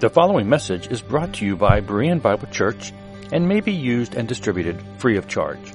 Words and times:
The 0.00 0.08
following 0.08 0.48
message 0.48 0.90
is 0.90 1.02
brought 1.02 1.34
to 1.34 1.44
you 1.44 1.56
by 1.56 1.82
Berean 1.82 2.22
Bible 2.22 2.48
Church 2.50 2.94
and 3.32 3.46
may 3.46 3.60
be 3.60 3.72
used 3.72 4.14
and 4.14 4.26
distributed 4.26 4.82
free 4.96 5.18
of 5.18 5.28
charge. 5.28 5.74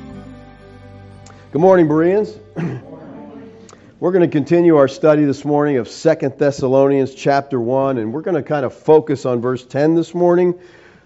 Good 1.53 1.63
morning, 1.63 1.87
Bereans. 1.87 2.37
We're 4.01 4.11
going 4.11 4.29
to 4.29 4.37
continue 4.37 4.79
our 4.79 4.89
study 4.89 5.27
this 5.27 5.45
morning 5.45 5.77
of 5.77 5.89
Second 5.89 6.39
Thessalonians 6.39 7.15
chapter 7.15 7.61
1, 7.61 7.99
and 7.99 8.13
we're 8.13 8.23
going 8.23 8.35
to 8.35 8.43
kind 8.43 8.67
of 8.67 8.75
focus 8.75 9.25
on 9.25 9.41
verse 9.41 9.65
10 9.65 9.95
this 9.95 10.13
morning. 10.13 10.59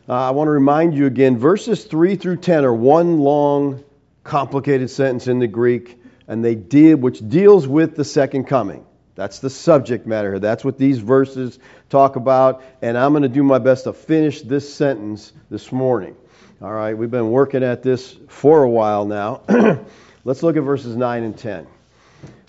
Uh, 0.09 0.14
I 0.14 0.30
want 0.30 0.48
to 0.48 0.52
remind 0.52 0.95
you 0.95 1.05
again, 1.05 1.37
verses 1.37 1.84
3 1.84 2.16
through 2.16 2.38
10 2.38 2.64
are 2.64 2.73
one 2.73 3.19
long, 3.19 3.84
complicated 4.24 4.88
sentence 4.88 5.27
in 5.27 5.38
the 5.38 5.46
Greek, 5.46 6.00
and 6.27 6.42
they 6.42 6.55
deal, 6.55 6.96
which 6.96 7.28
deals 7.28 7.69
with 7.69 7.95
the 7.95 8.06
second 8.06 8.45
coming. 8.45 8.86
That's 9.16 9.41
the 9.41 9.50
subject 9.50 10.06
matter 10.06 10.30
here. 10.30 10.38
That's 10.38 10.64
what 10.64 10.78
these 10.78 10.97
verses 10.98 11.59
talk 11.91 12.16
about, 12.16 12.62
and 12.80 12.97
I'm 12.97 13.12
going 13.12 13.24
to 13.24 13.28
do 13.28 13.42
my 13.42 13.59
best 13.59 13.84
to 13.84 13.92
finish 13.92 14.41
this 14.41 14.73
sentence 14.73 15.30
this 15.50 15.70
morning. 15.70 16.16
All 16.62 16.72
right, 16.72 16.97
we've 16.97 17.11
been 17.11 17.30
working 17.30 17.62
at 17.62 17.83
this 17.83 18.16
for 18.28 18.62
a 18.62 18.70
while 18.70 19.05
now. 19.05 19.42
Let's 20.25 20.42
look 20.42 20.56
at 20.56 20.62
verses 20.62 20.97
9 20.97 21.22
and 21.22 21.36
10. 21.36 21.66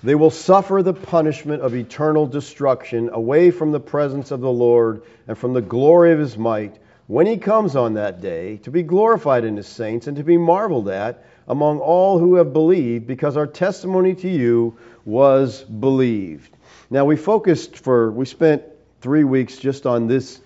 They 0.02 0.16
will 0.16 0.32
suffer 0.32 0.82
the 0.82 0.94
punishment 0.94 1.62
of 1.62 1.76
eternal 1.76 2.26
destruction 2.26 3.10
away 3.12 3.52
from 3.52 3.74
the 3.74 3.82
presence 3.82 4.32
of 4.32 4.40
the 4.40 4.50
Lord 4.50 5.02
and 5.28 5.38
from 5.38 5.52
the 5.54 5.62
glory 5.62 6.14
of 6.14 6.20
his 6.20 6.38
might 6.38 6.80
when 7.10 7.26
he 7.26 7.38
comes 7.38 7.76
on 7.76 7.96
that 7.96 8.22
day 8.22 8.58
to 8.58 8.70
be 8.70 8.84
glorified 8.84 9.44
in 9.44 9.58
his 9.58 9.66
saints 9.66 10.06
and 10.06 10.16
to 10.18 10.24
be 10.24 10.38
marveled 10.38 10.88
at 10.90 11.26
among 11.48 11.80
all 11.80 12.20
who 12.20 12.36
have 12.36 12.54
believed, 12.54 13.08
because 13.08 13.36
our 13.36 13.48
testimony 13.48 14.14
to 14.14 14.30
you 14.30 14.78
was 15.06 15.64
believed. 15.64 16.56
Now, 16.92 17.06
we 17.06 17.16
focused 17.16 17.80
for, 17.80 18.12
we 18.12 18.28
spent 18.28 18.62
three 19.02 19.24
weeks 19.24 19.58
just 19.58 19.88
on 19.88 20.06
this 20.06 20.40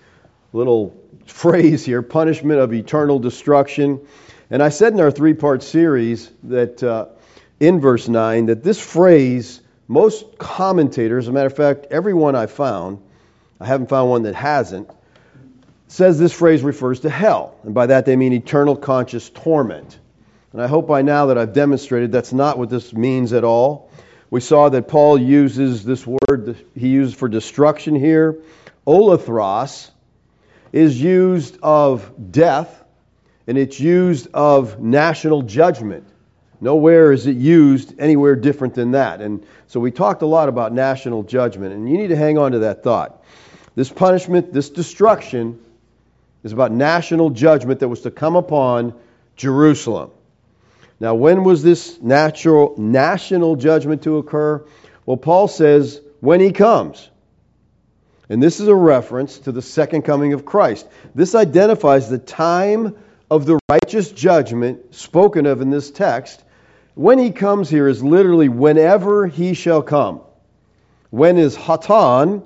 little 0.54 0.98
phrase 1.26 1.84
here 1.84 2.00
punishment 2.00 2.58
of 2.58 2.72
eternal 2.72 3.18
destruction. 3.18 4.00
And 4.48 4.62
I 4.62 4.70
said 4.70 4.94
in 4.94 5.00
our 5.00 5.10
three 5.10 5.34
part 5.34 5.62
series 5.62 6.30
that 6.44 6.82
uh, 6.82 7.08
in 7.60 7.78
verse 7.78 8.08
9 8.08 8.46
that 8.46 8.64
this 8.64 8.80
phrase, 8.80 9.60
most 9.86 10.38
commentators, 10.38 11.26
as 11.26 11.28
a 11.28 11.32
matter 11.32 11.48
of 11.48 11.56
fact, 11.56 11.88
everyone 11.90 12.34
I 12.34 12.46
found, 12.46 13.02
I 13.60 13.66
haven't 13.66 13.90
found 13.90 14.08
one 14.08 14.22
that 14.22 14.34
hasn't, 14.34 14.88
says 15.94 16.18
this 16.18 16.32
phrase 16.32 16.60
refers 16.64 16.98
to 17.00 17.08
hell. 17.08 17.54
And 17.62 17.72
by 17.72 17.86
that 17.86 18.04
they 18.04 18.16
mean 18.16 18.32
eternal 18.32 18.74
conscious 18.74 19.30
torment. 19.30 19.96
And 20.52 20.60
I 20.60 20.66
hope 20.66 20.88
by 20.88 21.02
now 21.02 21.26
that 21.26 21.38
I've 21.38 21.52
demonstrated 21.52 22.10
that's 22.10 22.32
not 22.32 22.58
what 22.58 22.68
this 22.68 22.92
means 22.92 23.32
at 23.32 23.44
all. 23.44 23.92
We 24.28 24.40
saw 24.40 24.70
that 24.70 24.88
Paul 24.88 25.16
uses 25.16 25.84
this 25.84 26.04
word 26.04 26.46
that 26.46 26.56
he 26.74 26.88
used 26.88 27.14
for 27.14 27.28
destruction 27.28 27.94
here. 27.94 28.40
Olethros 28.84 29.92
is 30.72 31.00
used 31.00 31.58
of 31.62 32.32
death, 32.32 32.82
and 33.46 33.56
it's 33.56 33.78
used 33.78 34.26
of 34.34 34.80
national 34.80 35.42
judgment. 35.42 36.08
Nowhere 36.60 37.12
is 37.12 37.28
it 37.28 37.36
used 37.36 38.00
anywhere 38.00 38.34
different 38.34 38.74
than 38.74 38.90
that. 38.92 39.20
And 39.20 39.46
so 39.68 39.78
we 39.78 39.92
talked 39.92 40.22
a 40.22 40.26
lot 40.26 40.48
about 40.48 40.72
national 40.72 41.22
judgment, 41.22 41.72
and 41.72 41.88
you 41.88 41.98
need 41.98 42.08
to 42.08 42.16
hang 42.16 42.36
on 42.36 42.50
to 42.50 42.58
that 42.60 42.82
thought. 42.82 43.22
This 43.76 43.90
punishment, 43.90 44.52
this 44.52 44.70
destruction, 44.70 45.60
is 46.44 46.52
about 46.52 46.70
national 46.70 47.30
judgment 47.30 47.80
that 47.80 47.88
was 47.88 48.02
to 48.02 48.10
come 48.10 48.36
upon 48.36 48.94
Jerusalem. 49.34 50.10
Now, 51.00 51.14
when 51.14 51.42
was 51.42 51.62
this 51.62 52.00
natural 52.00 52.74
national 52.78 53.56
judgment 53.56 54.02
to 54.04 54.18
occur? 54.18 54.64
Well, 55.06 55.16
Paul 55.16 55.48
says 55.48 56.00
when 56.20 56.40
he 56.40 56.52
comes. 56.52 57.08
And 58.28 58.42
this 58.42 58.60
is 58.60 58.68
a 58.68 58.74
reference 58.74 59.38
to 59.40 59.52
the 59.52 59.60
second 59.60 60.02
coming 60.02 60.32
of 60.32 60.44
Christ. 60.44 60.86
This 61.14 61.34
identifies 61.34 62.08
the 62.08 62.18
time 62.18 62.96
of 63.30 63.44
the 63.44 63.58
righteous 63.68 64.10
judgment 64.10 64.94
spoken 64.94 65.46
of 65.46 65.60
in 65.60 65.70
this 65.70 65.90
text. 65.90 66.42
When 66.94 67.18
he 67.18 67.32
comes 67.32 67.68
here 67.68 67.88
is 67.88 68.02
literally 68.02 68.48
whenever 68.48 69.26
he 69.26 69.54
shall 69.54 69.82
come. 69.82 70.20
When 71.10 71.36
is 71.36 71.56
hotan, 71.56 72.42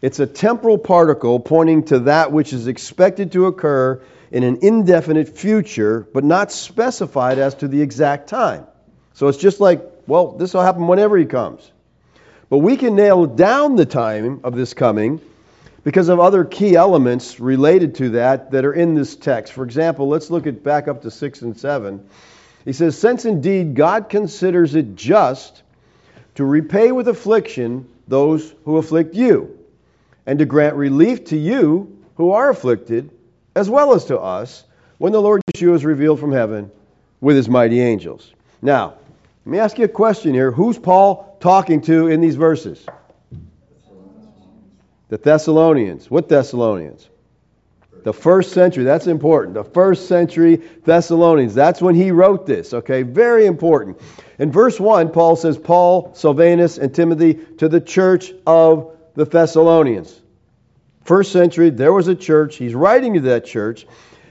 it's 0.00 0.20
a 0.20 0.26
temporal 0.26 0.78
particle 0.78 1.40
pointing 1.40 1.84
to 1.84 2.00
that 2.00 2.30
which 2.30 2.52
is 2.52 2.66
expected 2.68 3.32
to 3.32 3.46
occur 3.46 4.00
in 4.30 4.44
an 4.44 4.58
indefinite 4.62 5.36
future, 5.36 6.06
but 6.12 6.22
not 6.22 6.52
specified 6.52 7.38
as 7.38 7.54
to 7.56 7.68
the 7.68 7.82
exact 7.82 8.28
time. 8.28 8.66
So 9.14 9.28
it's 9.28 9.38
just 9.38 9.58
like, 9.58 9.82
well, 10.06 10.32
this 10.32 10.54
will 10.54 10.62
happen 10.62 10.86
whenever 10.86 11.16
he 11.16 11.24
comes. 11.24 11.68
But 12.48 12.58
we 12.58 12.76
can 12.76 12.94
nail 12.94 13.26
down 13.26 13.76
the 13.76 13.86
time 13.86 14.40
of 14.44 14.54
this 14.54 14.74
coming 14.74 15.20
because 15.82 16.08
of 16.08 16.20
other 16.20 16.44
key 16.44 16.76
elements 16.76 17.40
related 17.40 17.96
to 17.96 18.10
that 18.10 18.52
that 18.52 18.64
are 18.64 18.72
in 18.72 18.94
this 18.94 19.16
text. 19.16 19.52
For 19.52 19.64
example, 19.64 20.08
let's 20.08 20.30
look 20.30 20.46
at 20.46 20.62
back 20.62 20.86
up 20.86 21.02
to 21.02 21.10
6 21.10 21.42
and 21.42 21.58
7. 21.58 22.08
He 22.64 22.72
says, 22.72 22.96
Since 22.98 23.24
indeed 23.24 23.74
God 23.74 24.08
considers 24.08 24.74
it 24.74 24.94
just 24.94 25.62
to 26.36 26.44
repay 26.44 26.92
with 26.92 27.08
affliction 27.08 27.88
those 28.06 28.54
who 28.64 28.76
afflict 28.76 29.14
you 29.14 29.57
and 30.28 30.38
to 30.40 30.44
grant 30.44 30.76
relief 30.76 31.24
to 31.24 31.38
you 31.38 31.98
who 32.16 32.32
are 32.32 32.50
afflicted, 32.50 33.10
as 33.56 33.70
well 33.70 33.94
as 33.94 34.04
to 34.04 34.18
us, 34.20 34.62
when 34.98 35.10
the 35.10 35.22
Lord 35.22 35.40
Yeshua 35.54 35.74
is 35.74 35.86
revealed 35.86 36.20
from 36.20 36.32
heaven 36.32 36.70
with 37.22 37.34
his 37.34 37.48
mighty 37.48 37.80
angels. 37.80 38.34
Now, 38.60 38.98
let 39.46 39.50
me 39.50 39.58
ask 39.58 39.78
you 39.78 39.86
a 39.86 39.88
question 39.88 40.34
here. 40.34 40.50
Who's 40.50 40.78
Paul 40.78 41.38
talking 41.40 41.80
to 41.82 42.08
in 42.08 42.20
these 42.20 42.36
verses? 42.36 42.84
The 45.08 45.16
Thessalonians. 45.16 46.10
What 46.10 46.28
Thessalonians? 46.28 47.08
The 48.04 48.12
first 48.12 48.52
century. 48.52 48.84
That's 48.84 49.06
important. 49.06 49.54
The 49.54 49.64
first 49.64 50.08
century 50.08 50.56
Thessalonians. 50.84 51.54
That's 51.54 51.80
when 51.80 51.94
he 51.94 52.10
wrote 52.10 52.44
this. 52.44 52.74
Okay, 52.74 53.02
very 53.02 53.46
important. 53.46 53.98
In 54.38 54.52
verse 54.52 54.78
1, 54.78 55.10
Paul 55.10 55.36
says, 55.36 55.56
Paul, 55.56 56.12
Silvanus, 56.14 56.76
and 56.76 56.94
Timothy 56.94 57.32
to 57.56 57.68
the 57.70 57.80
church 57.80 58.34
of 58.46 58.94
the 59.18 59.24
Thessalonians. 59.24 60.16
First 61.02 61.32
century, 61.32 61.70
there 61.70 61.92
was 61.92 62.06
a 62.06 62.14
church. 62.14 62.54
He's 62.54 62.72
writing 62.72 63.14
to 63.14 63.20
that 63.22 63.44
church, 63.44 63.84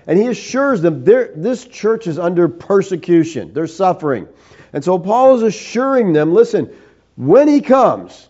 and 0.08 0.18
he 0.18 0.28
assures 0.28 0.81
them 0.81 1.03
this 1.03 1.66
church 1.66 2.08
is 2.08 2.18
under 2.18 2.48
persecution. 2.48 3.53
They're 3.53 3.68
suffering. 3.68 4.30
And 4.72 4.86
so 4.86 4.98
Paul 4.98 5.36
is 5.36 5.44
assuring 5.44 6.14
them 6.14 6.34
listen, 6.34 6.74
when 7.18 7.50
he 7.50 7.59
comes, 7.59 8.30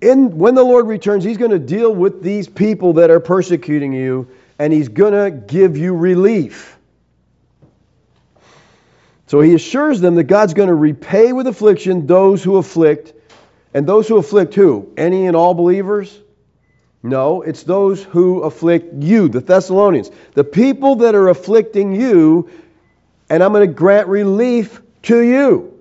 in, 0.00 0.38
when 0.38 0.54
the 0.54 0.62
Lord 0.62 0.86
returns, 0.86 1.24
he's 1.24 1.38
going 1.38 1.50
to 1.50 1.58
deal 1.58 1.92
with 1.92 2.22
these 2.22 2.46
people 2.46 2.92
that 2.94 3.10
are 3.10 3.18
persecuting 3.18 3.92
you, 3.92 4.28
and 4.60 4.72
he's 4.72 4.88
going 4.88 5.14
to 5.14 5.36
give 5.36 5.76
you 5.76 5.96
relief. 5.96 6.78
So 9.26 9.40
he 9.40 9.52
assures 9.54 10.00
them 10.00 10.14
that 10.14 10.24
God's 10.24 10.54
going 10.54 10.68
to 10.68 10.74
repay 10.76 11.32
with 11.32 11.48
affliction 11.48 12.06
those 12.06 12.44
who 12.44 12.56
afflict 12.56 13.14
and 13.74 13.86
those 13.86 14.06
who 14.08 14.16
afflict 14.16 14.54
who? 14.54 14.92
Any 14.96 15.26
and 15.26 15.36
all 15.36 15.52
believers? 15.52 16.16
No, 17.02 17.42
it's 17.42 17.64
those 17.64 18.02
who 18.02 18.42
afflict 18.42 19.02
you, 19.02 19.28
the 19.28 19.40
Thessalonians. 19.40 20.10
The 20.32 20.44
people 20.44 20.96
that 20.96 21.14
are 21.14 21.28
afflicting 21.28 21.94
you, 21.94 22.48
and 23.28 23.42
I'm 23.42 23.52
going 23.52 23.68
to 23.68 23.74
grant 23.74 24.08
relief 24.08 24.80
to 25.02 25.20
you. 25.20 25.78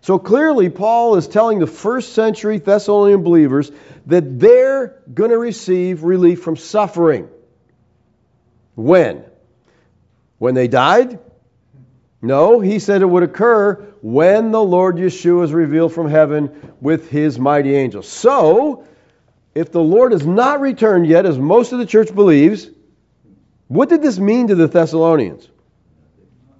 So 0.00 0.18
clearly, 0.18 0.70
Paul 0.70 1.16
is 1.16 1.28
telling 1.28 1.58
the 1.58 1.66
first 1.66 2.14
century 2.14 2.58
Thessalonian 2.58 3.22
believers 3.22 3.70
that 4.06 4.38
they're 4.38 5.02
going 5.12 5.30
to 5.30 5.38
receive 5.38 6.02
relief 6.02 6.40
from 6.40 6.56
suffering. 6.56 7.28
When? 8.74 9.24
When 10.38 10.54
they 10.54 10.68
died? 10.68 11.18
No, 12.20 12.60
he 12.60 12.78
said 12.78 13.02
it 13.02 13.06
would 13.06 13.22
occur 13.22 13.74
when 14.02 14.50
the 14.50 14.62
Lord 14.62 14.96
Yeshua 14.96 15.44
is 15.44 15.52
revealed 15.52 15.92
from 15.92 16.10
heaven 16.10 16.74
with 16.80 17.08
his 17.08 17.38
mighty 17.38 17.76
angels. 17.76 18.08
So, 18.08 18.84
if 19.54 19.70
the 19.70 19.82
Lord 19.82 20.12
has 20.12 20.26
not 20.26 20.60
returned 20.60 21.06
yet, 21.06 21.26
as 21.26 21.38
most 21.38 21.72
of 21.72 21.78
the 21.78 21.86
church 21.86 22.12
believes, 22.14 22.70
what 23.68 23.88
did 23.88 24.02
this 24.02 24.18
mean 24.18 24.48
to 24.48 24.54
the 24.54 24.66
Thessalonians? 24.66 25.48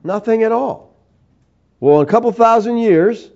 Nothing 0.04 0.44
at 0.44 0.52
all. 0.52 0.96
Well, 1.80 2.00
in 2.00 2.06
a 2.06 2.10
couple 2.10 2.30
thousand 2.32 2.78
years, 2.78 3.30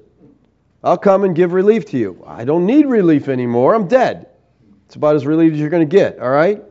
I'll 0.83 0.99
come 0.99 1.25
and 1.25 1.35
give 1.35 1.53
relief 1.53 1.87
to 1.87 1.99
you. 1.99 2.25
I 2.27 2.45
don't 2.45 2.67
need 2.67 2.87
relief 2.87 3.29
anymore. 3.29 3.75
I'm 3.75 3.89
dead. 3.89 4.29
It's 4.87 4.97
about 4.97 5.17
as 5.17 5.27
relieved 5.27 5.55
as 5.55 5.61
you're 5.61 5.71
going 5.71 5.89
to 5.89 5.97
get, 5.97 6.19
all 6.19 6.31
right? 6.31 6.63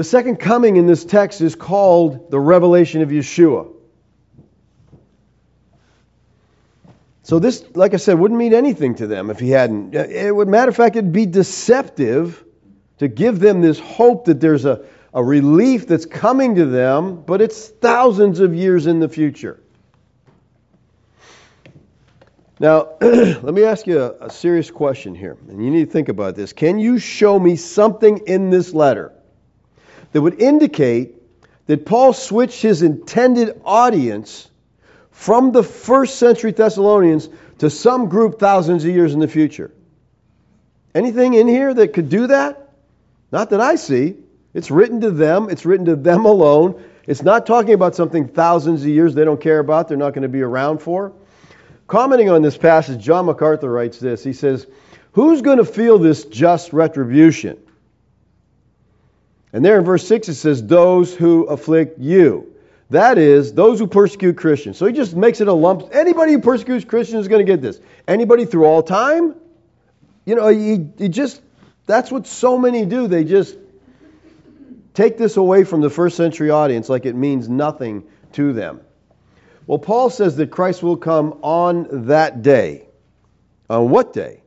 The 0.00 0.04
second 0.04 0.36
coming 0.36 0.76
in 0.76 0.86
this 0.86 1.04
text 1.04 1.42
is 1.42 1.54
called 1.54 2.30
the 2.30 2.40
revelation 2.40 3.02
of 3.02 3.10
Yeshua. 3.10 3.70
So 7.22 7.38
this, 7.38 7.62
like 7.74 7.92
I 7.92 7.98
said, 7.98 8.18
wouldn't 8.18 8.38
mean 8.38 8.54
anything 8.54 8.94
to 8.94 9.06
them 9.06 9.28
if 9.28 9.38
he 9.38 9.50
hadn't. 9.50 9.94
It 9.94 10.34
would, 10.34 10.48
matter 10.48 10.70
of 10.70 10.76
fact, 10.76 10.96
it'd 10.96 11.12
be 11.12 11.26
deceptive 11.26 12.42
to 12.96 13.08
give 13.08 13.40
them 13.40 13.60
this 13.60 13.78
hope 13.78 14.24
that 14.24 14.40
there's 14.40 14.64
a, 14.64 14.86
a 15.12 15.22
relief 15.22 15.86
that's 15.86 16.06
coming 16.06 16.54
to 16.54 16.64
them, 16.64 17.20
but 17.20 17.42
it's 17.42 17.68
thousands 17.68 18.40
of 18.40 18.54
years 18.54 18.86
in 18.86 19.00
the 19.00 19.08
future. 19.10 19.60
Now, 22.58 22.94
let 23.02 23.52
me 23.52 23.64
ask 23.64 23.86
you 23.86 24.00
a, 24.00 24.28
a, 24.28 24.30
serious 24.30 24.70
question 24.70 25.14
here, 25.14 25.36
and 25.50 25.62
you 25.62 25.70
need 25.70 25.84
to 25.84 25.92
think 25.92 26.08
about 26.08 26.36
this. 26.36 26.54
Can 26.54 26.78
you 26.78 26.98
show 26.98 27.38
me 27.38 27.56
something 27.56 28.22
in 28.26 28.48
this 28.48 28.72
letter 28.72 29.12
that 30.12 30.20
would 30.20 30.40
indicate 30.40 31.14
that 31.66 31.86
Paul 31.86 32.12
switched 32.12 32.62
his 32.62 32.82
intended 32.82 33.60
audience 33.64 34.48
from 35.10 35.52
the 35.52 35.62
first 35.62 36.16
century 36.16 36.52
Thessalonians 36.52 37.28
to 37.58 37.70
some 37.70 38.08
group 38.08 38.38
thousands 38.38 38.84
of 38.84 38.90
years 38.90 39.14
in 39.14 39.20
the 39.20 39.28
future? 39.28 39.70
Anything 40.94 41.34
in 41.34 41.46
here 41.46 41.72
that 41.72 41.92
could 41.92 42.08
do 42.08 42.26
that? 42.26 42.70
Not 43.30 43.50
that 43.50 43.60
I 43.60 43.76
see. 43.76 44.16
It's 44.52 44.70
written 44.70 45.02
to 45.02 45.10
them, 45.10 45.48
it's 45.48 45.64
written 45.64 45.86
to 45.86 45.96
them 45.96 46.24
alone. 46.24 46.82
It's 47.06 47.22
not 47.22 47.46
talking 47.46 47.74
about 47.74 47.94
something 47.94 48.28
thousands 48.28 48.82
of 48.82 48.88
years 48.88 49.14
they 49.14 49.24
don't 49.24 49.40
care 49.40 49.60
about, 49.60 49.88
they're 49.88 49.96
not 49.96 50.12
going 50.12 50.22
to 50.22 50.28
be 50.28 50.42
around 50.42 50.78
for. 50.78 51.12
Commenting 51.86 52.30
on 52.30 52.42
this 52.42 52.56
passage, 52.56 53.00
John 53.02 53.26
MacArthur 53.26 53.70
writes 53.70 53.98
this. 53.98 54.22
He 54.22 54.32
says, 54.32 54.66
Who's 55.12 55.42
going 55.42 55.58
to 55.58 55.64
feel 55.64 55.98
this 55.98 56.24
just 56.24 56.72
retribution? 56.72 57.58
And 59.52 59.64
there 59.64 59.78
in 59.78 59.84
verse 59.84 60.06
6 60.06 60.28
it 60.28 60.34
says, 60.34 60.64
Those 60.64 61.14
who 61.14 61.44
afflict 61.44 61.98
you. 61.98 62.54
That 62.90 63.18
is, 63.18 63.52
those 63.52 63.78
who 63.78 63.86
persecute 63.86 64.36
Christians. 64.36 64.76
So 64.76 64.86
he 64.86 64.92
just 64.92 65.14
makes 65.14 65.40
it 65.40 65.46
a 65.46 65.52
lump. 65.52 65.90
Anybody 65.92 66.32
who 66.32 66.40
persecutes 66.40 66.84
Christians 66.84 67.22
is 67.22 67.28
going 67.28 67.44
to 67.44 67.50
get 67.50 67.62
this. 67.62 67.80
Anybody 68.08 68.44
through 68.44 68.64
all 68.64 68.82
time? 68.82 69.36
You 70.24 70.34
know, 70.34 70.48
he, 70.48 70.88
he 70.98 71.08
just, 71.08 71.40
that's 71.86 72.10
what 72.10 72.26
so 72.26 72.58
many 72.58 72.84
do. 72.84 73.06
They 73.06 73.22
just 73.22 73.56
take 74.92 75.18
this 75.18 75.36
away 75.36 75.62
from 75.62 75.82
the 75.82 75.90
first 75.90 76.16
century 76.16 76.50
audience 76.50 76.88
like 76.88 77.06
it 77.06 77.14
means 77.14 77.48
nothing 77.48 78.04
to 78.32 78.52
them. 78.52 78.80
Well, 79.66 79.78
Paul 79.78 80.10
says 80.10 80.36
that 80.36 80.50
Christ 80.50 80.82
will 80.82 80.96
come 80.96 81.38
on 81.42 82.06
that 82.06 82.42
day. 82.42 82.88
On 83.68 83.88
what 83.88 84.12
day? 84.12 84.42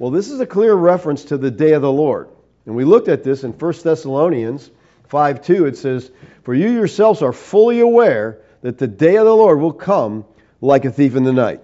Well, 0.00 0.10
this 0.10 0.28
is 0.28 0.40
a 0.40 0.46
clear 0.46 0.74
reference 0.74 1.26
to 1.26 1.38
the 1.38 1.52
day 1.52 1.72
of 1.72 1.82
the 1.82 1.92
Lord. 1.92 2.28
And 2.66 2.74
we 2.74 2.84
looked 2.84 3.08
at 3.08 3.24
this 3.24 3.44
in 3.44 3.52
1 3.52 3.72
Thessalonians 3.82 4.70
5 5.08 5.42
2. 5.42 5.66
It 5.66 5.76
says, 5.76 6.10
For 6.42 6.54
you 6.54 6.68
yourselves 6.70 7.22
are 7.22 7.32
fully 7.32 7.80
aware 7.80 8.40
that 8.62 8.78
the 8.78 8.88
day 8.88 9.16
of 9.16 9.24
the 9.24 9.34
Lord 9.34 9.60
will 9.60 9.72
come 9.72 10.24
like 10.60 10.84
a 10.84 10.90
thief 10.90 11.14
in 11.14 11.22
the 11.22 11.32
night. 11.32 11.60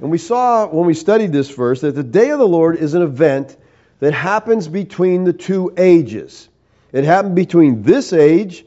And 0.00 0.10
we 0.10 0.18
saw 0.18 0.66
when 0.66 0.86
we 0.86 0.94
studied 0.94 1.32
this 1.32 1.50
verse 1.50 1.82
that 1.82 1.94
the 1.94 2.02
day 2.02 2.30
of 2.30 2.38
the 2.38 2.48
Lord 2.48 2.76
is 2.76 2.94
an 2.94 3.02
event 3.02 3.56
that 4.00 4.12
happens 4.12 4.68
between 4.68 5.24
the 5.24 5.32
two 5.32 5.72
ages. 5.76 6.48
It 6.92 7.04
happened 7.04 7.34
between 7.34 7.82
this 7.82 8.12
age 8.12 8.64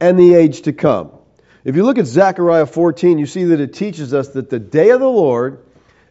and 0.00 0.18
the 0.18 0.34
age 0.34 0.62
to 0.62 0.72
come. 0.72 1.10
If 1.64 1.74
you 1.74 1.84
look 1.84 1.98
at 1.98 2.06
Zechariah 2.06 2.66
14, 2.66 3.18
you 3.18 3.26
see 3.26 3.44
that 3.44 3.60
it 3.60 3.74
teaches 3.74 4.14
us 4.14 4.28
that 4.28 4.50
the 4.50 4.58
day 4.58 4.90
of 4.90 5.00
the 5.00 5.08
Lord 5.08 5.64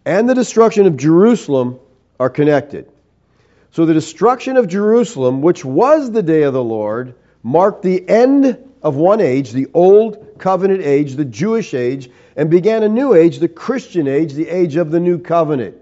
and 0.03 0.29
the 0.29 0.35
destruction 0.35 0.85
of 0.85 0.97
Jerusalem 0.97 1.79
are 2.19 2.29
connected. 2.29 2.91
So 3.75 3.86
the 3.86 3.94
destruction 3.94 4.56
of 4.56 4.69
Jerusalem, 4.69 5.42
which 5.42 5.66
was 5.66 6.10
the 6.10 6.24
day 6.24 6.44
of 6.44 6.54
the 6.54 6.63
Lord, 6.63 7.13
marked 7.44 7.81
the 7.81 8.07
end 8.07 8.57
of 8.81 8.95
one 8.95 9.19
age, 9.19 9.51
the 9.51 9.68
old 9.74 10.38
covenant 10.39 10.81
age, 10.81 11.16
the 11.16 11.25
Jewish 11.25 11.74
age, 11.74 12.10
and 12.38 12.50
began 12.50 12.83
a 12.83 12.88
new 12.88 13.13
age, 13.13 13.39
the 13.39 13.50
Christian 13.50 14.07
age, 14.07 14.31
the 14.31 14.48
age 14.48 14.77
of 14.77 14.92
the 14.92 15.01
new 15.01 15.19
covenant. 15.19 15.75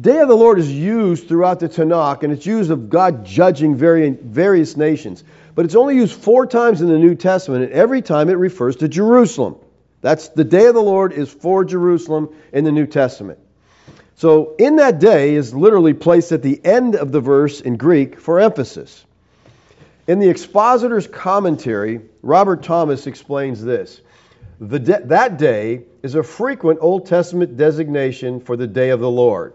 Day 0.00 0.18
of 0.20 0.28
the 0.28 0.34
Lord 0.34 0.58
is 0.58 0.72
used 0.72 1.28
throughout 1.28 1.60
the 1.60 1.68
Tanakh, 1.68 2.22
and 2.22 2.32
it's 2.32 2.46
used 2.46 2.70
of 2.70 2.88
God 2.88 3.26
judging 3.26 3.76
various 3.76 4.78
nations. 4.78 5.22
But 5.54 5.66
it's 5.66 5.74
only 5.74 5.96
used 5.96 6.14
four 6.14 6.46
times 6.46 6.80
in 6.80 6.88
the 6.88 6.96
New 6.96 7.16
Testament, 7.16 7.64
and 7.64 7.72
every 7.74 8.00
time 8.00 8.30
it 8.30 8.38
refers 8.38 8.76
to 8.76 8.88
Jerusalem. 8.88 9.56
That's 10.00 10.30
the 10.30 10.44
day 10.44 10.64
of 10.64 10.74
the 10.74 10.80
Lord 10.80 11.12
is 11.12 11.30
for 11.30 11.66
Jerusalem 11.66 12.30
in 12.50 12.64
the 12.64 12.72
New 12.72 12.86
Testament. 12.86 13.40
So, 14.20 14.54
in 14.58 14.76
that 14.76 14.98
day 14.98 15.34
is 15.34 15.54
literally 15.54 15.94
placed 15.94 16.30
at 16.32 16.42
the 16.42 16.60
end 16.62 16.94
of 16.94 17.10
the 17.10 17.22
verse 17.22 17.62
in 17.62 17.78
Greek 17.78 18.20
for 18.20 18.38
emphasis. 18.38 19.06
In 20.06 20.18
the 20.18 20.28
expositor's 20.28 21.06
commentary, 21.06 22.02
Robert 22.20 22.62
Thomas 22.62 23.06
explains 23.06 23.64
this. 23.64 24.02
De- 24.60 24.78
that 25.06 25.38
day 25.38 25.84
is 26.02 26.16
a 26.16 26.22
frequent 26.22 26.80
Old 26.82 27.06
Testament 27.06 27.56
designation 27.56 28.40
for 28.40 28.58
the 28.58 28.66
day 28.66 28.90
of 28.90 29.00
the 29.00 29.10
Lord. 29.10 29.54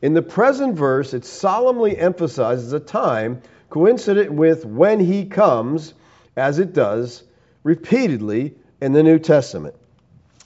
In 0.00 0.14
the 0.14 0.22
present 0.22 0.74
verse, 0.74 1.12
it 1.12 1.26
solemnly 1.26 1.98
emphasizes 1.98 2.72
a 2.72 2.80
time 2.80 3.42
coincident 3.68 4.32
with 4.32 4.64
when 4.64 5.00
he 5.00 5.26
comes, 5.26 5.92
as 6.34 6.60
it 6.60 6.72
does 6.72 7.24
repeatedly 7.62 8.54
in 8.80 8.94
the 8.94 9.02
New 9.02 9.18
Testament. 9.18 9.74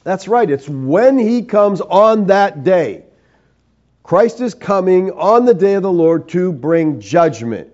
That's 0.03 0.27
right, 0.27 0.51
it's 0.51 0.69
when 0.69 1.17
he 1.17 1.43
comes 1.43 1.81
on 1.81 2.27
that 2.27 2.65
day. 2.65 3.05
Christ 4.03 4.41
is 4.41 4.55
coming 4.55 5.13
on 5.13 5.45
the 5.45 5.55
day 5.55 5.75
of 5.75 5.83
the 5.83 5.93
Lord 5.93 6.29
to 6.31 6.53
bring 6.53 7.01
judgment. 7.01 7.71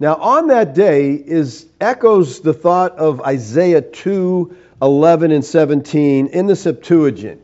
Now, 0.00 0.14
on 0.16 0.48
that 0.48 0.74
day 0.74 1.12
is 1.14 1.66
echoes 1.80 2.40
the 2.40 2.54
thought 2.54 2.96
of 2.98 3.20
Isaiah 3.20 3.82
2 3.82 4.56
11 4.80 5.32
and 5.32 5.44
17 5.44 6.28
in 6.28 6.46
the 6.46 6.54
Septuagint. 6.54 7.40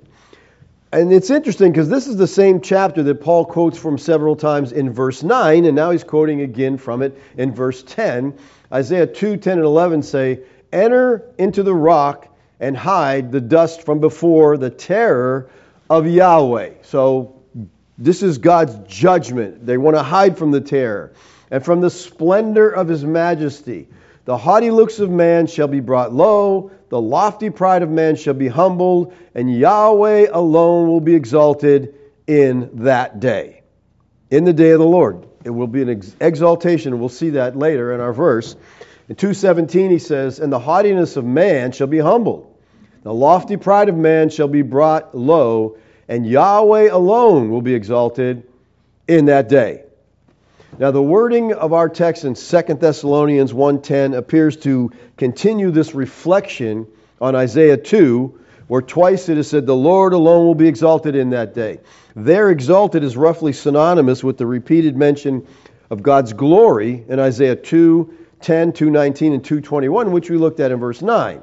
And 0.93 1.13
it's 1.13 1.31
interesting 1.31 1.73
because 1.73 1.89
this 1.89 2.07
is 2.07 2.17
the 2.17 2.29
same 2.29 2.61
chapter 2.61 3.03
that 3.03 3.21
Paul 3.21 3.45
quotes 3.45 3.77
from 3.77 3.99
several 3.99 4.37
times 4.37 4.71
in 4.71 4.93
verse 4.93 5.25
9, 5.25 5.65
and 5.65 5.75
now 5.75 5.91
he's 5.91 6.05
quoting 6.05 6.43
again 6.43 6.79
from 6.79 7.03
it 7.03 7.21
in 7.37 7.53
verse 7.53 7.83
10. 7.83 8.39
Isaiah 8.73 9.09
2 9.09 9.37
10 9.37 9.55
and 9.55 9.67
11 9.67 10.05
say, 10.05 10.43
Enter 10.73 11.33
into 11.39 11.65
the 11.65 11.75
rock 11.75 12.29
and 12.61 12.77
hide 12.77 13.33
the 13.33 13.41
dust 13.41 13.83
from 13.83 13.99
before 13.99 14.57
the 14.57 14.71
terror 14.71 15.51
of 15.91 16.07
Yahweh. 16.07 16.71
So 16.83 17.34
this 17.99 18.23
is 18.23 18.39
God's 18.39 18.77
judgment. 18.89 19.65
They 19.65 19.79
want 19.79 19.97
to 19.97 20.03
hide 20.03 20.37
from 20.39 20.51
the 20.51 20.61
terror 20.61 21.13
and 21.51 21.65
from 21.65 21.81
the 21.81 21.91
splendor 21.91 22.69
of 22.69 22.89
his 22.89 23.05
majesty. 23.05 23.89
The 24.25 24.37
haughty 24.37 24.71
looks 24.71 24.99
of 25.01 25.11
man 25.11 25.47
shall 25.47 25.69
be 25.69 25.81
brought 25.81 26.13
low, 26.13 26.71
the 26.89 27.01
lofty 27.01 27.51
pride 27.51 27.83
of 27.83 27.91
man 27.91 28.17
shall 28.17 28.35
be 28.35 28.49
humbled, 28.49 29.13
and 29.35 29.53
Yahweh 29.53 30.29
alone 30.33 30.89
will 30.89 31.01
be 31.01 31.15
exalted 31.15 31.95
in 32.27 32.71
that 32.85 33.21
day. 33.21 33.63
In 34.31 34.45
the 34.45 34.53
day 34.53 34.71
of 34.71 34.79
the 34.79 34.87
Lord. 34.87 35.27
It 35.45 35.51
will 35.51 35.67
be 35.67 35.83
an 35.83 35.91
ex- 35.91 36.17
exaltation. 36.21 36.99
We'll 36.99 37.11
see 37.11 37.31
that 37.31 37.57
later 37.57 37.93
in 37.93 38.01
our 38.01 38.15
verse. 38.15 38.57
In 39.09 39.17
2:17 39.17 39.91
he 39.91 39.99
says, 39.99 40.41
"And 40.41 40.51
the 40.53 40.59
haughtiness 40.59 41.17
of 41.17 41.25
man 41.25 41.73
shall 41.73 41.87
be 41.87 41.99
humbled. 41.99 42.47
The 43.03 43.13
lofty 43.13 43.59
pride 43.59 43.91
of 43.91 43.97
man 43.97 44.31
shall 44.31 44.49
be 44.49 44.63
brought 44.63 45.15
low, 45.15 45.77
and 46.09 46.27
Yahweh 46.27 46.91
alone 46.91 47.51
will 47.51 47.63
be 47.63 47.75
exalted 47.75 48.43
in 49.07 49.27
that 49.27 49.49
day." 49.49 49.83
Now, 50.79 50.91
the 50.91 51.03
wording 51.03 51.53
of 51.53 51.73
our 51.73 51.89
text 51.89 52.25
in 52.25 52.35
2 52.35 52.75
Thessalonians 52.81 53.53
1.10 53.53 54.17
appears 54.17 54.57
to 54.59 54.91
continue 55.17 55.71
this 55.71 55.95
reflection 55.95 56.89
on 57.21 57.37
Isaiah 57.37 57.77
2, 57.77 58.35
where 58.67 58.83
twice 58.83 59.29
it 59.29 59.39
is 59.39 59.47
said, 59.47 59.67
The 59.67 59.77
Lord 59.77 60.13
alone 60.15 60.47
will 60.47 60.57
be 60.57 60.67
exalted 60.67 61.15
in 61.15 61.31
that 61.31 61.55
day. 61.55 61.79
There, 62.17 62.51
exalted 62.51 63.05
is 63.05 63.17
roughly 63.17 63.53
synonymous 63.53 64.25
with 64.25 64.37
the 64.37 64.47
repeated 64.47 64.97
mention 64.97 65.47
of 65.91 66.03
God's 66.03 66.33
glory 66.33 67.05
in 67.09 67.21
Isaiah 67.21 67.57
2, 67.57 68.13
10, 68.41 68.73
219, 68.73 69.33
and 69.33 69.45
221, 69.45 70.11
which 70.11 70.29
we 70.29 70.37
looked 70.37 70.59
at 70.59 70.73
in 70.73 70.79
verse 70.79 71.03
9. 71.03 71.41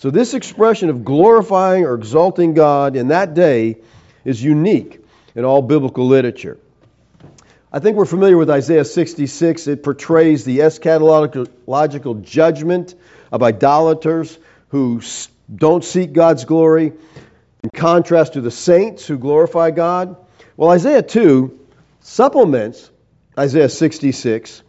So, 0.00 0.08
this 0.10 0.32
expression 0.32 0.88
of 0.88 1.04
glorifying 1.04 1.84
or 1.84 1.94
exalting 1.94 2.54
God 2.54 2.96
in 2.96 3.08
that 3.08 3.34
day 3.34 3.76
is 4.24 4.42
unique 4.42 5.04
in 5.34 5.44
all 5.44 5.60
biblical 5.60 6.06
literature. 6.06 6.56
I 7.70 7.80
think 7.80 7.98
we're 7.98 8.06
familiar 8.06 8.38
with 8.38 8.48
Isaiah 8.48 8.86
66. 8.86 9.66
It 9.66 9.82
portrays 9.82 10.46
the 10.46 10.60
eschatological 10.60 12.22
judgment 12.22 12.94
of 13.30 13.42
idolaters 13.42 14.38
who 14.68 15.02
don't 15.54 15.84
seek 15.84 16.14
God's 16.14 16.46
glory, 16.46 16.94
in 17.62 17.68
contrast 17.68 18.32
to 18.32 18.40
the 18.40 18.50
saints 18.50 19.06
who 19.06 19.18
glorify 19.18 19.70
God. 19.70 20.16
Well, 20.56 20.70
Isaiah 20.70 21.02
2 21.02 21.60
supplements 22.00 22.90
Isaiah 23.38 23.68
66 23.68 24.62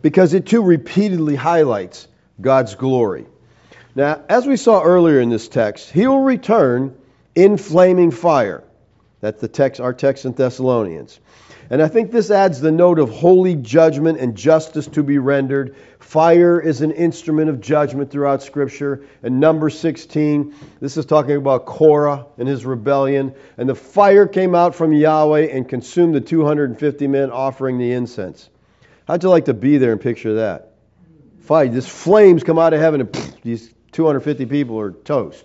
because 0.00 0.32
it 0.32 0.46
too 0.46 0.62
repeatedly 0.62 1.36
highlights 1.36 2.08
God's 2.40 2.76
glory. 2.76 3.26
Now, 3.94 4.22
as 4.28 4.46
we 4.46 4.56
saw 4.56 4.82
earlier 4.82 5.20
in 5.20 5.30
this 5.30 5.48
text, 5.48 5.90
he 5.90 6.06
will 6.06 6.22
return 6.22 6.96
in 7.34 7.56
flaming 7.56 8.10
fire. 8.10 8.64
That's 9.20 9.40
the 9.40 9.48
text, 9.48 9.80
our 9.80 9.92
text 9.92 10.24
in 10.24 10.32
Thessalonians. 10.32 11.18
And 11.70 11.80
I 11.80 11.88
think 11.88 12.10
this 12.10 12.30
adds 12.30 12.60
the 12.60 12.72
note 12.72 12.98
of 12.98 13.10
holy 13.10 13.54
judgment 13.54 14.18
and 14.18 14.36
justice 14.36 14.88
to 14.88 15.02
be 15.04 15.18
rendered. 15.18 15.76
Fire 16.00 16.60
is 16.60 16.80
an 16.80 16.90
instrument 16.90 17.48
of 17.48 17.60
judgment 17.60 18.10
throughout 18.10 18.42
Scripture. 18.42 19.04
And 19.22 19.38
number 19.38 19.70
16, 19.70 20.54
this 20.80 20.96
is 20.96 21.06
talking 21.06 21.36
about 21.36 21.66
Korah 21.66 22.26
and 22.38 22.48
his 22.48 22.64
rebellion. 22.64 23.34
And 23.56 23.68
the 23.68 23.76
fire 23.76 24.26
came 24.26 24.54
out 24.54 24.74
from 24.74 24.92
Yahweh 24.92 25.48
and 25.52 25.68
consumed 25.68 26.14
the 26.14 26.20
250 26.20 27.06
men 27.06 27.30
offering 27.30 27.78
the 27.78 27.92
incense. 27.92 28.48
How'd 29.06 29.22
you 29.22 29.30
like 29.30 29.44
to 29.44 29.54
be 29.54 29.78
there 29.78 29.92
and 29.92 30.00
picture 30.00 30.34
that? 30.34 30.70
fire. 31.50 31.68
These 31.68 31.88
flames 31.88 32.44
come 32.44 32.60
out 32.60 32.74
of 32.74 32.80
heaven, 32.80 33.00
and 33.00 33.36
these 33.42 33.74
250 33.92 34.46
people 34.46 34.78
are 34.78 34.92
toast. 34.92 35.44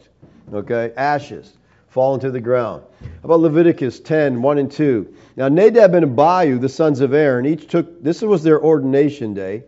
Okay, 0.54 0.94
ashes 0.96 1.54
fall 1.96 2.14
into 2.14 2.30
the 2.30 2.42
ground. 2.42 2.84
How 3.02 3.08
about 3.24 3.40
Leviticus 3.40 4.02
10, 4.02 4.42
1 4.42 4.58
and 4.58 4.70
2? 4.70 5.16
Now 5.38 5.48
Nadab 5.48 5.94
and 5.94 6.04
Abihu, 6.04 6.60
the 6.60 6.68
sons 6.68 7.00
of 7.00 7.14
Aaron, 7.14 7.46
each 7.46 7.68
took, 7.68 8.04
this 8.04 8.22
was 8.22 8.44
their 8.44 8.62
ordination 8.62 9.34
day, 9.34 9.64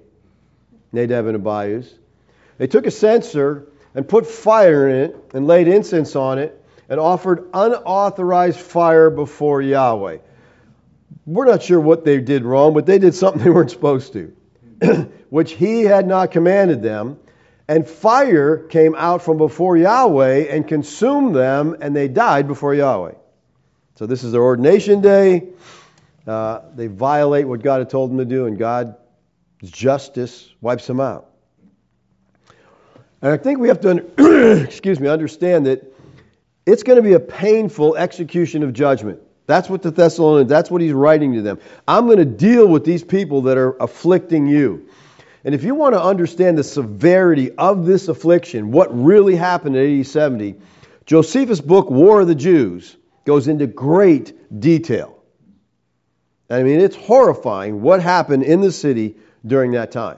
Nadab 0.91 1.27
and 1.27 1.38
Abihu's. 1.38 1.93
They 2.57 2.67
took 2.67 2.86
a 2.86 2.91
censer 2.91 3.67
and 3.96 4.07
put 4.07 4.27
fire 4.27 4.89
in 4.89 4.96
it 4.98 5.15
and 5.34 5.48
laid 5.48 5.69
incense 5.69 6.17
on 6.17 6.38
it 6.38 6.62
and 6.89 7.00
offered 7.00 7.50
unauthorized 7.53 8.60
fire 8.60 9.10
before 9.10 9.62
Yahweh. 9.62 10.17
We're 11.25 11.46
not 11.46 11.63
sure 11.63 11.79
what 11.79 12.03
they 12.03 12.19
did 12.19 12.43
wrong, 12.43 12.74
but 12.74 12.86
they 12.86 13.00
did 13.00 13.15
something 13.15 13.41
they 13.41 13.50
weren't 13.50 13.72
supposed 13.72 14.13
to, 14.13 14.36
which 15.29 15.53
he 15.53 15.84
had 15.84 16.05
not 16.05 16.31
commanded 16.31 16.81
them 16.81 17.19
and 17.68 17.88
fire 17.88 18.58
came 18.58 18.96
out 18.96 19.22
from 19.22 19.38
before 19.38 19.76
Yahweh 19.76 20.46
and 20.50 20.68
consumed 20.68 21.36
them, 21.36 21.76
and 21.82 21.96
they 21.96 22.08
died 22.08 22.48
before 22.48 22.74
Yahweh. 22.74 23.14
So 23.96 24.06
this 24.06 24.24
is 24.24 24.32
their 24.32 24.44
ordination 24.44 25.02
day. 25.02 25.50
Uh, 26.26 26.62
they 26.76 26.88
violate 26.88 27.48
what 27.48 27.62
God 27.62 27.80
had 27.80 27.90
told 27.90 28.12
them 28.12 28.20
to 28.20 28.26
do, 28.26 28.46
and 28.46 28.58
God's 28.58 28.92
justice 29.64 30.50
wipes 30.62 30.88
them 30.88 31.00
out. 31.00 31.30
And 33.22 33.32
I 33.32 33.38
think 33.38 33.60
we 33.60 33.70
have 33.70 33.82
to, 33.82 34.64
excuse 34.68 35.00
me, 35.00 35.08
understand 35.08 35.66
that 35.66 35.94
it's 36.66 36.84
going 36.84 36.98
to 36.98 37.02
be 37.02 37.14
a 37.14 37.20
painful 37.20 37.96
execution 37.96 38.64
of 38.64 38.74
judgment. 38.74 39.22
That's 39.48 39.70
what 39.70 39.82
the 39.82 39.92
Thessalonians, 39.92 40.50
that's 40.50 40.70
what 40.70 40.82
he's 40.82 40.92
writing 40.92 41.34
to 41.34 41.42
them. 41.42 41.60
I'm 41.88 42.06
going 42.06 42.18
to 42.18 42.26
deal 42.26 42.68
with 42.68 42.84
these 42.84 43.04
people 43.04 43.44
that 43.44 43.58
are 43.58 43.76
afflicting 43.82 44.48
you. 44.48 44.90
And 45.48 45.56
if 45.56 45.63
you 45.63 45.75
want 45.75 45.94
to 45.94 46.04
understand 46.04 46.58
the 46.58 46.63
severity 46.63 47.51
of 47.51 47.86
this 47.86 48.10
affliction, 48.10 48.74
what 48.74 48.89
really 48.92 49.34
happened 49.34 49.77
in 49.77 50.01
AD 50.01 50.06
70, 50.06 50.56
Josephus' 51.06 51.62
book, 51.62 51.89
War 51.89 52.20
of 52.20 52.27
the 52.27 52.36
Jews, 52.36 52.98
goes 53.24 53.48
into 53.48 53.66
great 53.66 54.60
detail. 54.60 55.18
I 56.50 56.63
mean, 56.63 56.82
it's 56.82 56.98
horrifying 56.98 57.82
what 57.82 58.01
happened 58.01 58.44
in 58.44 58.60
the 58.60 58.74
city 58.74 59.16
during 59.46 59.72
that 59.72 59.94
time. 59.94 60.18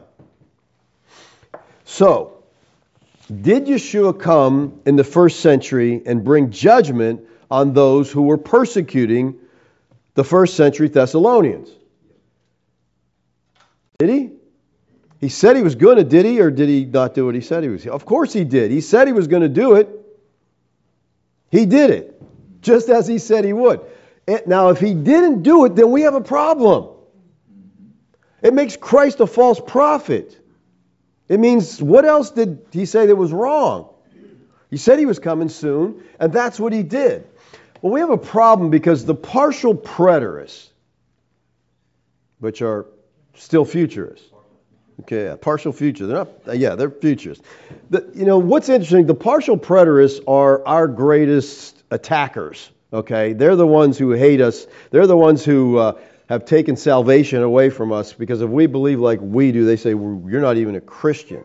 So, 1.86 2.44
did 3.28 3.68
Yeshua 3.68 4.20
come 4.20 4.82
in 4.88 4.96
the 4.96 5.04
first 5.04 5.42
century 5.42 6.02
and 6.08 6.24
bring 6.24 6.50
judgment 6.50 7.22
on 7.52 7.74
those 7.74 8.12
who 8.12 8.24
were 8.24 8.40
persecuting 8.40 9.36
the 10.16 10.24
first 10.24 10.56
century 10.56 10.88
Thessalonians? 10.88 11.70
Did 14.00 14.10
he? 14.10 14.39
He 15.20 15.30
said 15.30 15.58
he 15.58 15.64
was 15.64 15.76
going 15.76 15.98
to, 15.98 16.04
did 16.04 16.26
he, 16.26 16.40
or 16.40 16.50
did 16.50 16.70
he 16.70 16.86
not 16.86 17.14
do 17.14 17.26
what 17.26 17.36
he 17.36 17.42
said 17.42 17.64
he 17.64 17.70
was? 17.70 17.86
Of 17.86 18.06
course 18.06 18.32
he 18.32 18.46
did. 18.46 18.72
He 18.72 18.82
said 18.82 19.08
he 19.08 19.14
was 19.14 19.28
going 19.28 19.42
to 19.42 19.50
do 19.50 19.76
it. 19.76 19.90
He 21.52 21.66
did 21.66 21.90
it, 21.90 22.22
just 22.62 22.90
as 22.90 23.08
he 23.08 23.18
said 23.18 23.44
he 23.44 23.54
would. 23.54 23.82
Now, 24.46 24.70
if 24.70 24.80
he 24.80 24.94
didn't 24.94 25.44
do 25.44 25.66
it, 25.66 25.76
then 25.76 25.92
we 25.92 26.04
have 26.04 26.14
a 26.14 26.22
problem. 26.22 26.96
It 28.42 28.54
makes 28.54 28.78
Christ 28.78 29.20
a 29.20 29.28
false 29.28 29.60
prophet. 29.60 30.40
It 31.28 31.40
means, 31.40 31.82
what 31.82 32.06
else 32.06 32.32
did 32.32 32.66
he 32.72 32.86
say 32.86 33.08
that 33.08 33.16
was 33.16 33.34
wrong? 33.34 33.90
He 34.70 34.78
said 34.78 35.00
he 35.00 35.06
was 35.06 35.20
coming 35.20 35.50
soon, 35.50 36.04
and 36.20 36.32
that's 36.32 36.60
what 36.60 36.72
he 36.72 36.84
did. 36.84 37.28
Well, 37.82 37.92
we 37.92 38.00
have 38.00 38.12
a 38.12 38.18
problem 38.18 38.70
because 38.70 39.04
the 39.04 39.16
partial 39.16 39.76
preterists, 39.76 40.70
which 42.40 42.62
are 42.62 42.86
still 43.34 43.66
futurists, 43.66 44.29
Okay, 45.02 45.34
partial 45.40 45.72
future. 45.72 46.08
They're 46.08 46.18
not. 46.18 46.30
Uh, 46.48 46.52
yeah, 46.54 46.76
they're 46.76 46.90
futurists. 46.90 47.46
The, 47.90 48.10
you 48.14 48.26
know 48.26 48.38
what's 48.38 48.70
interesting? 48.70 49.06
The 49.06 49.16
partial 49.16 49.58
preterists 49.58 50.22
are 50.28 50.66
our 50.68 50.88
greatest 50.88 51.82
attackers. 51.92 52.70
Okay, 52.92 53.34
they're 53.34 53.56
the 53.56 53.68
ones 53.68 53.98
who 53.98 54.12
hate 54.12 54.42
us. 54.42 54.68
They're 54.92 55.08
the 55.08 55.18
ones 55.18 55.46
who 55.46 55.78
uh, 55.78 56.00
have 56.28 56.46
taken 56.46 56.76
salvation 56.76 57.42
away 57.44 57.70
from 57.70 57.92
us 57.92 58.14
because 58.14 58.42
if 58.42 58.50
we 58.50 58.68
believe 58.68 59.00
like 59.00 59.20
we 59.22 59.52
do, 59.52 59.66
they 59.66 59.78
say 59.78 59.94
well, 59.94 60.30
you're 60.30 60.42
not 60.42 60.58
even 60.58 60.76
a 60.76 60.82
Christian. 60.82 61.44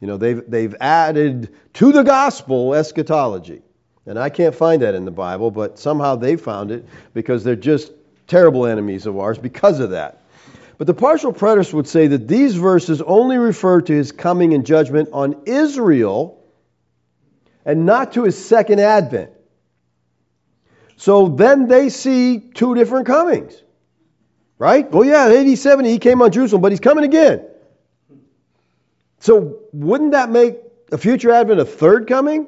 You 0.00 0.06
know, 0.06 0.16
they've 0.16 0.42
they've 0.48 0.74
added 0.80 1.54
to 1.74 1.92
the 1.92 2.02
gospel 2.02 2.74
eschatology, 2.74 3.62
and 4.04 4.18
I 4.18 4.28
can't 4.28 4.54
find 4.54 4.82
that 4.82 4.94
in 4.94 5.04
the 5.04 5.10
Bible, 5.10 5.50
but 5.50 5.78
somehow 5.78 6.16
they 6.16 6.36
found 6.36 6.70
it 6.70 6.84
because 7.14 7.44
they're 7.44 7.56
just 7.56 7.92
terrible 8.26 8.66
enemies 8.66 9.06
of 9.06 9.18
ours 9.18 9.38
because 9.38 9.80
of 9.80 9.90
that. 9.90 10.20
But 10.80 10.86
the 10.86 10.94
partial 10.94 11.34
preterists 11.34 11.74
would 11.74 11.86
say 11.86 12.06
that 12.06 12.26
these 12.26 12.54
verses 12.54 13.02
only 13.02 13.36
refer 13.36 13.82
to 13.82 13.92
his 13.92 14.12
coming 14.12 14.54
and 14.54 14.64
judgment 14.64 15.10
on 15.12 15.42
Israel 15.44 16.42
and 17.66 17.84
not 17.84 18.14
to 18.14 18.24
his 18.24 18.42
second 18.42 18.80
advent. 18.80 19.30
So 20.96 21.28
then 21.28 21.68
they 21.68 21.90
see 21.90 22.38
two 22.38 22.74
different 22.74 23.06
comings. 23.06 23.62
Right? 24.56 24.90
Well, 24.90 25.04
yeah, 25.04 25.28
in 25.28 25.50
AD 25.50 25.58
70 25.58 25.90
he 25.90 25.98
came 25.98 26.22
on 26.22 26.32
Jerusalem, 26.32 26.62
but 26.62 26.72
he's 26.72 26.80
coming 26.80 27.04
again. 27.04 27.44
So 29.18 29.58
wouldn't 29.74 30.12
that 30.12 30.30
make 30.30 30.60
a 30.90 30.96
future 30.96 31.30
advent 31.30 31.60
a 31.60 31.66
third 31.66 32.08
coming? 32.08 32.46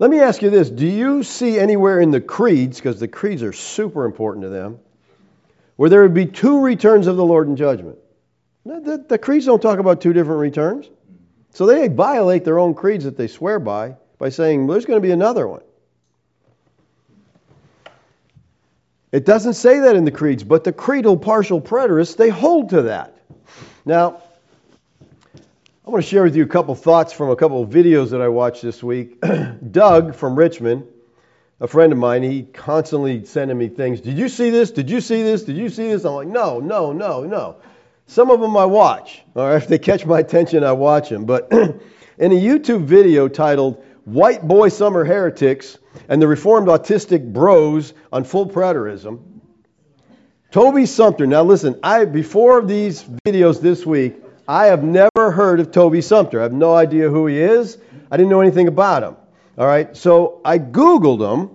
Let 0.00 0.10
me 0.10 0.18
ask 0.18 0.42
you 0.42 0.50
this 0.50 0.70
Do 0.70 0.88
you 0.88 1.22
see 1.22 1.56
anywhere 1.56 2.00
in 2.00 2.10
the 2.10 2.20
creeds, 2.20 2.78
because 2.78 2.98
the 2.98 3.06
creeds 3.06 3.44
are 3.44 3.52
super 3.52 4.06
important 4.06 4.42
to 4.42 4.48
them, 4.48 4.80
where 5.76 5.90
there 5.90 6.02
would 6.02 6.14
be 6.14 6.26
two 6.26 6.60
returns 6.60 7.06
of 7.06 7.16
the 7.16 7.24
Lord 7.24 7.48
in 7.48 7.56
judgment. 7.56 7.98
The, 8.64 9.04
the, 9.08 9.18
creeds 9.18 9.46
don't 9.46 9.60
talk 9.60 9.78
about 9.78 10.00
two 10.00 10.12
different 10.12 10.40
returns. 10.40 10.88
So 11.50 11.66
they 11.66 11.88
violate 11.88 12.44
their 12.44 12.58
own 12.58 12.74
creeds 12.74 13.04
that 13.04 13.16
they 13.16 13.28
swear 13.28 13.58
by 13.58 13.96
by 14.18 14.30
saying 14.30 14.66
well, 14.66 14.74
there's 14.74 14.86
going 14.86 15.00
to 15.00 15.06
be 15.06 15.12
another 15.12 15.46
one. 15.46 15.62
It 19.12 19.24
doesn't 19.24 19.54
say 19.54 19.80
that 19.80 19.94
in 19.94 20.04
the 20.04 20.10
creeds, 20.10 20.42
but 20.42 20.64
the 20.64 20.72
creedal 20.72 21.16
partial 21.16 21.60
preterists, 21.60 22.16
they 22.16 22.30
hold 22.30 22.70
to 22.70 22.82
that. 22.82 23.16
Now, 23.84 24.22
I 25.86 25.90
want 25.90 26.02
to 26.02 26.08
share 26.08 26.22
with 26.22 26.34
you 26.34 26.42
a 26.42 26.48
couple 26.48 26.74
thoughts 26.74 27.12
from 27.12 27.30
a 27.30 27.36
couple 27.36 27.62
of 27.62 27.68
videos 27.68 28.10
that 28.10 28.22
I 28.22 28.28
watched 28.28 28.62
this 28.62 28.82
week. 28.82 29.22
Doug 29.70 30.14
from 30.16 30.36
Richmond 30.36 30.88
a 31.64 31.66
friend 31.66 31.94
of 31.94 31.98
mine, 31.98 32.22
he 32.22 32.42
constantly 32.42 33.24
sending 33.24 33.56
me 33.56 33.68
things. 33.68 34.02
Did 34.02 34.18
you 34.18 34.28
see 34.28 34.50
this? 34.50 34.70
Did 34.70 34.90
you 34.90 35.00
see 35.00 35.22
this? 35.22 35.44
Did 35.44 35.56
you 35.56 35.70
see 35.70 35.88
this? 35.88 36.04
I'm 36.04 36.12
like, 36.12 36.28
no, 36.28 36.60
no, 36.60 36.92
no, 36.92 37.24
no. 37.24 37.56
Some 38.06 38.30
of 38.30 38.38
them 38.38 38.54
I 38.54 38.66
watch. 38.66 39.22
All 39.34 39.48
right, 39.48 39.56
if 39.62 39.66
they 39.66 39.78
catch 39.78 40.04
my 40.04 40.18
attention, 40.20 40.62
I 40.62 40.72
watch 40.72 41.08
them. 41.08 41.24
But 41.24 41.50
in 41.52 42.32
a 42.32 42.34
YouTube 42.34 42.84
video 42.84 43.28
titled 43.28 43.82
"White 44.04 44.46
Boy 44.46 44.68
Summer 44.68 45.06
Heretics 45.06 45.78
and 46.06 46.20
the 46.20 46.28
Reformed 46.28 46.68
Autistic 46.68 47.32
Bros 47.32 47.94
on 48.12 48.24
Full 48.24 48.46
Preterism," 48.50 49.22
Toby 50.50 50.84
Sumpter. 50.84 51.26
Now 51.26 51.44
listen, 51.44 51.80
I 51.82 52.04
before 52.04 52.60
these 52.60 53.02
videos 53.24 53.62
this 53.62 53.86
week, 53.86 54.16
I 54.46 54.66
have 54.66 54.84
never 54.84 55.30
heard 55.30 55.60
of 55.60 55.72
Toby 55.72 56.02
Sumpter. 56.02 56.40
I 56.40 56.42
have 56.42 56.52
no 56.52 56.74
idea 56.74 57.08
who 57.08 57.26
he 57.26 57.38
is. 57.38 57.78
I 58.10 58.18
didn't 58.18 58.28
know 58.28 58.42
anything 58.42 58.68
about 58.68 59.02
him. 59.02 59.16
All 59.56 59.66
right, 59.66 59.96
so 59.96 60.40
I 60.44 60.58
Googled 60.58 61.20
him 61.20 61.50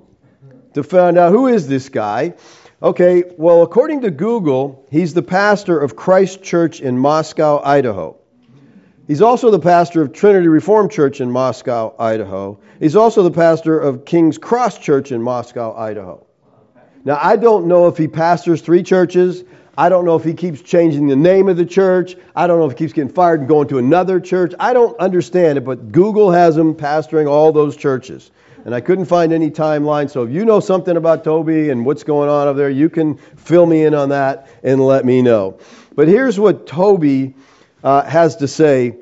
to 0.74 0.84
find 0.84 1.18
out 1.18 1.34
who 1.34 1.48
is 1.48 1.68
this 1.68 1.89
guy. 1.89 2.36
Okay, 2.82 3.24
well, 3.38 3.62
according 3.62 4.01
to 4.01 4.12
Google, 4.12 4.88
he's 4.89 5.13
the 5.13 5.22
pastor 5.22 5.77
of 5.77 5.98
Christ 5.98 6.41
Church 6.41 6.79
in 6.79 6.98
Moscow, 6.98 7.62
Idaho. 7.62 8.18
He's 9.06 9.22
also 9.22 9.51
the 9.51 9.60
pastor 9.60 10.01
of 10.01 10.13
Trinity 10.13 10.48
Reformed 10.48 10.91
Church 10.91 11.20
in 11.20 11.29
Moscow, 11.29 11.94
Idaho. 12.00 12.60
He's 12.79 12.96
also 12.96 13.24
the 13.24 13.32
pastor 13.32 13.77
of 13.77 14.06
King's 14.06 14.38
Cross 14.38 14.77
Church 14.77 15.12
in 15.12 15.22
Moscow, 15.22 15.75
Idaho. 15.75 16.25
Now, 17.03 17.20
I 17.22 17.36
don't 17.36 17.68
know 17.68 17.88
if 17.88 17.98
he 17.98 18.08
pastors 18.08 18.62
three 18.62 18.84
churches. 18.84 19.44
I 19.80 19.88
don't 19.88 20.04
know 20.04 20.18
if 20.18 20.26
he 20.26 20.34
keeps 20.34 20.62
changing 20.62 21.08
the 21.08 21.16
name 21.16 21.48
of 21.48 21.56
the 21.56 21.66
church. 21.66 22.18
I 22.36 22.48
don't 22.48 22.60
know 22.60 22.66
if 22.66 22.74
he 22.74 22.80
keeps 22.80 22.92
getting 22.92 23.14
fired 23.14 23.40
and 23.40 23.48
going 23.48 23.70
to 23.70 23.78
another 23.78 24.20
church. 24.20 24.54
I 24.60 24.74
don't 24.74 25.00
understand 25.00 25.58
it, 25.58 25.62
but 25.62 25.94
Google 25.94 26.32
has 26.32 26.58
him 26.58 26.76
pastoring 26.76 27.30
all 27.30 27.54
those 27.54 27.78
churches. 27.78 28.30
And 28.66 28.76
I 28.76 28.82
couldn't 28.82 29.06
find 29.06 29.32
any 29.32 29.50
timeline. 29.50 30.10
So 30.10 30.24
if 30.24 30.32
you 30.32 30.44
know 30.44 30.60
something 30.60 30.98
about 30.98 31.24
Toby 31.24 31.70
and 31.70 31.86
what's 31.86 32.04
going 32.04 32.28
on 32.28 32.50
over 32.50 32.60
there, 32.60 32.70
you 32.70 32.90
can 32.90 33.16
fill 33.38 33.66
me 33.66 33.86
in 33.86 33.94
on 33.94 34.10
that 34.10 34.50
and 34.64 34.86
let 34.86 35.06
me 35.06 35.22
know. 35.22 35.60
But 35.96 36.10
here's 36.10 36.38
what 36.38 36.68
Toby 36.68 37.36
uh, 37.82 38.04
has 38.04 38.36
to 38.36 38.50
say 38.50 38.98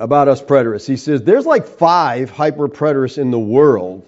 about 0.00 0.26
us 0.26 0.42
preterists. 0.42 0.88
He 0.88 0.96
says 0.96 1.22
there's 1.22 1.46
like 1.46 1.64
five 1.64 2.28
hyper 2.28 2.68
preterists 2.68 3.18
in 3.18 3.30
the 3.30 3.38
world, 3.38 4.04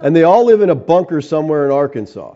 and 0.00 0.16
they 0.16 0.24
all 0.24 0.44
live 0.44 0.60
in 0.60 0.70
a 0.70 0.74
bunker 0.74 1.20
somewhere 1.20 1.66
in 1.66 1.70
Arkansas. 1.70 2.34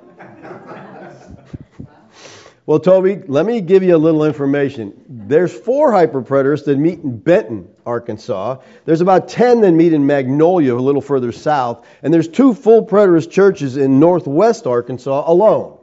Well, 2.68 2.80
Toby, 2.80 3.22
let 3.28 3.46
me 3.46 3.62
give 3.62 3.82
you 3.82 3.96
a 3.96 4.04
little 4.04 4.24
information. 4.24 5.02
There's 5.08 5.50
four 5.50 5.90
hyperpreterists 5.90 6.66
that 6.66 6.76
meet 6.76 6.98
in 6.98 7.16
Benton, 7.16 7.70
Arkansas. 7.86 8.58
There's 8.84 9.00
about 9.00 9.28
10 9.28 9.62
that 9.62 9.72
meet 9.72 9.94
in 9.94 10.04
Magnolia, 10.04 10.74
a 10.74 10.76
little 10.76 11.00
further 11.00 11.32
south. 11.32 11.86
And 12.02 12.12
there's 12.12 12.28
two 12.28 12.52
full 12.52 12.84
preterist 12.84 13.30
churches 13.30 13.78
in 13.78 14.00
northwest 14.00 14.66
Arkansas 14.66 15.24
alone. 15.26 15.78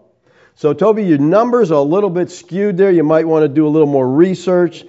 So, 0.53 0.73
Toby, 0.73 1.05
your 1.05 1.17
numbers 1.17 1.71
are 1.71 1.79
a 1.79 1.81
little 1.81 2.11
bit 2.11 2.29
skewed 2.29 2.77
there. 2.77 2.91
You 2.91 3.03
might 3.03 3.27
want 3.27 3.45
to 3.45 3.49
do 3.49 3.65
a 3.65 3.69
little 3.69 3.87
more 3.87 4.07
research. 4.07 4.85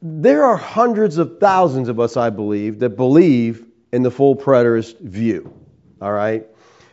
There 0.00 0.44
are 0.44 0.56
hundreds 0.56 1.18
of 1.18 1.40
thousands 1.40 1.88
of 1.88 1.98
us, 1.98 2.16
I 2.16 2.30
believe, 2.30 2.78
that 2.78 2.90
believe 2.90 3.66
in 3.90 4.04
the 4.04 4.10
full 4.12 4.36
preterist 4.36 5.00
view. 5.00 5.52
All 6.00 6.12
right? 6.12 6.46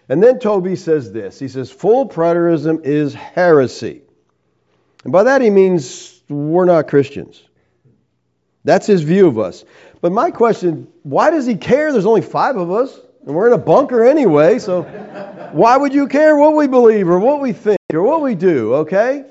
And 0.09 0.23
then 0.23 0.39
Toby 0.39 0.77
says 0.77 1.11
this 1.11 1.37
he 1.37 1.47
says, 1.47 1.69
full 1.69 2.09
preterism 2.09 2.83
is 2.83 3.13
heresy. 3.13 4.01
And 5.03 5.11
by 5.11 5.23
that 5.23 5.41
he 5.41 5.49
means 5.49 6.21
we're 6.29 6.65
not 6.65 6.87
Christians. 6.87 7.43
That's 8.63 8.85
his 8.85 9.01
view 9.01 9.27
of 9.27 9.39
us. 9.39 9.65
But 10.01 10.11
my 10.11 10.31
question 10.31 10.87
why 11.03 11.31
does 11.31 11.45
he 11.45 11.55
care? 11.55 11.91
There's 11.91 12.05
only 12.05 12.21
five 12.21 12.57
of 12.57 12.71
us, 12.71 12.99
and 13.25 13.35
we're 13.35 13.47
in 13.47 13.53
a 13.53 13.57
bunker 13.57 14.05
anyway, 14.05 14.59
so 14.59 14.83
why 15.51 15.77
would 15.77 15.93
you 15.93 16.07
care 16.07 16.35
what 16.35 16.55
we 16.55 16.67
believe 16.67 17.09
or 17.09 17.19
what 17.19 17.41
we 17.41 17.53
think 17.53 17.79
or 17.93 18.01
what 18.01 18.21
we 18.21 18.35
do, 18.35 18.75
okay? 18.75 19.25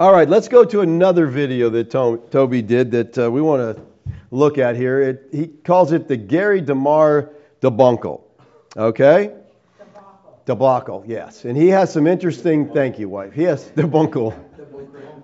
All 0.00 0.12
right, 0.12 0.28
let's 0.28 0.48
go 0.48 0.64
to 0.64 0.80
another 0.80 1.26
video 1.26 1.70
that 1.70 1.90
Toby 1.90 2.62
did 2.62 2.90
that 2.90 3.16
uh, 3.16 3.30
we 3.30 3.40
want 3.40 3.76
to 3.76 3.82
look 4.32 4.58
at 4.58 4.74
here. 4.74 5.00
It, 5.00 5.28
he 5.30 5.46
calls 5.46 5.92
it 5.92 6.08
the 6.08 6.16
Gary 6.16 6.60
DeMar 6.60 7.30
debacle. 7.60 8.26
Okay? 8.76 9.32
Debacle. 10.46 11.04
Yes. 11.06 11.44
And 11.44 11.56
he 11.56 11.68
has 11.68 11.92
some 11.92 12.06
interesting, 12.06 12.72
thank 12.72 12.98
you, 12.98 13.08
wife. 13.08 13.32
He 13.32 13.44
has 13.44 13.64
debunkle. 13.76 14.34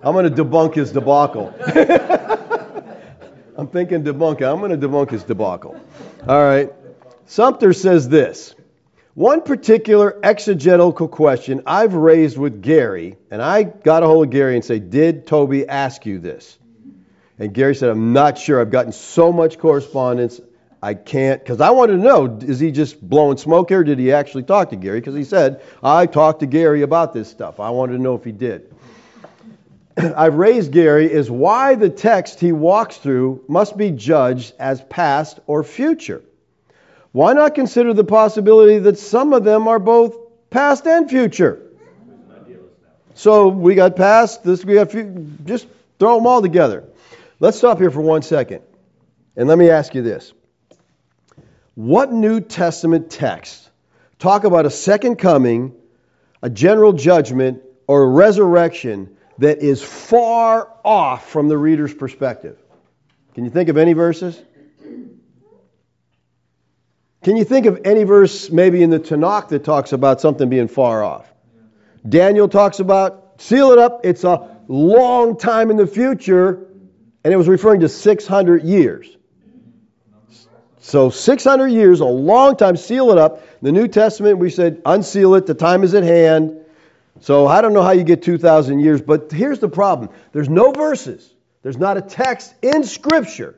I'm 0.03 0.13
going 0.13 0.33
to 0.33 0.43
debunk 0.43 0.73
his 0.73 0.91
debacle. 0.91 1.53
I'm 3.57 3.67
thinking 3.67 4.03
debunk. 4.03 4.41
I'm 4.41 4.59
going 4.59 4.71
to 4.79 4.87
debunk 4.87 5.11
his 5.11 5.23
debacle. 5.23 5.79
All 6.27 6.43
right. 6.43 6.73
Sumpter 7.27 7.73
says 7.73 8.09
this 8.09 8.55
One 9.13 9.41
particular 9.41 10.19
exegetical 10.23 11.07
question 11.07 11.61
I've 11.67 11.93
raised 11.93 12.37
with 12.37 12.63
Gary, 12.63 13.17
and 13.29 13.41
I 13.41 13.63
got 13.63 14.01
a 14.01 14.07
hold 14.07 14.25
of 14.25 14.31
Gary 14.31 14.55
and 14.55 14.65
say, 14.65 14.79
Did 14.79 15.27
Toby 15.27 15.67
ask 15.67 16.05
you 16.05 16.17
this? 16.17 16.57
And 17.37 17.53
Gary 17.53 17.75
said, 17.75 17.89
I'm 17.89 18.13
not 18.13 18.37
sure. 18.37 18.59
I've 18.59 18.71
gotten 18.71 18.91
so 18.91 19.31
much 19.31 19.59
correspondence. 19.59 20.41
I 20.83 20.95
can't, 20.95 21.43
because 21.43 21.61
I 21.61 21.69
wanted 21.69 21.97
to 21.97 21.99
know, 21.99 22.39
is 22.41 22.59
he 22.59 22.71
just 22.71 22.99
blowing 23.07 23.37
smoke 23.37 23.69
here? 23.69 23.83
Did 23.83 23.99
he 23.99 24.11
actually 24.11 24.43
talk 24.43 24.71
to 24.71 24.75
Gary? 24.75 24.99
Because 24.99 25.13
he 25.13 25.23
said, 25.23 25.61
I 25.83 26.07
talked 26.07 26.39
to 26.39 26.47
Gary 26.47 26.81
about 26.81 27.13
this 27.13 27.29
stuff. 27.29 27.59
I 27.59 27.69
wanted 27.69 27.93
to 27.93 27.99
know 27.99 28.15
if 28.15 28.23
he 28.23 28.31
did. 28.31 28.73
I've 29.97 30.35
raised 30.35 30.71
Gary 30.71 31.11
is 31.11 31.29
why 31.29 31.75
the 31.75 31.89
text 31.89 32.39
he 32.39 32.51
walks 32.51 32.97
through 32.97 33.43
must 33.47 33.77
be 33.77 33.91
judged 33.91 34.53
as 34.57 34.81
past 34.81 35.39
or 35.45 35.63
future. 35.63 36.23
Why 37.11 37.33
not 37.33 37.53
consider 37.53 37.93
the 37.93 38.03
possibility 38.03 38.79
that 38.79 38.97
some 38.97 39.33
of 39.33 39.43
them 39.43 39.67
are 39.67 39.79
both 39.79 40.15
past 40.49 40.87
and 40.87 41.07
future? 41.07 41.61
So 43.13 43.49
we 43.49 43.75
got 43.75 43.95
past, 43.95 44.43
this 44.43 44.65
we 44.65 44.75
got 44.75 44.89
future, 44.89 45.13
just 45.45 45.67
throw 45.99 46.15
them 46.15 46.25
all 46.25 46.41
together. 46.41 46.85
Let's 47.39 47.57
stop 47.57 47.77
here 47.77 47.91
for 47.91 48.01
one 48.01 48.23
second. 48.23 48.63
And 49.35 49.47
let 49.47 49.59
me 49.59 49.69
ask 49.69 49.93
you 49.93 50.01
this. 50.01 50.33
What 51.75 52.11
New 52.11 52.41
Testament 52.41 53.09
text 53.09 53.69
talk 54.19 54.43
about 54.43 54.65
a 54.65 54.69
second 54.69 55.15
coming, 55.17 55.73
a 56.41 56.49
general 56.49 56.93
judgment, 56.93 57.61
or 57.87 58.03
a 58.03 58.07
resurrection 58.07 59.15
that 59.37 59.59
is 59.59 59.81
far 59.81 60.69
off 60.83 61.29
from 61.29 61.47
the 61.47 61.57
reader's 61.57 61.93
perspective? 61.93 62.57
Can 63.33 63.45
you 63.45 63.49
think 63.49 63.69
of 63.69 63.77
any 63.77 63.93
verses? 63.93 64.41
Can 67.23 67.37
you 67.37 67.45
think 67.45 67.67
of 67.67 67.81
any 67.85 68.03
verse 68.03 68.49
maybe 68.49 68.81
in 68.81 68.89
the 68.89 68.99
Tanakh 68.99 69.49
that 69.49 69.63
talks 69.63 69.93
about 69.93 70.19
something 70.19 70.49
being 70.49 70.67
far 70.67 71.03
off? 71.03 71.31
Daniel 72.07 72.47
talks 72.47 72.79
about 72.79 73.35
seal 73.41 73.71
it 73.71 73.79
up, 73.79 74.01
it's 74.03 74.23
a 74.23 74.57
long 74.67 75.37
time 75.37 75.71
in 75.71 75.77
the 75.77 75.87
future, 75.87 76.67
and 77.23 77.33
it 77.33 77.37
was 77.37 77.47
referring 77.47 77.81
to 77.81 77.89
600 77.89 78.63
years. 78.63 79.17
So 80.81 81.11
600 81.11 81.67
years, 81.67 81.99
a 81.99 82.05
long 82.05 82.57
time, 82.57 82.75
seal 82.75 83.11
it 83.11 83.17
up. 83.19 83.43
The 83.61 83.71
New 83.71 83.87
Testament, 83.87 84.39
we 84.39 84.49
said 84.49 84.81
unseal 84.85 85.35
it, 85.35 85.45
the 85.45 85.53
time 85.53 85.83
is 85.83 85.93
at 85.93 86.03
hand. 86.03 86.57
So 87.19 87.45
I 87.45 87.61
don't 87.61 87.73
know 87.73 87.83
how 87.83 87.91
you 87.91 88.03
get 88.03 88.23
2,000 88.23 88.79
years, 88.79 88.99
but 88.99 89.31
here's 89.31 89.59
the 89.59 89.69
problem. 89.69 90.09
There's 90.33 90.49
no 90.49 90.71
verses. 90.71 91.31
There's 91.61 91.77
not 91.77 91.97
a 91.97 92.01
text 92.01 92.55
in 92.63 92.83
Scripture 92.83 93.55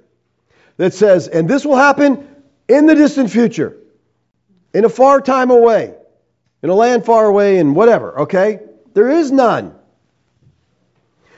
that 0.76 0.94
says, 0.94 1.30
and 1.30 1.50
this 1.50 1.66
will 1.66 1.78
happen 1.78 2.28
in 2.68 2.88
the 2.88 2.96
distant 2.96 3.32
future, 3.32 3.78
in 4.74 4.84
a 4.84 4.90
far 4.90 5.22
time 5.22 5.50
away, 5.50 5.94
in 6.62 6.70
a 6.70 6.76
land 6.76 7.06
far 7.06 7.26
away, 7.26 7.58
and 7.58 7.74
whatever, 7.74 8.22
okay? 8.22 8.60
There 8.94 9.10
is 9.10 9.32
none. 9.32 9.74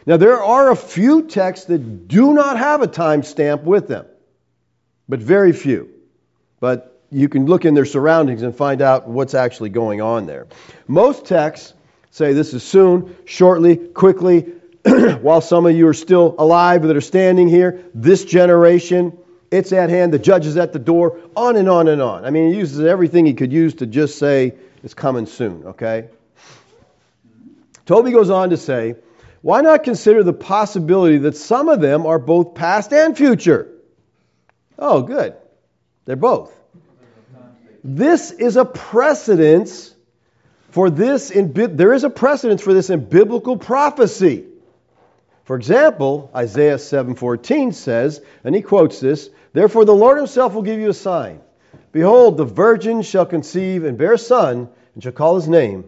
Now, 0.08 0.18
there 0.18 0.42
are 0.42 0.72
a 0.72 0.76
few 0.76 1.28
texts 1.28 1.68
that 1.68 2.08
do 2.08 2.34
not 2.34 2.58
have 2.58 2.82
a 2.82 2.88
time 2.88 3.22
stamp 3.22 3.64
with 3.64 3.88
them, 3.88 4.06
but 5.08 5.20
very 5.20 5.54
few. 5.54 5.90
But 6.60 7.02
you 7.12 7.30
can 7.30 7.46
look 7.46 7.66
in 7.66 7.74
their 7.74 7.86
surroundings 7.86 8.42
and 8.42 8.56
find 8.56 8.82
out 8.82 9.08
what's 9.08 9.34
actually 9.34 9.70
going 9.70 10.02
on 10.02 10.26
there. 10.26 10.48
Most 10.88 11.26
texts 11.26 11.74
say 12.12 12.34
this 12.34 12.54
is 12.54 12.64
soon, 12.64 13.16
shortly, 13.26 13.76
quickly, 13.78 14.42
while 15.22 15.42
some 15.42 15.66
of 15.66 15.76
you 15.76 15.88
are 15.88 15.94
still 15.94 16.36
alive 16.38 16.84
that 16.84 16.96
are 16.96 17.02
standing 17.02 17.48
here, 17.48 17.84
this 17.94 18.24
generation, 18.24 19.18
it's 19.52 19.74
at 19.74 19.90
hand, 19.90 20.14
the 20.14 20.20
judge 20.20 20.46
is 20.46 20.58
at 20.58 20.74
the 20.74 20.80
door, 20.80 21.20
on 21.36 21.56
and 21.56 21.70
on 21.70 21.88
and 21.88 22.02
on. 22.02 22.26
I 22.26 22.30
mean, 22.30 22.52
he 22.52 22.58
uses 22.58 22.80
everything 22.82 23.26
he 23.26 23.34
could 23.34 23.52
use 23.52 23.76
to 23.76 23.86
just 23.86 24.18
say 24.18 24.54
it's 24.84 24.94
coming 24.94 25.26
soon, 25.26 25.66
okay? 25.66 26.10
Toby 27.86 28.12
goes 28.12 28.30
on 28.30 28.50
to 28.52 28.58
say, 28.58 28.96
why 29.42 29.62
not 29.62 29.84
consider 29.84 30.24
the 30.24 30.34
possibility 30.34 31.20
that 31.20 31.38
some 31.38 31.70
of 31.70 31.80
them 31.80 32.06
are 32.06 32.18
both 32.18 32.56
past 32.56 32.92
and 32.94 33.16
future? 33.16 33.75
Oh, 34.78 35.02
good. 35.02 35.36
They're 36.06 36.16
both. 36.16 36.54
This 37.84 38.32
is 38.32 38.58
a 38.58 38.66
precedence 38.66 39.96
for 40.76 40.90
this 40.90 41.32
in 41.32 41.54
there 41.78 41.94
is 41.94 42.04
a 42.04 42.10
precedence 42.10 42.62
for 42.62 42.74
this 42.74 42.90
in 42.90 43.06
biblical 43.06 43.56
prophecy. 43.56 44.44
For 45.46 45.56
example, 45.56 46.30
Isaiah 46.36 46.78
7:14 46.78 47.72
says, 47.74 48.22
and 48.44 48.54
he 48.54 48.62
quotes 48.62 49.00
this, 49.00 49.30
"Therefore 49.54 49.86
the 49.86 49.96
Lord 49.96 50.18
himself 50.18 50.54
will 50.54 50.64
give 50.64 50.82
you 50.82 50.90
a 50.90 50.94
sign. 50.94 51.40
Behold, 51.94 52.36
the 52.36 52.44
virgin 52.44 53.04
shall 53.04 53.26
conceive 53.26 53.86
and 53.86 53.98
bear 53.98 54.12
a 54.12 54.18
son, 54.18 54.68
and 54.96 55.02
shall 55.02 55.14
call 55.14 55.36
his 55.36 55.48
name 55.48 55.86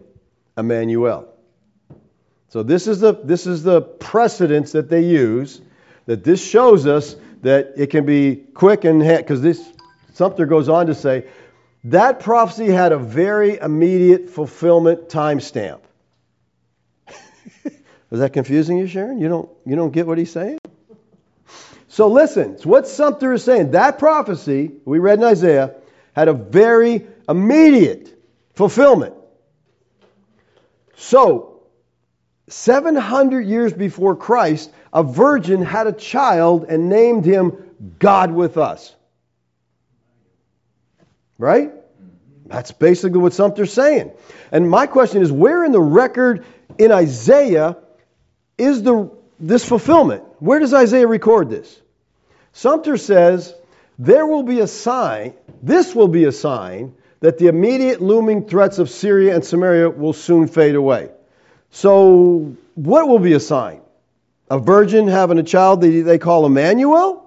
Emmanuel." 0.56 1.26
So 2.48 2.62
this 2.62 2.86
is 2.86 3.00
the 3.00 3.12
this 3.12 3.46
is 3.46 3.62
the 3.62 3.82
precedence 3.82 4.72
that 4.72 4.88
they 4.88 5.02
use 5.02 5.60
that 6.06 6.24
this 6.24 6.42
shows 6.42 6.86
us 6.86 7.14
that 7.42 7.74
it 7.76 7.88
can 7.88 8.04
be 8.04 8.36
quick 8.36 8.84
and 8.84 9.00
because 9.00 9.42
this 9.42 9.72
Sumpter 10.14 10.46
goes 10.46 10.68
on 10.68 10.86
to 10.86 10.94
say 10.94 11.26
that 11.84 12.20
prophecy 12.20 12.66
had 12.66 12.92
a 12.92 12.98
very 12.98 13.56
immediate 13.56 14.30
fulfillment 14.30 15.08
timestamp. 15.08 15.80
Was 18.10 18.20
that 18.20 18.32
confusing 18.32 18.78
you, 18.78 18.88
Sharon? 18.88 19.18
You 19.18 19.28
don't 19.28 19.48
you 19.64 19.76
don't 19.76 19.92
get 19.92 20.06
what 20.06 20.18
he's 20.18 20.32
saying? 20.32 20.58
So 21.88 22.08
listen, 22.08 22.54
it's 22.54 22.66
what 22.66 22.86
Sumpter 22.86 23.32
is 23.32 23.44
saying. 23.44 23.72
That 23.72 23.98
prophecy 23.98 24.72
we 24.84 24.98
read 24.98 25.18
in 25.18 25.24
Isaiah 25.24 25.74
had 26.14 26.28
a 26.28 26.32
very 26.32 27.06
immediate 27.28 28.18
fulfillment. 28.54 29.14
So 30.96 31.57
700 32.48 33.46
years 33.46 33.72
before 33.72 34.16
Christ, 34.16 34.70
a 34.92 35.02
virgin 35.02 35.62
had 35.62 35.86
a 35.86 35.92
child 35.92 36.64
and 36.64 36.88
named 36.88 37.24
him 37.24 37.52
God 37.98 38.32
with 38.32 38.56
us. 38.56 38.94
Right? 41.38 41.72
That's 42.46 42.72
basically 42.72 43.20
what 43.20 43.34
Sumpter's 43.34 43.72
saying. 43.72 44.12
And 44.50 44.68
my 44.68 44.86
question 44.86 45.22
is 45.22 45.30
where 45.30 45.64
in 45.64 45.72
the 45.72 45.80
record 45.80 46.44
in 46.78 46.90
Isaiah 46.90 47.76
is 48.56 48.82
the, 48.82 49.10
this 49.38 49.64
fulfillment? 49.64 50.24
Where 50.38 50.58
does 50.58 50.72
Isaiah 50.72 51.06
record 51.06 51.50
this? 51.50 51.80
Sumpter 52.52 52.96
says, 52.96 53.54
There 53.98 54.26
will 54.26 54.42
be 54.42 54.60
a 54.60 54.66
sign, 54.66 55.34
this 55.62 55.94
will 55.94 56.08
be 56.08 56.24
a 56.24 56.32
sign, 56.32 56.94
that 57.20 57.38
the 57.38 57.48
immediate 57.48 58.00
looming 58.00 58.48
threats 58.48 58.78
of 58.78 58.88
Syria 58.88 59.34
and 59.34 59.44
Samaria 59.44 59.90
will 59.90 60.12
soon 60.12 60.48
fade 60.48 60.74
away. 60.74 61.10
So, 61.70 62.56
what 62.74 63.08
will 63.08 63.18
be 63.18 63.34
a 63.34 63.40
sign? 63.40 63.80
A 64.50 64.58
virgin 64.58 65.08
having 65.08 65.38
a 65.38 65.42
child 65.42 65.82
that 65.82 65.88
they 65.88 66.18
call 66.18 66.46
Emmanuel? 66.46 67.24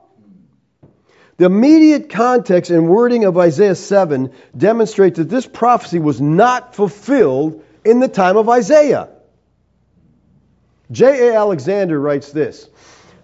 The 1.38 1.46
immediate 1.46 2.10
context 2.10 2.70
and 2.70 2.88
wording 2.88 3.26
of 3.26 3.38
Isaiah 3.38 3.76
7 3.76 4.32
demonstrates 4.56 5.18
that 5.18 5.30
this 5.30 5.48
prophecy 5.48 6.00
was 6.00 6.22
not 6.22 6.76
fulfilled 6.76 7.64
in 7.84 8.00
the 8.00 8.08
time 8.08 8.38
of 8.38 8.48
Isaiah. 8.48 9.10
J.A. 10.92 11.36
Alexander 11.36 12.00
writes 12.00 12.32
this 12.32 12.70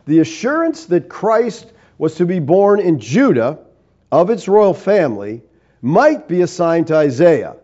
The 0.06 0.20
assurance 0.20 0.86
that 0.86 1.10
Christ 1.10 1.72
was 1.98 2.16
to 2.16 2.26
be 2.26 2.40
born 2.40 2.80
in 2.80 3.00
Judah 3.00 3.60
of 4.12 4.30
its 4.30 4.48
royal 4.48 4.74
family 4.74 5.42
might 5.82 6.28
be 6.28 6.42
assigned 6.42 6.88
to 6.88 6.96
Isaiah. 6.96 7.58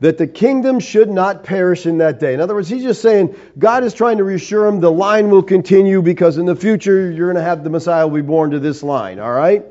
That 0.00 0.18
the 0.18 0.26
kingdom 0.26 0.78
should 0.78 1.10
not 1.10 1.42
perish 1.42 1.86
in 1.86 1.98
that 1.98 2.20
day. 2.20 2.32
In 2.34 2.40
other 2.40 2.54
words, 2.54 2.68
he's 2.68 2.84
just 2.84 3.02
saying 3.02 3.34
God 3.58 3.82
is 3.82 3.94
trying 3.94 4.18
to 4.18 4.24
reassure 4.24 4.66
him 4.66 4.80
the 4.80 4.92
line 4.92 5.30
will 5.30 5.42
continue 5.42 6.02
because 6.02 6.38
in 6.38 6.46
the 6.46 6.54
future 6.54 7.10
you're 7.10 7.26
going 7.26 7.42
to 7.42 7.48
have 7.48 7.64
the 7.64 7.70
Messiah 7.70 8.06
will 8.06 8.16
be 8.16 8.26
born 8.26 8.52
to 8.52 8.60
this 8.60 8.82
line, 8.82 9.18
all 9.18 9.32
right? 9.32 9.64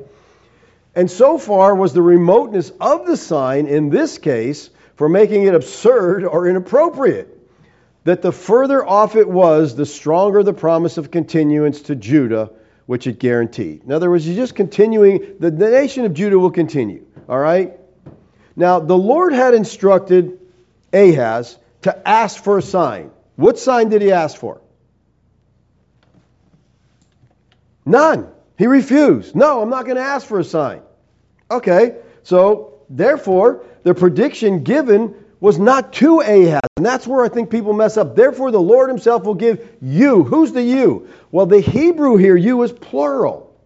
And 0.94 1.10
so 1.10 1.38
far 1.38 1.74
was 1.74 1.92
the 1.92 2.02
remoteness 2.02 2.70
of 2.80 3.06
the 3.06 3.16
sign 3.16 3.66
in 3.66 3.88
this 3.88 4.18
case 4.18 4.68
for 4.96 5.08
making 5.08 5.44
it 5.44 5.54
absurd 5.54 6.24
or 6.24 6.46
inappropriate. 6.46 7.34
That 8.04 8.22
the 8.22 8.32
further 8.32 8.84
off 8.86 9.16
it 9.16 9.28
was, 9.28 9.76
the 9.76 9.86
stronger 9.86 10.42
the 10.42 10.54
promise 10.54 10.98
of 10.98 11.10
continuance 11.10 11.82
to 11.82 11.94
Judah, 11.94 12.50
which 12.86 13.06
it 13.06 13.18
guaranteed. 13.18 13.84
In 13.84 13.92
other 13.92 14.10
words, 14.10 14.26
you're 14.26 14.36
just 14.36 14.54
continuing, 14.54 15.36
the, 15.38 15.50
the 15.50 15.70
nation 15.70 16.04
of 16.04 16.14
Judah 16.14 16.38
will 16.38 16.50
continue, 16.50 17.04
all 17.28 17.38
right? 17.38 17.78
Now, 18.58 18.80
the 18.80 18.98
Lord 18.98 19.32
had 19.32 19.54
instructed 19.54 20.40
Ahaz 20.92 21.56
to 21.82 22.08
ask 22.08 22.42
for 22.42 22.58
a 22.58 22.62
sign. 22.62 23.12
What 23.36 23.56
sign 23.56 23.88
did 23.88 24.02
he 24.02 24.10
ask 24.10 24.36
for? 24.36 24.60
None. 27.86 28.26
He 28.58 28.66
refused. 28.66 29.36
No, 29.36 29.62
I'm 29.62 29.70
not 29.70 29.84
going 29.84 29.96
to 29.96 30.02
ask 30.02 30.26
for 30.26 30.40
a 30.40 30.44
sign. 30.44 30.82
Okay, 31.48 31.98
so 32.24 32.80
therefore, 32.90 33.64
the 33.84 33.94
prediction 33.94 34.64
given 34.64 35.14
was 35.38 35.60
not 35.60 35.92
to 35.92 36.18
Ahaz. 36.18 36.60
And 36.76 36.84
that's 36.84 37.06
where 37.06 37.24
I 37.24 37.28
think 37.28 37.50
people 37.50 37.74
mess 37.74 37.96
up. 37.96 38.16
Therefore, 38.16 38.50
the 38.50 38.60
Lord 38.60 38.88
himself 38.88 39.22
will 39.22 39.36
give 39.36 39.64
you. 39.80 40.24
Who's 40.24 40.50
the 40.50 40.62
you? 40.62 41.08
Well, 41.30 41.46
the 41.46 41.60
Hebrew 41.60 42.16
here, 42.16 42.36
you 42.36 42.60
is 42.64 42.72
plural, 42.72 43.56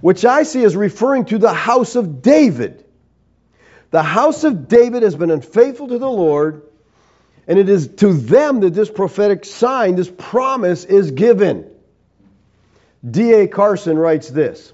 which 0.00 0.24
I 0.24 0.44
see 0.44 0.64
as 0.64 0.74
referring 0.74 1.26
to 1.26 1.36
the 1.36 1.52
house 1.52 1.96
of 1.96 2.22
David. 2.22 2.86
The 3.90 4.02
house 4.02 4.44
of 4.44 4.68
David 4.68 5.02
has 5.02 5.16
been 5.16 5.30
unfaithful 5.30 5.88
to 5.88 5.98
the 5.98 6.10
Lord, 6.10 6.62
and 7.46 7.58
it 7.58 7.68
is 7.68 7.88
to 7.96 8.12
them 8.12 8.60
that 8.60 8.74
this 8.74 8.90
prophetic 8.90 9.44
sign, 9.44 9.96
this 9.96 10.10
promise, 10.10 10.84
is 10.84 11.10
given. 11.10 11.70
D.A. 13.08 13.48
Carson 13.48 13.98
writes 13.98 14.28
this 14.28 14.72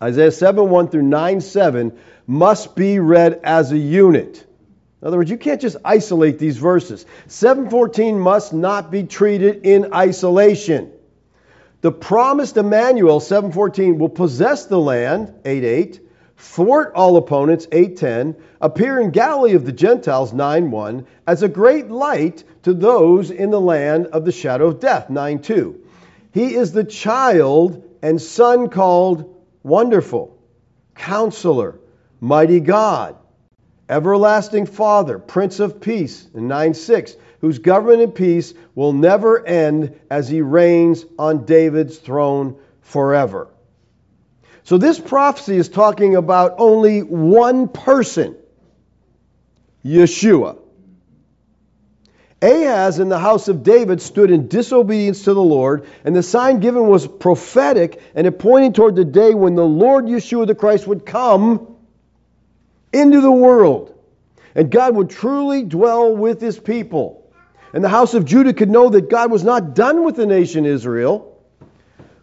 Isaiah 0.00 0.30
7 0.30 0.68
1 0.68 0.88
through 0.88 1.02
9 1.02 1.40
7 1.40 1.98
must 2.26 2.76
be 2.76 3.00
read 3.00 3.40
as 3.42 3.72
a 3.72 3.78
unit. 3.78 4.46
In 5.02 5.08
other 5.08 5.16
words, 5.16 5.30
you 5.30 5.38
can't 5.38 5.60
just 5.60 5.78
isolate 5.84 6.38
these 6.38 6.58
verses. 6.58 7.06
714 7.26 8.20
must 8.20 8.52
not 8.52 8.90
be 8.90 9.04
treated 9.04 9.66
in 9.66 9.94
isolation. 9.94 10.92
The 11.80 11.90
promised 11.90 12.58
Emmanuel, 12.58 13.18
714, 13.18 13.98
will 13.98 14.10
possess 14.10 14.66
the 14.66 14.78
land, 14.78 15.34
8 15.44 15.64
8 15.64 16.00
thwart 16.40 16.90
all 16.94 17.18
opponents 17.18 17.66
8:10 17.66 18.34
appear 18.62 18.98
in 18.98 19.10
Galilee 19.10 19.52
of 19.54 19.66
the 19.66 19.72
Gentiles 19.72 20.32
9:1 20.32 21.04
as 21.26 21.42
a 21.42 21.48
great 21.48 21.90
light 21.90 22.44
to 22.62 22.72
those 22.72 23.30
in 23.30 23.50
the 23.50 23.60
land 23.60 24.06
of 24.06 24.24
the 24.24 24.32
shadow 24.32 24.66
of 24.68 24.80
death 24.80 25.08
9:2 25.10 25.74
he 26.32 26.54
is 26.54 26.72
the 26.72 26.82
child 26.84 27.82
and 28.00 28.18
son 28.22 28.70
called 28.70 29.34
wonderful 29.62 30.34
counselor 30.94 31.78
mighty 32.20 32.60
God 32.60 33.16
everlasting 33.90 34.64
father 34.64 35.18
prince 35.18 35.60
of 35.60 35.78
peace 35.78 36.26
in 36.34 36.48
9:6 36.48 37.16
whose 37.42 37.58
government 37.58 38.00
and 38.02 38.14
peace 38.14 38.54
will 38.74 38.94
never 38.94 39.44
end 39.46 39.94
as 40.10 40.26
he 40.30 40.40
reigns 40.40 41.04
on 41.18 41.44
David's 41.44 41.98
throne 41.98 42.56
forever 42.80 43.48
so 44.70 44.78
this 44.78 45.00
prophecy 45.00 45.56
is 45.56 45.68
talking 45.68 46.14
about 46.14 46.54
only 46.58 47.02
one 47.02 47.66
person, 47.66 48.36
Yeshua. 49.84 50.58
Ahaz 52.40 53.00
in 53.00 53.08
the 53.08 53.18
house 53.18 53.48
of 53.48 53.64
David 53.64 54.00
stood 54.00 54.30
in 54.30 54.46
disobedience 54.46 55.24
to 55.24 55.34
the 55.34 55.42
Lord, 55.42 55.88
and 56.04 56.14
the 56.14 56.22
sign 56.22 56.60
given 56.60 56.86
was 56.86 57.04
prophetic, 57.04 58.00
and 58.14 58.28
it 58.28 58.38
pointed 58.38 58.76
toward 58.76 58.94
the 58.94 59.04
day 59.04 59.34
when 59.34 59.56
the 59.56 59.66
Lord 59.66 60.04
Yeshua 60.04 60.46
the 60.46 60.54
Christ 60.54 60.86
would 60.86 61.04
come 61.04 61.74
into 62.92 63.20
the 63.20 63.32
world, 63.32 63.92
and 64.54 64.70
God 64.70 64.94
would 64.94 65.10
truly 65.10 65.64
dwell 65.64 66.14
with 66.14 66.40
his 66.40 66.60
people. 66.60 67.28
And 67.72 67.82
the 67.82 67.88
house 67.88 68.14
of 68.14 68.24
Judah 68.24 68.52
could 68.52 68.70
know 68.70 68.88
that 68.90 69.10
God 69.10 69.32
was 69.32 69.42
not 69.42 69.74
done 69.74 70.04
with 70.04 70.14
the 70.14 70.26
nation 70.26 70.64
Israel. 70.64 71.26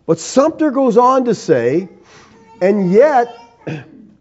But 0.05 0.19
Sumpter 0.19 0.71
goes 0.71 0.95
on 0.95 1.25
to 1.25 1.35
say 1.35 1.89
and 2.61 2.91
yet, 2.91 3.37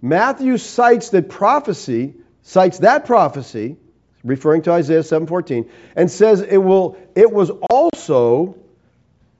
Matthew 0.03 0.59
cites 0.59 1.11
that 1.11 1.29
prophecy, 1.29 2.15
cites 2.43 2.79
that 2.81 3.07
prophecy, 3.07 3.77
referring 4.25 4.63
to 4.63 4.73
Isaiah 4.73 5.03
7:14, 5.03 5.69
and 5.95 6.11
says 6.11 6.41
it 6.41 6.59
will 6.59 6.97
it 7.15 7.33
was 7.33 7.51
also 7.71 8.57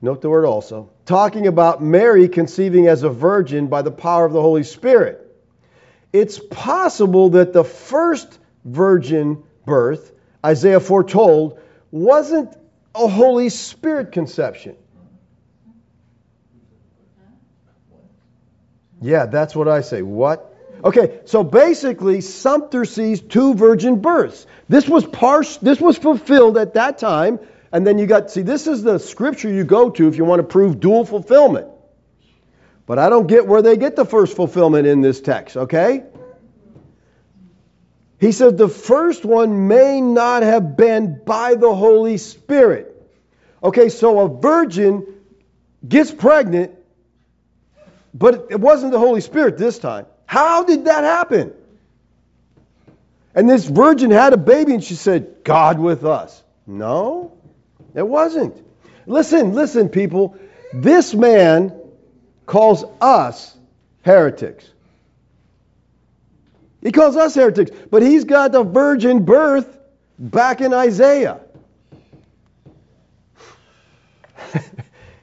note 0.01 0.21
the 0.21 0.29
word 0.29 0.45
also, 0.45 0.89
talking 1.05 1.47
about 1.47 1.83
Mary 1.83 2.29
conceiving 2.29 2.87
as 2.87 3.03
a 3.03 3.09
virgin 3.09 3.67
by 3.67 3.81
the 3.81 3.91
power 3.91 4.25
of 4.25 4.33
the 4.33 4.41
Holy 4.41 4.63
Spirit. 4.63 5.23
It's 6.13 6.39
possible 6.39 7.29
that 7.31 7.53
the 7.53 7.63
first 7.63 8.39
virgin 8.63 9.43
birth 9.65 10.11
Isaiah 10.45 10.79
foretold 10.79 11.59
wasn't 11.91 12.55
a 12.95 13.07
Holy 13.07 13.49
Spirit 13.49 14.11
conception. 14.11 14.75
Yeah, 19.01 19.25
that's 19.25 19.55
what 19.55 19.67
I 19.67 19.81
say. 19.81 20.01
What? 20.01 20.53
Okay, 20.83 21.21
so 21.25 21.43
basically, 21.43 22.21
Sumpter 22.21 22.85
sees 22.85 23.21
two 23.21 23.55
virgin 23.55 23.99
births. 24.01 24.45
This 24.69 24.87
was 24.87 25.05
par- 25.05 25.43
This 25.61 25.81
was 25.81 25.97
fulfilled 25.97 26.57
at 26.57 26.75
that 26.75 26.97
time, 26.97 27.39
and 27.71 27.85
then 27.85 27.97
you 27.97 28.05
got. 28.05 28.31
See, 28.31 28.41
this 28.43 28.67
is 28.67 28.83
the 28.83 28.99
scripture 28.99 29.49
you 29.49 29.63
go 29.63 29.89
to 29.89 30.07
if 30.07 30.17
you 30.17 30.25
want 30.25 30.39
to 30.39 30.43
prove 30.43 30.79
dual 30.79 31.05
fulfillment. 31.05 31.67
But 32.85 32.99
I 32.99 33.09
don't 33.09 33.27
get 33.27 33.47
where 33.47 33.61
they 33.61 33.75
get 33.75 33.95
the 33.95 34.05
first 34.05 34.35
fulfillment 34.35 34.87
in 34.87 35.01
this 35.01 35.19
text. 35.19 35.57
Okay. 35.57 36.03
He 38.19 38.31
said 38.31 38.57
the 38.57 38.69
first 38.69 39.25
one 39.25 39.67
may 39.67 40.01
not 40.01 40.41
have 40.41 40.75
been 40.75 41.21
by 41.23 41.55
the 41.55 41.73
Holy 41.73 42.17
Spirit. 42.17 42.93
Okay, 43.63 43.89
so 43.89 44.19
a 44.19 44.41
virgin 44.41 45.05
gets 45.87 46.11
pregnant 46.11 46.71
but 48.17 48.47
it 48.49 48.59
wasn't 48.59 48.91
the 48.91 48.99
Holy 48.99 49.21
Spirit 49.21 49.57
this 49.57 49.77
time. 49.77 50.07
How 50.25 50.63
did 50.63 50.85
that 50.85 51.03
happen? 51.03 51.53
And 53.35 53.47
this 53.49 53.65
virgin 53.65 54.09
had 54.09 54.33
a 54.33 54.37
baby 54.37 54.73
and 54.73 54.83
she 54.83 54.95
said, 54.95 55.43
God 55.43 55.77
with 55.77 56.03
us. 56.03 56.41
No, 56.65 57.37
it 57.93 58.07
wasn't. 58.07 58.57
Listen, 59.05 59.53
listen, 59.53 59.89
people. 59.89 60.37
This 60.73 61.13
man 61.13 61.79
calls 62.45 62.83
us 62.99 63.55
heretics. 64.01 64.69
He 66.81 66.91
calls 66.91 67.15
us 67.15 67.35
heretics, 67.35 67.71
but 67.91 68.01
he's 68.01 68.23
got 68.23 68.51
the 68.51 68.63
virgin 68.63 69.23
birth 69.25 69.77
back 70.17 70.61
in 70.61 70.73
Isaiah. 70.73 71.39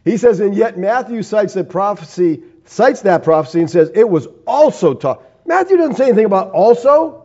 he 0.04 0.16
says, 0.16 0.40
and 0.40 0.54
yet 0.54 0.78
Matthew 0.78 1.22
cites 1.22 1.54
that 1.54 1.68
prophecy 1.70 2.42
cites 2.74 3.02
that 3.02 3.22
prophecy 3.22 3.60
and 3.60 3.70
says 3.70 3.92
it 3.94 4.08
was 4.08 4.26
also 4.46 4.94
taught. 4.94 5.22
Matthew 5.46 5.76
doesn't 5.76 5.94
say 5.94 6.06
anything 6.06 6.24
about 6.24 6.50
also. 6.50 7.24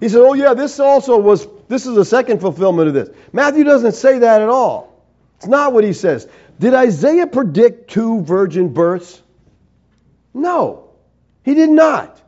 He 0.00 0.08
says, 0.08 0.16
oh, 0.16 0.34
yeah, 0.34 0.54
this 0.54 0.80
also 0.80 1.18
was, 1.18 1.46
this 1.68 1.86
is 1.86 1.94
the 1.94 2.04
second 2.04 2.40
fulfillment 2.40 2.88
of 2.88 2.94
this. 2.94 3.08
Matthew 3.32 3.62
doesn't 3.62 3.92
say 3.92 4.18
that 4.18 4.42
at 4.42 4.48
all. 4.48 5.04
It's 5.36 5.46
not 5.46 5.72
what 5.72 5.84
he 5.84 5.92
says. 5.92 6.28
Did 6.58 6.74
Isaiah 6.74 7.28
predict 7.28 7.90
two 7.90 8.22
virgin 8.22 8.72
births? 8.72 9.22
No, 10.34 10.90
he 11.44 11.54
did 11.54 11.70
not. 11.70 12.20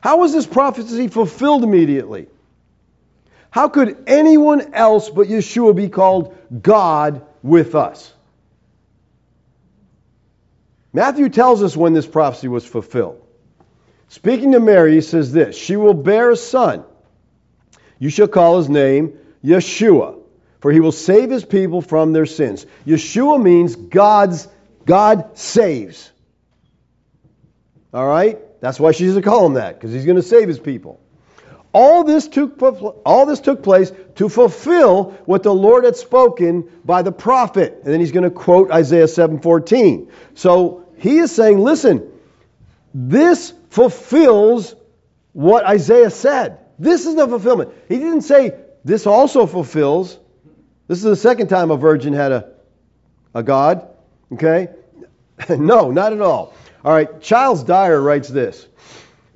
How 0.00 0.18
was 0.18 0.34
this 0.34 0.46
prophecy 0.46 1.08
fulfilled 1.08 1.64
immediately? 1.64 2.28
How 3.50 3.68
could 3.68 4.04
anyone 4.06 4.74
else 4.74 5.08
but 5.08 5.28
Yeshua 5.28 5.74
be 5.74 5.88
called 5.88 6.36
God 6.62 7.24
with 7.42 7.74
us? 7.74 8.12
Matthew 10.92 11.28
tells 11.28 11.62
us 11.62 11.76
when 11.76 11.92
this 11.92 12.06
prophecy 12.06 12.48
was 12.48 12.64
fulfilled. 12.66 13.20
Speaking 14.08 14.52
to 14.52 14.60
Mary, 14.60 14.94
he 14.94 15.00
says 15.00 15.32
this 15.32 15.56
She 15.56 15.76
will 15.76 15.94
bear 15.94 16.30
a 16.30 16.36
son. 16.36 16.84
You 17.98 18.10
shall 18.10 18.28
call 18.28 18.58
his 18.58 18.68
name 18.68 19.18
Yeshua, 19.44 20.18
for 20.60 20.72
he 20.72 20.80
will 20.80 20.92
save 20.92 21.30
his 21.30 21.44
people 21.44 21.80
from 21.80 22.12
their 22.12 22.26
sins. 22.26 22.66
Yeshua 22.86 23.40
means 23.40 23.76
God's 23.76 24.48
God 24.84 25.38
saves. 25.38 26.10
All 27.92 28.06
right? 28.06 28.38
That's 28.60 28.80
why 28.80 28.92
she's 28.92 29.14
to 29.14 29.22
call 29.22 29.46
him 29.46 29.54
that, 29.54 29.74
because 29.74 29.92
he's 29.92 30.04
going 30.04 30.16
to 30.16 30.22
save 30.22 30.48
his 30.48 30.58
people. 30.58 31.00
All 31.72 32.02
this, 32.02 32.26
took, 32.26 32.60
all 33.06 33.26
this 33.26 33.40
took 33.40 33.62
place 33.62 33.92
to 34.16 34.28
fulfill 34.28 35.12
what 35.24 35.44
the 35.44 35.54
Lord 35.54 35.84
had 35.84 35.94
spoken 35.94 36.68
by 36.84 37.02
the 37.02 37.12
prophet. 37.12 37.80
And 37.84 37.92
then 37.92 38.00
he's 38.00 38.10
going 38.10 38.24
to 38.24 38.30
quote 38.30 38.72
Isaiah 38.72 39.06
7:14. 39.06 40.08
So 40.34 40.79
he 41.00 41.18
is 41.18 41.32
saying, 41.32 41.58
listen, 41.58 42.06
this 42.92 43.54
fulfills 43.70 44.74
what 45.32 45.64
Isaiah 45.64 46.10
said. 46.10 46.58
This 46.78 47.06
is 47.06 47.14
the 47.14 47.26
fulfillment. 47.26 47.72
He 47.88 47.96
didn't 47.96 48.22
say, 48.22 48.54
this 48.84 49.06
also 49.06 49.46
fulfills. 49.46 50.18
This 50.88 50.98
is 50.98 51.04
the 51.04 51.16
second 51.16 51.48
time 51.48 51.70
a 51.70 51.76
virgin 51.76 52.12
had 52.12 52.32
a, 52.32 52.50
a 53.34 53.42
God. 53.42 53.88
Okay? 54.32 54.68
no, 55.48 55.90
not 55.90 56.12
at 56.12 56.20
all. 56.20 56.52
All 56.84 56.92
right, 56.92 57.20
Charles 57.22 57.64
Dyer 57.64 57.98
writes 57.98 58.28
this 58.28 58.66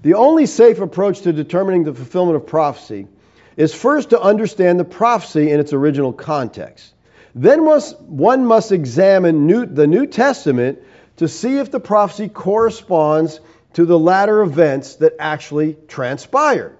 The 0.03 0.15
only 0.15 0.45
safe 0.45 0.81
approach 0.81 1.23
to 1.23 1.33
determining 1.33 1.85
the 1.85 1.95
fulfillment 1.95 2.37
of 2.37 2.47
prophecy 2.47 3.09
is 3.57 3.73
first 3.73 4.11
to 4.11 4.21
understand 4.21 4.79
the 4.79 4.85
prophecy 4.85 5.51
in 5.51 5.61
its 5.61 5.73
original 5.73 6.13
context. 6.13 6.93
Then 7.35 7.65
must, 7.65 7.99
one 8.01 8.45
must 8.45 8.71
examine 8.71 9.47
new, 9.47 9.65
the 9.65 9.87
New 9.87 10.07
Testament 10.07 10.81
to 11.17 11.29
see 11.29 11.59
if 11.59 11.71
the 11.71 11.81
prophecy 11.81 12.29
corresponds 12.29 13.41
to 13.75 13.85
the 13.85 13.99
latter 13.99 14.43
events 14.43 14.97
that 14.97 15.15
actually 15.19 15.77
transpired. 15.89 16.77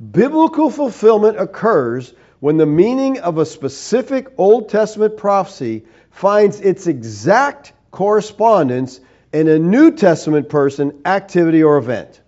Biblical 0.00 0.70
fulfillment 0.70 1.38
occurs 1.38 2.12
when 2.40 2.56
the 2.56 2.66
meaning 2.66 3.20
of 3.20 3.38
a 3.38 3.44
specific 3.44 4.28
Old 4.38 4.70
Testament 4.70 5.16
prophecy 5.16 5.84
finds 6.10 6.60
its 6.60 6.86
exact 6.86 7.72
correspondence 7.90 9.00
in 9.32 9.46
a 9.48 9.58
New 9.58 9.92
Testament 9.92 10.48
person, 10.48 11.02
activity, 11.04 11.62
or 11.62 11.76
event. 11.76 12.20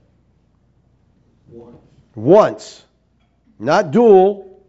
Once. 1.48 1.76
Once. 2.14 2.84
Not 3.58 3.90
dual. 3.90 4.60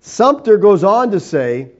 Sumpter 0.00 0.58
goes 0.58 0.84
on 0.84 1.10
to 1.10 1.20
say 1.20 1.72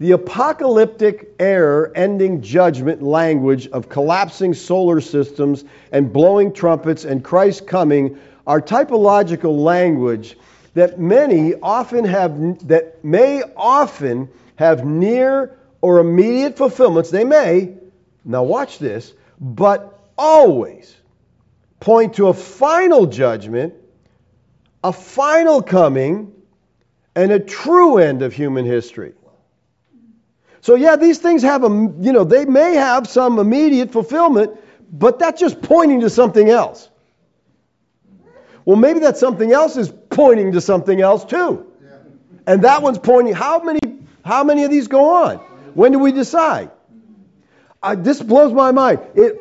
the 0.00 0.12
apocalyptic 0.12 1.34
error 1.38 1.92
ending 1.94 2.40
judgment 2.40 3.02
language 3.02 3.68
of 3.68 3.90
collapsing 3.90 4.54
solar 4.54 4.98
systems 4.98 5.64
and 5.92 6.10
blowing 6.10 6.54
trumpets 6.54 7.04
and 7.04 7.22
Christ 7.22 7.66
coming 7.66 8.18
are 8.46 8.62
typological 8.62 9.62
language 9.62 10.38
that 10.72 10.98
many 10.98 11.54
often 11.62 12.06
have 12.06 12.66
that 12.66 13.04
may 13.04 13.42
often 13.54 14.30
have 14.56 14.86
near 14.86 15.58
or 15.82 15.98
immediate 15.98 16.56
fulfillments. 16.56 17.10
They 17.10 17.24
may, 17.24 17.74
now 18.24 18.42
watch 18.42 18.78
this, 18.78 19.12
but 19.38 20.00
always 20.16 20.96
point 21.78 22.14
to 22.14 22.28
a 22.28 22.34
final 22.34 23.04
judgment, 23.04 23.74
a 24.82 24.94
final 24.94 25.60
coming, 25.60 26.32
and 27.14 27.32
a 27.32 27.38
true 27.38 27.98
end 27.98 28.22
of 28.22 28.32
human 28.32 28.64
history. 28.64 29.12
So 30.62 30.74
yeah, 30.74 30.96
these 30.96 31.18
things 31.18 31.42
have 31.42 31.64
a 31.64 31.68
you 31.68 32.12
know, 32.12 32.24
they 32.24 32.44
may 32.44 32.74
have 32.74 33.08
some 33.08 33.38
immediate 33.38 33.92
fulfillment, 33.92 34.58
but 34.92 35.18
that's 35.18 35.40
just 35.40 35.62
pointing 35.62 36.00
to 36.00 36.10
something 36.10 36.48
else. 36.48 36.88
Well, 38.64 38.76
maybe 38.76 39.00
that 39.00 39.16
something 39.16 39.52
else 39.52 39.76
is 39.76 39.92
pointing 40.10 40.52
to 40.52 40.60
something 40.60 41.00
else 41.00 41.24
too. 41.24 41.66
And 42.46 42.64
that 42.64 42.82
one's 42.82 42.98
pointing 42.98 43.34
how 43.34 43.62
many 43.62 43.80
how 44.24 44.44
many 44.44 44.64
of 44.64 44.70
these 44.70 44.88
go 44.88 45.24
on? 45.24 45.36
When 45.74 45.92
do 45.92 45.98
we 45.98 46.12
decide? 46.12 46.70
I, 47.82 47.94
this 47.94 48.20
blows 48.20 48.52
my 48.52 48.72
mind. 48.72 49.00
It 49.14 49.40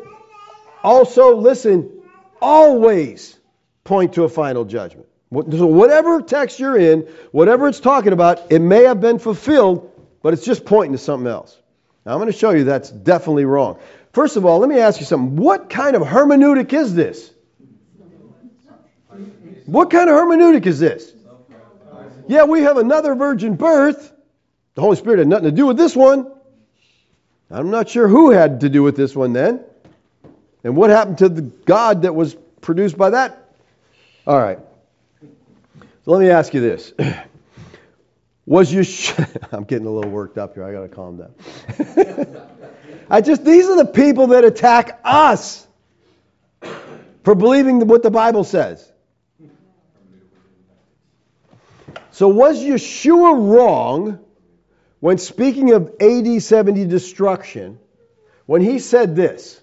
also, 0.84 1.36
listen, 1.36 1.92
always 2.42 3.38
point 3.84 4.14
to 4.14 4.24
a 4.24 4.30
final 4.30 4.64
judgment. 4.64 5.08
So 5.32 5.66
whatever 5.66 6.22
text 6.22 6.60
you're 6.60 6.78
in, 6.78 7.02
whatever 7.32 7.68
it's 7.68 7.80
talking 7.80 8.14
about, 8.14 8.52
it 8.52 8.60
may 8.60 8.84
have 8.86 9.00
been 9.00 9.20
fulfilled, 9.20 9.92
but 10.22 10.34
it's 10.34 10.46
just 10.46 10.66
pointing 10.66 10.94
to 10.94 10.98
something 10.98 11.28
else. 11.28 11.58
Now, 12.06 12.14
I'm 12.14 12.20
going 12.20 12.32
to 12.32 12.38
show 12.38 12.52
you 12.52 12.66
that's 12.66 12.90
definitely 12.90 13.46
wrong. 13.46 13.80
First 14.14 14.38
of 14.38 14.46
all, 14.46 14.60
let 14.60 14.70
me 14.70 14.80
ask 14.80 15.00
you 15.00 15.06
something. 15.06 15.36
What 15.36 15.70
kind 15.70 15.96
of 15.96 16.02
hermeneutic 16.02 16.74
is 16.74 16.96
this? 16.96 17.32
What 19.66 19.92
kind 19.92 20.10
of 20.10 20.16
hermeneutic 20.16 20.66
is 20.66 20.80
this? 20.80 21.14
Yeah, 22.28 22.44
we 22.44 22.62
have 22.62 22.78
another 22.78 23.16
virgin 23.16 23.56
birth. 23.56 24.14
The 24.76 24.82
Holy 24.82 24.96
Spirit 24.96 25.20
had 25.20 25.28
nothing 25.28 25.46
to 25.46 25.52
do 25.52 25.66
with 25.66 25.78
this 25.78 25.96
one. 25.96 26.32
I'm 27.52 27.72
not 27.72 27.90
sure 27.90 28.08
who 28.08 28.32
had 28.32 28.62
to 28.62 28.70
do 28.70 28.84
with 28.84 28.96
this 28.96 29.16
one 29.16 29.34
then. 29.34 29.64
And 30.64 30.76
what 30.76 30.90
happened 30.90 31.20
to 31.20 31.30
the 31.30 31.42
God 31.42 32.04
that 32.04 32.14
was 32.14 32.36
produced 32.62 32.98
by 32.98 33.12
that? 33.12 33.52
All 34.28 34.40
right. 34.40 34.60
So 36.06 36.12
let 36.12 36.20
me 36.20 36.30
ask 36.30 36.54
you 36.54 36.62
this. 36.62 36.94
Was 38.50 38.74
you 38.74 38.82
I'm 39.52 39.64
getting 39.64 39.86
a 39.86 39.92
little 39.92 40.10
worked 40.10 40.40
up 40.40 40.56
here. 40.56 40.64
I 40.64 40.72
got 40.72 40.82
to 40.82 40.90
calm 40.90 41.18
down. 41.18 42.48
I 43.10 43.22
just 43.22 43.46
these 43.46 43.68
are 43.68 43.78
the 43.78 43.86
people 43.86 44.28
that 44.28 44.44
attack 44.44 45.00
us 45.04 45.68
for 47.24 47.36
believing 47.36 47.88
what 47.88 48.02
the 48.02 48.10
Bible 48.10 48.44
says. 48.44 48.92
So 52.10 52.28
was 52.28 52.60
Yeshua 52.60 53.56
wrong 53.56 54.20
when 55.00 55.20
speaking 55.20 55.74
of 55.74 55.94
AD 56.02 56.42
70 56.42 56.86
destruction, 56.86 57.78
when 58.48 58.62
he 58.62 58.80
said 58.80 59.16
this, 59.16 59.62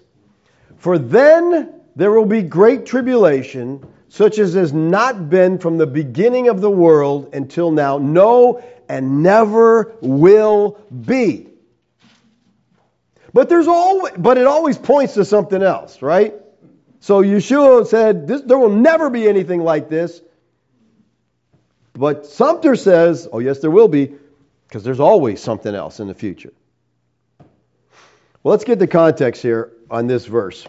For 0.77 0.97
then 0.97 1.73
there 1.97 2.11
will 2.11 2.25
be 2.25 2.41
great 2.41 2.85
tribulation, 2.85 3.85
such 4.07 4.39
as 4.39 4.53
has 4.53 4.71
not 4.71 5.29
been 5.29 5.59
from 5.59 5.77
the 5.77 5.85
beginning 5.85 6.47
of 6.47 6.61
the 6.61 6.71
world 6.71 7.35
until 7.35 7.69
now, 7.69 7.97
no, 7.97 8.63
and 8.89 9.23
never 9.23 9.95
will 10.01 10.79
be. 10.89 11.47
But 13.33 13.49
there's 13.49 13.67
always, 13.67 14.13
but 14.17 14.37
it 14.37 14.47
always 14.47 14.77
points 14.77 15.13
to 15.15 15.25
something 15.25 15.61
else, 15.61 16.01
right? 16.01 16.33
So 16.99 17.21
Yeshua 17.21 17.85
said, 17.85 18.27
there 18.27 18.57
will 18.57 18.75
never 18.75 19.09
be 19.09 19.27
anything 19.27 19.61
like 19.61 19.89
this. 19.89 20.21
But 21.93 22.25
Sumpter 22.25 22.75
says, 22.75 23.27
oh 23.31 23.39
yes, 23.39 23.59
there 23.59 23.71
will 23.71 23.87
be, 23.87 24.13
because 24.67 24.83
there's 24.83 24.99
always 24.99 25.41
something 25.41 25.73
else 25.73 25.99
in 25.99 26.07
the 26.07 26.13
future. 26.13 26.53
Well, 27.39 28.51
let's 28.51 28.63
get 28.63 28.79
the 28.79 28.87
context 28.87 29.41
here 29.41 29.71
on 29.89 30.07
this 30.07 30.25
verse. 30.25 30.65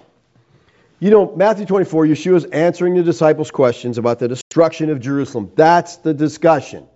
You 1.01 1.11
know, 1.11 1.35
Matthew 1.37 1.65
24, 1.65 2.07
Yeshua 2.07 2.37
is 2.37 2.45
answering 2.47 2.95
the 2.95 3.03
disciples' 3.03 3.51
questions 3.51 3.99
about 3.99 4.19
the 4.19 4.29
destruction 4.29 4.91
of 4.91 5.01
Jerusalem. 5.01 5.53
That's 5.55 5.97
the 5.97 6.13
discussion. 6.13 6.89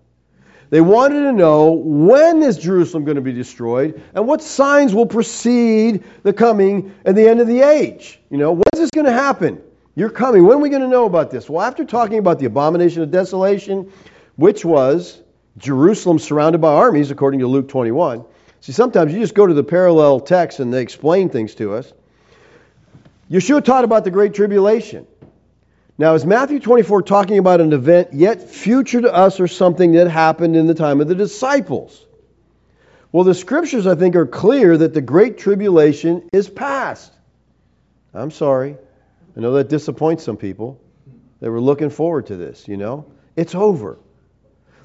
They 0.72 0.80
wanted 0.80 1.24
to 1.24 1.32
know 1.32 1.72
when 1.72 2.42
is 2.42 2.56
Jerusalem 2.56 3.04
going 3.04 3.16
to 3.16 3.20
be 3.20 3.34
destroyed 3.34 4.00
and 4.14 4.26
what 4.26 4.40
signs 4.40 4.94
will 4.94 5.04
precede 5.04 6.02
the 6.22 6.32
coming 6.32 6.94
and 7.04 7.14
the 7.14 7.28
end 7.28 7.42
of 7.42 7.46
the 7.46 7.60
age. 7.60 8.18
You 8.30 8.38
know, 8.38 8.52
when's 8.52 8.78
this 8.78 8.88
going 8.90 9.04
to 9.04 9.12
happen? 9.12 9.60
You're 9.96 10.08
coming. 10.08 10.46
When 10.46 10.56
are 10.56 10.60
we 10.62 10.70
going 10.70 10.80
to 10.80 10.88
know 10.88 11.04
about 11.04 11.30
this? 11.30 11.46
Well, 11.46 11.60
after 11.60 11.84
talking 11.84 12.16
about 12.16 12.38
the 12.38 12.46
abomination 12.46 13.02
of 13.02 13.10
desolation, 13.10 13.92
which 14.36 14.64
was 14.64 15.20
Jerusalem 15.58 16.18
surrounded 16.18 16.62
by 16.62 16.72
armies, 16.72 17.10
according 17.10 17.40
to 17.40 17.48
Luke 17.48 17.68
21. 17.68 18.24
See, 18.62 18.72
sometimes 18.72 19.12
you 19.12 19.20
just 19.20 19.34
go 19.34 19.46
to 19.46 19.52
the 19.52 19.62
parallel 19.62 20.20
text 20.20 20.58
and 20.58 20.72
they 20.72 20.80
explain 20.80 21.28
things 21.28 21.54
to 21.56 21.74
us. 21.74 21.92
Yeshua 23.30 23.62
taught 23.62 23.84
about 23.84 24.04
the 24.04 24.10
Great 24.10 24.32
Tribulation. 24.32 25.06
Now, 25.98 26.14
is 26.14 26.24
Matthew 26.24 26.58
24 26.58 27.02
talking 27.02 27.38
about 27.38 27.60
an 27.60 27.72
event 27.72 28.14
yet 28.14 28.48
future 28.48 29.02
to 29.02 29.12
us 29.12 29.40
or 29.40 29.46
something 29.46 29.92
that 29.92 30.08
happened 30.08 30.56
in 30.56 30.66
the 30.66 30.74
time 30.74 31.00
of 31.00 31.08
the 31.08 31.14
disciples? 31.14 32.06
Well, 33.12 33.24
the 33.24 33.34
scriptures, 33.34 33.86
I 33.86 33.94
think, 33.94 34.16
are 34.16 34.26
clear 34.26 34.76
that 34.78 34.94
the 34.94 35.02
Great 35.02 35.36
Tribulation 35.36 36.30
is 36.32 36.48
past. 36.48 37.12
I'm 38.14 38.30
sorry. 38.30 38.76
I 39.36 39.40
know 39.40 39.52
that 39.54 39.68
disappoints 39.68 40.24
some 40.24 40.38
people. 40.38 40.80
They 41.40 41.50
were 41.50 41.60
looking 41.60 41.90
forward 41.90 42.26
to 42.28 42.36
this, 42.36 42.66
you 42.66 42.78
know? 42.78 43.12
It's 43.36 43.54
over. 43.54 43.98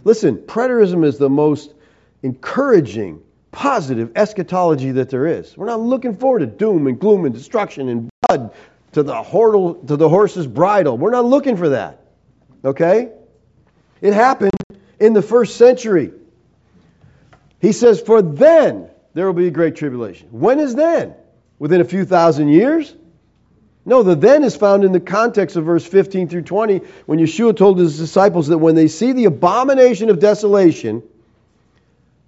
Listen, 0.04 0.38
preterism 0.38 1.06
is 1.06 1.17
the 1.17 1.30
most 1.30 1.74
encouraging, 2.22 3.22
positive 3.52 4.12
eschatology 4.15 4.91
that 4.91 5.10
there 5.10 5.26
is. 5.26 5.56
We're 5.56 5.67
not 5.67 5.80
looking 5.80 6.17
forward 6.17 6.39
to 6.39 6.48
doom 6.48 6.88
and 6.88 7.00
gloom 7.00 7.24
and 7.24 7.34
destruction 7.34 7.88
and 7.88 8.10
blood 8.28 8.54
to 8.93 9.04
the, 9.04 9.13
hordle, 9.13 9.86
to 9.88 9.95
the 9.95 10.10
horse's 10.10 10.47
bridle. 10.47 10.97
We're 10.97 11.12
not 11.12 11.26
looking 11.26 11.58
for 11.58 11.69
that. 11.69 12.02
Okay? 12.63 13.12
It 14.02 14.13
happened 14.13 14.52
in 15.00 15.13
the 15.13 15.21
first 15.21 15.58
century. 15.58 16.12
He 17.60 17.71
says, 17.71 18.02
For 18.02 18.21
then 18.21 18.89
there 19.13 19.26
will 19.26 19.34
be 19.34 19.47
a 19.47 19.52
great 19.52 19.76
tribulation. 19.76 20.30
When 20.32 20.60
is 20.60 20.76
then? 20.76 21.15
Within 21.60 21.82
a 21.82 21.86
few 21.86 22.06
thousand 22.06 22.50
years? 22.50 22.93
No, 23.86 24.04
the 24.04 24.15
then 24.15 24.43
is 24.43 24.56
found 24.56 24.84
in 24.84 24.91
the 24.91 25.00
context 25.00 25.56
of 25.56 25.63
verse 25.63 25.86
15 25.86 26.28
through 26.28 26.41
20 26.41 26.80
when 27.06 27.19
Yeshua 27.19 27.56
told 27.56 27.80
his 27.80 27.97
disciples 27.97 28.47
that 28.50 28.58
when 28.58 28.76
they 28.76 28.89
see 28.89 29.13
the 29.13 29.26
abomination 29.26 30.10
of 30.10 30.19
desolation, 30.19 31.02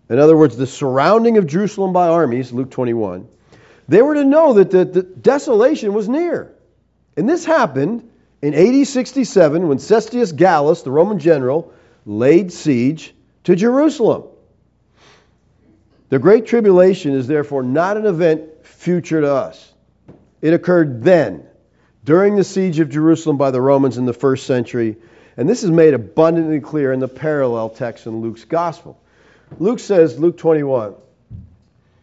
in 0.10 0.18
other 0.18 0.38
words, 0.38 0.56
the 0.56 0.66
surrounding 0.66 1.38
of 1.38 1.46
Jerusalem 1.46 1.92
by 1.92 2.08
armies, 2.08 2.54
Luke 2.54 2.72
21, 2.72 3.28
they 3.90 4.04
were 4.04 4.14
to 4.14 4.24
know 4.24 4.54
that 4.54 4.70
the, 4.70 4.86
the 4.86 5.02
desolation 5.02 5.94
was 5.94 6.08
near. 6.08 6.54
And 7.18 7.28
this 7.28 7.44
happened 7.44 8.08
in 8.40 8.54
AD 8.54 8.88
67 8.88 9.68
when 9.68 9.80
Cestius 9.80 10.32
Gallus, 10.32 10.84
the 10.84 10.92
Roman 10.92 11.18
general, 11.18 11.74
laid 12.06 12.54
siege 12.54 13.14
to 13.46 13.56
Jerusalem. 13.56 14.26
The 16.10 16.20
Great 16.20 16.46
Tribulation 16.46 17.14
is 17.14 17.26
therefore 17.26 17.64
not 17.64 17.98
an 17.98 18.06
event 18.06 18.64
future 18.64 19.22
to 19.22 19.32
us. 19.32 19.74
It 20.40 20.54
occurred 20.54 21.04
then, 21.04 21.48
during 22.04 22.36
the 22.36 22.44
siege 22.44 22.80
of 22.80 22.90
Jerusalem 22.90 23.38
by 23.38 23.50
the 23.50 23.62
Romans 23.62 23.98
in 23.98 24.06
the 24.06 24.14
first 24.14 24.46
century, 24.46 24.98
And 25.36 25.50
this 25.50 25.64
is 25.64 25.72
made 25.72 25.96
abundantly 25.96 26.60
clear 26.60 26.94
in 26.94 27.00
the 27.00 27.08
parallel 27.08 27.70
text 27.70 28.06
in 28.06 28.22
Luke's 28.22 28.46
gospel. 28.46 29.00
Luke 29.58 29.80
says, 29.80 30.20
Luke 30.20 30.38
21, 30.38 30.94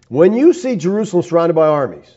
when 0.09 0.35
you 0.35 0.53
see 0.53 0.77
Jerusalem 0.77 1.23
surrounded 1.23 1.55
by 1.55 1.69
armies, 1.69 2.13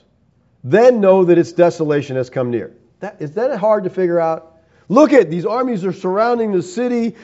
then 0.63 1.01
know 1.01 1.25
that 1.25 1.37
its 1.37 1.53
desolation 1.53 2.15
has 2.15 2.29
come 2.29 2.51
near. 2.51 2.75
That, 2.99 3.21
is 3.21 3.33
that 3.33 3.57
hard 3.57 3.85
to 3.85 3.89
figure 3.89 4.19
out? 4.19 4.57
Look 4.89 5.13
at 5.13 5.29
these 5.29 5.45
armies 5.45 5.85
are 5.85 5.93
surrounding 5.93 6.51
the 6.51 6.61
city. 6.61 7.15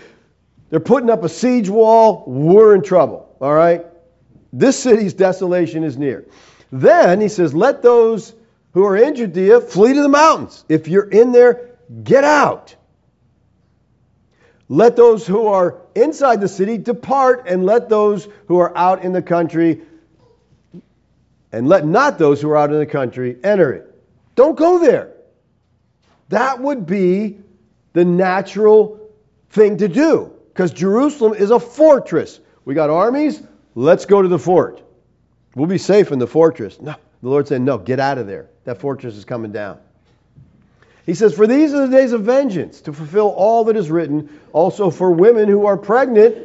They're 0.69 0.79
putting 0.79 1.09
up 1.09 1.23
a 1.23 1.29
siege 1.29 1.69
wall. 1.69 2.23
We're 2.27 2.75
in 2.75 2.81
trouble. 2.81 3.35
All 3.41 3.53
right? 3.53 3.85
This 4.53 4.79
city's 4.79 5.13
desolation 5.13 5.83
is 5.83 5.97
near. 5.97 6.25
Then 6.71 7.21
he 7.21 7.27
says, 7.27 7.53
Let 7.53 7.81
those 7.81 8.33
who 8.73 8.83
are 8.85 8.95
in 8.95 9.15
Judea 9.15 9.61
flee 9.61 9.93
to 9.93 10.01
the 10.01 10.09
mountains. 10.09 10.63
If 10.69 10.87
you're 10.87 11.09
in 11.09 11.31
there, 11.31 11.71
get 12.03 12.23
out. 12.23 12.75
Let 14.67 14.95
those 14.95 15.27
who 15.27 15.47
are 15.47 15.81
inside 15.93 16.41
the 16.41 16.47
city 16.47 16.77
depart, 16.77 17.45
and 17.47 17.65
let 17.65 17.87
those 17.87 18.27
who 18.47 18.59
are 18.59 18.75
out 18.75 19.03
in 19.03 19.13
the 19.13 19.21
country, 19.21 19.81
and 21.51 21.67
let 21.67 21.85
not 21.85 22.17
those 22.17 22.41
who 22.41 22.49
are 22.49 22.57
out 22.57 22.71
in 22.71 22.79
the 22.79 22.85
country 22.85 23.37
enter 23.43 23.71
it. 23.73 23.91
Don't 24.35 24.57
go 24.57 24.79
there. 24.79 25.13
That 26.29 26.59
would 26.59 26.85
be 26.85 27.39
the 27.93 28.03
natural 28.05 28.99
thing 29.49 29.77
to 29.77 29.87
do 29.87 30.33
because 30.49 30.71
Jerusalem 30.71 31.33
is 31.33 31.51
a 31.51 31.59
fortress. 31.59 32.39
We 32.65 32.73
got 32.73 32.89
armies, 32.89 33.41
let's 33.75 34.05
go 34.05 34.21
to 34.21 34.27
the 34.27 34.39
fort. 34.39 34.81
We'll 35.55 35.67
be 35.67 35.77
safe 35.77 36.11
in 36.11 36.19
the 36.19 36.27
fortress. 36.27 36.81
No, 36.81 36.95
the 37.21 37.29
Lord 37.29 37.47
said, 37.47 37.61
No, 37.61 37.77
get 37.77 37.99
out 37.99 38.17
of 38.17 38.27
there. 38.27 38.49
That 38.65 38.79
fortress 38.79 39.15
is 39.15 39.23
coming 39.23 39.51
down. 39.51 39.79
He 41.05 41.13
says, 41.13 41.33
For 41.33 41.47
these 41.47 41.73
are 41.73 41.87
the 41.87 41.95
days 41.95 42.11
of 42.11 42.23
vengeance, 42.23 42.81
to 42.81 42.93
fulfill 42.93 43.29
all 43.29 43.65
that 43.65 43.77
is 43.77 43.89
written, 43.89 44.39
also 44.51 44.89
for 44.89 45.11
women 45.11 45.47
who 45.47 45.65
are 45.67 45.77
pregnant, 45.77 46.35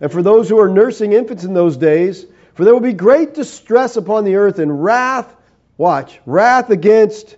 and 0.00 0.12
for 0.12 0.22
those 0.22 0.48
who 0.48 0.58
are 0.60 0.68
nursing 0.68 1.12
infants 1.12 1.44
in 1.44 1.54
those 1.54 1.76
days. 1.76 2.26
For 2.60 2.64
there 2.64 2.74
will 2.74 2.80
be 2.80 2.92
great 2.92 3.32
distress 3.32 3.96
upon 3.96 4.24
the 4.24 4.36
earth 4.36 4.58
and 4.58 4.84
wrath, 4.84 5.34
watch, 5.78 6.20
wrath 6.26 6.68
against 6.68 7.34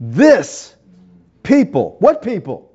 this 0.00 0.74
people. 1.42 1.96
What 1.98 2.22
people? 2.22 2.72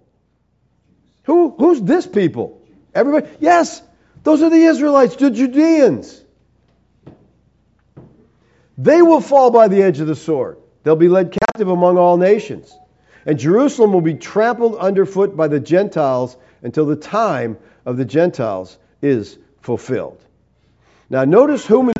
Who, 1.24 1.56
who's 1.58 1.82
this 1.82 2.06
people? 2.06 2.62
Everybody? 2.94 3.36
Yes, 3.40 3.82
those 4.22 4.44
are 4.44 4.52
the 4.52 4.62
Israelites, 4.62 5.16
the 5.16 5.32
Judeans. 5.32 6.24
They 8.78 9.02
will 9.02 9.20
fall 9.20 9.50
by 9.50 9.68
the 9.68 9.82
edge 9.82 10.00
of 10.00 10.06
the 10.06 10.16
sword. 10.16 10.60
They'll 10.84 10.96
be 10.96 11.10
led 11.10 11.32
captive 11.32 11.70
among 11.70 11.98
all 11.98 12.18
nations. 12.18 12.78
And 13.26 13.40
Jerusalem 13.40 13.92
will 13.92 14.02
be 14.02 14.14
trampled 14.14 14.76
underfoot 14.76 15.36
by 15.36 15.48
the 15.48 15.60
Gentiles 15.60 16.38
until 16.62 16.86
the 16.86 16.96
time 16.96 17.58
of 17.88 17.98
the 17.98 18.06
Gentiles 18.06 18.78
is 19.02 19.40
fulfilled. 19.62 20.22
Now, 21.10 21.24
notice 21.24 21.66
whom, 21.66 21.90
in, 21.90 21.96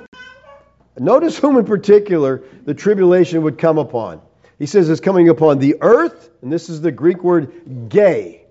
notice 0.98 1.38
whom 1.38 1.58
in 1.58 1.66
particular 1.66 2.44
the 2.66 2.74
tribulation 2.74 3.44
would 3.44 3.58
come 3.58 3.78
upon. 3.78 4.22
He 4.58 4.66
says 4.66 4.90
it's 4.90 5.02
coming 5.02 5.30
upon 5.30 5.60
the 5.60 5.78
earth, 5.82 6.30
and 6.42 6.52
this 6.52 6.70
is 6.70 6.82
the 6.82 6.92
Greek 6.92 7.24
word 7.24 7.90
gay. 7.90 8.42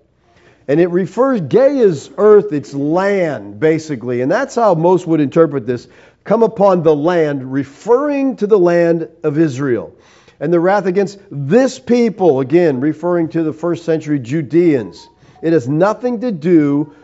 And 0.67 0.79
it 0.79 0.87
refers, 0.87 1.41
gay 1.41 1.77
is 1.77 2.09
earth, 2.17 2.51
it's 2.51 2.73
land, 2.73 3.59
basically. 3.59 4.21
And 4.21 4.31
that's 4.31 4.55
how 4.55 4.73
most 4.73 5.05
would 5.05 5.19
interpret 5.19 5.65
this 5.67 5.87
come 6.23 6.41
upon 6.41 6.81
the 6.81 6.95
land, 6.95 7.53
referring 7.53 8.37
to 8.37 8.47
the 8.47 8.57
land 8.57 9.09
of 9.23 9.37
Israel. 9.37 9.95
And 10.39 10.51
the 10.51 10.59
wrath 10.59 10.85
against 10.85 11.19
this 11.29 11.79
people, 11.79 12.39
again, 12.39 12.81
referring 12.81 13.29
to 13.29 13.43
the 13.43 13.53
first 13.53 13.85
century 13.85 14.19
Judeans. 14.19 15.07
It 15.41 15.53
has 15.53 15.69
nothing 15.69 16.21
to 16.21 16.31
do 16.31 16.95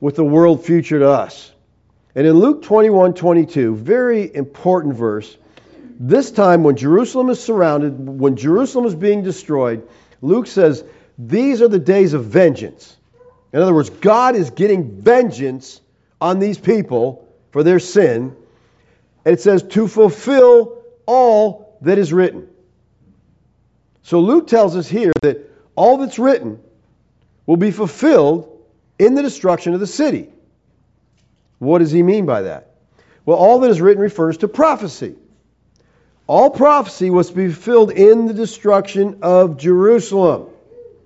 with 0.00 0.16
the 0.16 0.24
world 0.24 0.64
future 0.64 0.98
to 0.98 1.08
us. 1.08 1.52
And 2.16 2.26
in 2.26 2.32
Luke 2.32 2.62
21 2.62 3.12
22, 3.12 3.76
very 3.76 4.34
important 4.34 4.94
verse, 4.94 5.36
this 6.00 6.30
time 6.30 6.64
when 6.64 6.76
Jerusalem 6.76 7.28
is 7.28 7.44
surrounded, 7.44 7.92
when 8.00 8.36
Jerusalem 8.36 8.86
is 8.86 8.94
being 8.94 9.22
destroyed, 9.22 9.86
Luke 10.22 10.46
says, 10.46 10.82
These 11.18 11.60
are 11.60 11.68
the 11.68 11.78
days 11.78 12.14
of 12.14 12.24
vengeance. 12.24 12.96
In 13.52 13.60
other 13.60 13.74
words, 13.74 13.90
God 13.90 14.34
is 14.34 14.50
getting 14.50 15.02
vengeance 15.02 15.80
on 16.18 16.38
these 16.38 16.58
people 16.58 17.28
for 17.52 17.62
their 17.62 17.78
sin. 17.78 18.34
And 19.24 19.32
it 19.34 19.40
says, 19.40 19.62
to 19.62 19.86
fulfill 19.86 20.82
all 21.04 21.76
that 21.82 21.98
is 21.98 22.12
written. 22.12 22.48
So 24.02 24.20
Luke 24.20 24.46
tells 24.46 24.76
us 24.76 24.88
here 24.88 25.12
that 25.22 25.50
all 25.74 25.98
that's 25.98 26.18
written 26.18 26.60
will 27.44 27.56
be 27.56 27.72
fulfilled 27.72 28.62
in 28.98 29.14
the 29.14 29.22
destruction 29.22 29.74
of 29.74 29.80
the 29.80 29.86
city. 29.86 30.30
What 31.58 31.78
does 31.78 31.92
he 31.92 32.02
mean 32.02 32.26
by 32.26 32.42
that? 32.42 32.72
Well, 33.24 33.36
all 33.36 33.60
that 33.60 33.70
is 33.70 33.80
written 33.80 34.02
refers 34.02 34.38
to 34.38 34.48
prophecy. 34.48 35.16
All 36.26 36.50
prophecy 36.50 37.10
was 37.10 37.28
to 37.28 37.34
be 37.34 37.48
fulfilled 37.52 37.92
in 37.92 38.26
the 38.26 38.34
destruction 38.34 39.18
of 39.22 39.56
Jerusalem. 39.56 40.48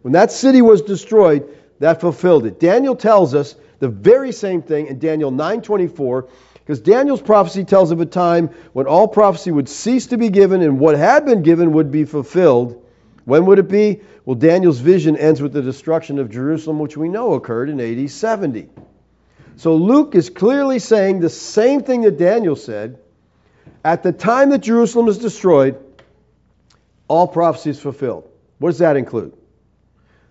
When 0.03 0.13
that 0.13 0.33
city 0.33 0.63
was 0.63 0.83
destroyed, 0.83 1.49
that 1.79 2.01
fulfilled 2.01 2.47
it. 2.47 2.59
Daniel 2.59 2.97
tells 2.97 3.35
us 3.35 3.55
the 3.81 3.89
very 3.89 4.33
same 4.33 4.63
thing 4.63 4.87
in 4.87 4.99
Daniel 4.99 5.31
9:24 5.31 6.27
because 6.55 6.81
Daniel's 6.81 7.23
prophecy 7.23 7.65
tells 7.65 7.91
of 7.91 8.01
a 8.01 8.07
time 8.07 8.51
when 8.73 8.87
all 8.87 9.09
prophecy 9.09 9.51
would 9.51 9.69
cease 9.69 10.07
to 10.09 10.19
be 10.19 10.29
given 10.29 10.63
and 10.63 10.79
what 10.79 10.97
had 10.97 11.27
been 11.27 11.43
given 11.43 11.73
would 11.73 11.91
be 11.91 12.05
fulfilled. 12.05 12.83
When 13.25 13.47
would 13.47 13.59
it 13.59 13.69
be? 13.69 14.01
Well, 14.25 14.37
Daniel's 14.37 14.79
vision 14.79 15.17
ends 15.17 15.43
with 15.43 15.53
the 15.53 15.63
destruction 15.63 16.19
of 16.19 16.31
Jerusalem, 16.31 16.79
which 16.79 16.97
we 16.97 17.09
know 17.09 17.35
occurred 17.35 17.71
in 17.71 17.81
AD 17.81 18.11
70. 18.11 18.69
So 19.61 19.77
Luke 19.77 20.15
is 20.15 20.31
clearly 20.31 20.79
saying 20.79 21.21
the 21.21 21.29
same 21.29 21.83
thing 21.83 22.01
that 22.01 22.17
Daniel 22.17 22.57
said. 22.57 22.99
At 23.85 24.03
the 24.03 24.11
time 24.11 24.49
that 24.51 24.61
Jerusalem 24.61 25.07
is 25.09 25.19
destroyed, 25.19 25.79
all 27.09 27.29
prophecy 27.29 27.69
is 27.69 27.79
fulfilled. 27.79 28.27
What 28.59 28.71
does 28.71 28.79
that 28.79 28.97
include? 28.97 29.35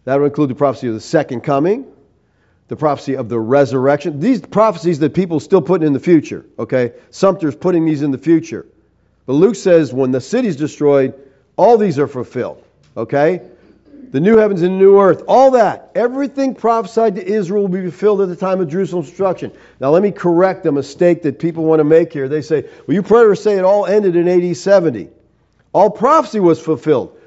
That 0.05 0.15
will 0.15 0.25
include 0.25 0.49
the 0.49 0.55
prophecy 0.55 0.87
of 0.87 0.95
the 0.95 0.99
second 0.99 1.41
coming, 1.41 1.85
the 2.69 2.75
prophecy 2.75 3.17
of 3.17 3.29
the 3.29 3.39
resurrection. 3.39 4.19
These 4.19 4.41
prophecies 4.41 4.97
that 4.97 5.13
people 5.13 5.37
are 5.37 5.41
still 5.41 5.61
putting 5.61 5.85
in 5.85 5.93
the 5.93 5.99
future, 5.99 6.43
okay? 6.57 6.93
Sumpter's 7.11 7.55
putting 7.55 7.85
these 7.85 8.01
in 8.01 8.09
the 8.09 8.17
future. 8.17 8.65
But 9.27 9.33
Luke 9.33 9.57
says 9.57 9.93
when 9.93 10.09
the 10.09 10.21
city's 10.21 10.55
destroyed, 10.55 11.13
all 11.55 11.77
these 11.77 11.99
are 11.99 12.07
fulfilled, 12.07 12.63
okay? 12.97 13.43
The 14.11 14.19
new 14.19 14.37
heavens 14.37 14.63
and 14.63 14.73
the 14.73 14.77
new 14.79 14.99
earth, 14.99 15.23
all 15.27 15.51
that, 15.51 15.91
everything 15.93 16.55
prophesied 16.55 17.15
to 17.15 17.25
Israel 17.25 17.63
will 17.63 17.69
be 17.69 17.81
fulfilled 17.81 18.21
at 18.21 18.29
the 18.29 18.35
time 18.35 18.59
of 18.59 18.67
Jerusalem's 18.67 19.07
destruction. 19.07 19.51
Now, 19.79 19.91
let 19.91 20.01
me 20.01 20.11
correct 20.11 20.65
a 20.65 20.71
mistake 20.71 21.21
that 21.23 21.37
people 21.37 21.63
want 21.63 21.79
to 21.79 21.83
make 21.83 22.11
here. 22.11 22.27
They 22.27 22.41
say, 22.41 22.63
well, 22.87 22.95
you 22.95 23.03
preterists 23.03 23.43
say 23.43 23.57
it 23.57 23.63
all 23.63 23.85
ended 23.85 24.15
in 24.15 24.27
AD 24.27 24.57
70. 24.57 25.09
All 25.73 25.91
prophecy 25.91 26.39
was 26.39 26.59
fulfilled. 26.59 27.19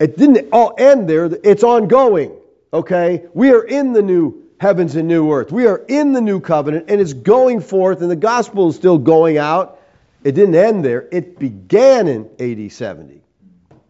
It 0.00 0.16
didn't 0.16 0.48
all 0.52 0.74
end 0.76 1.08
there, 1.08 1.26
it's 1.44 1.62
ongoing. 1.62 2.32
Okay? 2.72 3.26
We 3.32 3.52
are 3.52 3.62
in 3.62 3.92
the 3.92 4.02
new 4.02 4.42
heavens 4.58 4.96
and 4.96 5.06
new 5.06 5.30
earth. 5.32 5.52
We 5.52 5.68
are 5.68 5.84
in 5.86 6.12
the 6.12 6.20
new 6.20 6.40
covenant, 6.40 6.86
and 6.88 7.00
it's 7.00 7.12
going 7.12 7.60
forth, 7.60 8.02
and 8.02 8.10
the 8.10 8.16
gospel 8.16 8.70
is 8.70 8.74
still 8.74 8.98
going 8.98 9.38
out. 9.38 9.80
It 10.24 10.32
didn't 10.32 10.56
end 10.56 10.84
there, 10.84 11.06
it 11.12 11.38
began 11.38 12.08
in 12.08 12.28
AD 12.40 12.72
70. 12.72 13.20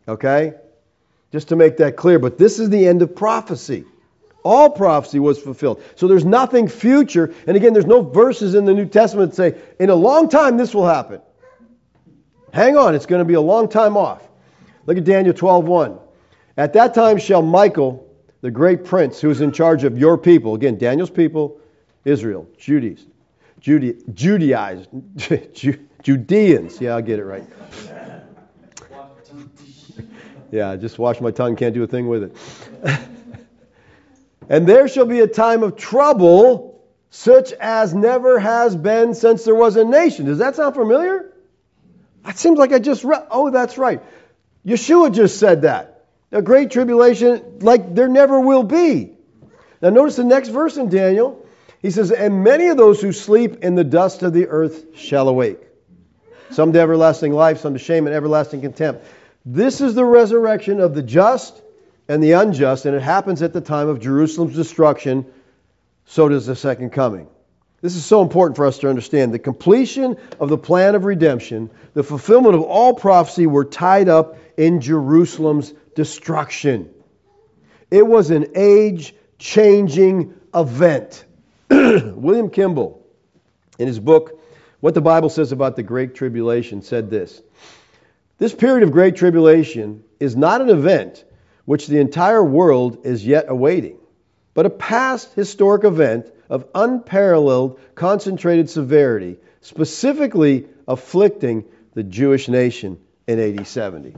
Okay? 0.08 0.54
Just 1.34 1.48
to 1.48 1.56
make 1.56 1.78
that 1.78 1.96
clear. 1.96 2.20
But 2.20 2.38
this 2.38 2.60
is 2.60 2.70
the 2.70 2.86
end 2.86 3.02
of 3.02 3.16
prophecy. 3.16 3.84
All 4.44 4.70
prophecy 4.70 5.18
was 5.18 5.36
fulfilled. 5.36 5.82
So 5.96 6.06
there's 6.06 6.24
nothing 6.24 6.68
future. 6.68 7.34
And 7.48 7.56
again, 7.56 7.72
there's 7.72 7.86
no 7.86 8.02
verses 8.02 8.54
in 8.54 8.66
the 8.66 8.72
New 8.72 8.86
Testament 8.86 9.32
that 9.32 9.36
say, 9.36 9.60
in 9.80 9.90
a 9.90 9.96
long 9.96 10.28
time 10.28 10.56
this 10.56 10.72
will 10.72 10.86
happen. 10.86 11.20
Hang 12.52 12.76
on, 12.76 12.94
it's 12.94 13.06
going 13.06 13.18
to 13.18 13.24
be 13.24 13.34
a 13.34 13.40
long 13.40 13.68
time 13.68 13.96
off. 13.96 14.22
Look 14.86 14.96
at 14.96 15.02
Daniel 15.02 15.34
12:1. 15.34 15.98
At 16.56 16.72
that 16.74 16.94
time 16.94 17.18
shall 17.18 17.42
Michael, 17.42 18.08
the 18.40 18.52
great 18.52 18.84
prince 18.84 19.20
who 19.20 19.28
is 19.28 19.40
in 19.40 19.50
charge 19.50 19.82
of 19.82 19.98
your 19.98 20.16
people, 20.16 20.54
again, 20.54 20.78
Daniel's 20.78 21.10
people, 21.10 21.58
Israel, 22.04 22.46
Judees, 22.58 23.06
Jude, 23.58 24.04
Judaized, 24.14 24.88
Judeans. 26.04 26.80
Yeah, 26.80 26.94
I'll 26.94 27.02
get 27.02 27.18
it 27.18 27.24
right. 27.24 27.44
Yeah, 30.50 30.76
just 30.76 30.98
wash 30.98 31.20
my 31.20 31.30
tongue, 31.30 31.56
can't 31.56 31.74
do 31.74 31.82
a 31.82 31.86
thing 31.86 32.08
with 32.08 32.24
it. 32.24 32.36
and 34.48 34.66
there 34.66 34.88
shall 34.88 35.06
be 35.06 35.20
a 35.20 35.26
time 35.26 35.62
of 35.62 35.76
trouble 35.76 36.82
such 37.10 37.52
as 37.52 37.94
never 37.94 38.38
has 38.40 38.74
been 38.74 39.14
since 39.14 39.44
there 39.44 39.54
was 39.54 39.76
a 39.76 39.84
nation. 39.84 40.26
Does 40.26 40.38
that 40.38 40.56
sound 40.56 40.74
familiar? 40.74 41.32
That 42.24 42.38
seems 42.38 42.58
like 42.58 42.72
I 42.72 42.78
just 42.78 43.04
read. 43.04 43.26
Oh, 43.30 43.50
that's 43.50 43.78
right. 43.78 44.02
Yeshua 44.66 45.12
just 45.12 45.38
said 45.38 45.62
that. 45.62 46.06
A 46.32 46.42
great 46.42 46.72
tribulation 46.72 47.60
like 47.60 47.94
there 47.94 48.08
never 48.08 48.40
will 48.40 48.64
be. 48.64 49.12
Now, 49.80 49.90
notice 49.90 50.16
the 50.16 50.24
next 50.24 50.48
verse 50.48 50.76
in 50.76 50.88
Daniel. 50.88 51.46
He 51.80 51.90
says, 51.90 52.10
And 52.10 52.42
many 52.42 52.68
of 52.68 52.76
those 52.76 53.00
who 53.00 53.12
sleep 53.12 53.62
in 53.62 53.74
the 53.74 53.84
dust 53.84 54.22
of 54.22 54.32
the 54.32 54.48
earth 54.48 54.96
shall 54.96 55.28
awake. 55.28 55.60
Some 56.50 56.72
to 56.72 56.80
everlasting 56.80 57.32
life, 57.32 57.60
some 57.60 57.74
to 57.74 57.78
shame 57.78 58.06
and 58.06 58.16
everlasting 58.16 58.62
contempt. 58.62 59.04
This 59.44 59.80
is 59.80 59.94
the 59.94 60.04
resurrection 60.04 60.80
of 60.80 60.94
the 60.94 61.02
just 61.02 61.60
and 62.08 62.22
the 62.22 62.32
unjust, 62.32 62.86
and 62.86 62.96
it 62.96 63.02
happens 63.02 63.42
at 63.42 63.52
the 63.52 63.60
time 63.60 63.88
of 63.88 64.00
Jerusalem's 64.00 64.54
destruction, 64.54 65.26
so 66.06 66.28
does 66.28 66.46
the 66.46 66.56
second 66.56 66.90
coming. 66.90 67.28
This 67.80 67.96
is 67.96 68.04
so 68.04 68.22
important 68.22 68.56
for 68.56 68.64
us 68.64 68.78
to 68.78 68.88
understand. 68.88 69.34
The 69.34 69.38
completion 69.38 70.16
of 70.40 70.48
the 70.48 70.56
plan 70.56 70.94
of 70.94 71.04
redemption, 71.04 71.68
the 71.92 72.02
fulfillment 72.02 72.54
of 72.54 72.62
all 72.62 72.94
prophecy 72.94 73.46
were 73.46 73.66
tied 73.66 74.08
up 74.08 74.38
in 74.56 74.80
Jerusalem's 74.80 75.74
destruction. 75.94 76.88
It 77.90 78.06
was 78.06 78.30
an 78.30 78.46
age 78.54 79.14
changing 79.38 80.32
event. 80.54 81.24
William 81.70 82.48
Kimball, 82.48 83.06
in 83.78 83.86
his 83.86 84.00
book, 84.00 84.40
What 84.80 84.94
the 84.94 85.02
Bible 85.02 85.28
Says 85.28 85.52
About 85.52 85.76
the 85.76 85.82
Great 85.82 86.14
Tribulation, 86.14 86.80
said 86.80 87.10
this 87.10 87.42
This 88.38 88.54
period 88.54 88.82
of 88.82 88.92
Great 88.92 89.14
Tribulation 89.14 90.02
is 90.18 90.34
not 90.34 90.60
an 90.60 90.68
event 90.68 91.24
which 91.66 91.86
the 91.86 92.00
entire 92.00 92.42
world 92.42 93.06
is 93.06 93.24
yet 93.24 93.46
awaiting, 93.48 93.96
but 94.54 94.66
a 94.66 94.70
past 94.70 95.32
historic 95.34 95.84
event 95.84 96.30
of 96.50 96.66
unparalleled 96.74 97.78
concentrated 97.94 98.68
severity, 98.68 99.36
specifically 99.60 100.66
afflicting 100.88 101.64
the 101.94 102.02
Jewish 102.02 102.48
nation 102.48 102.98
in 103.26 103.38
AD 103.38 103.66
70. 103.66 104.14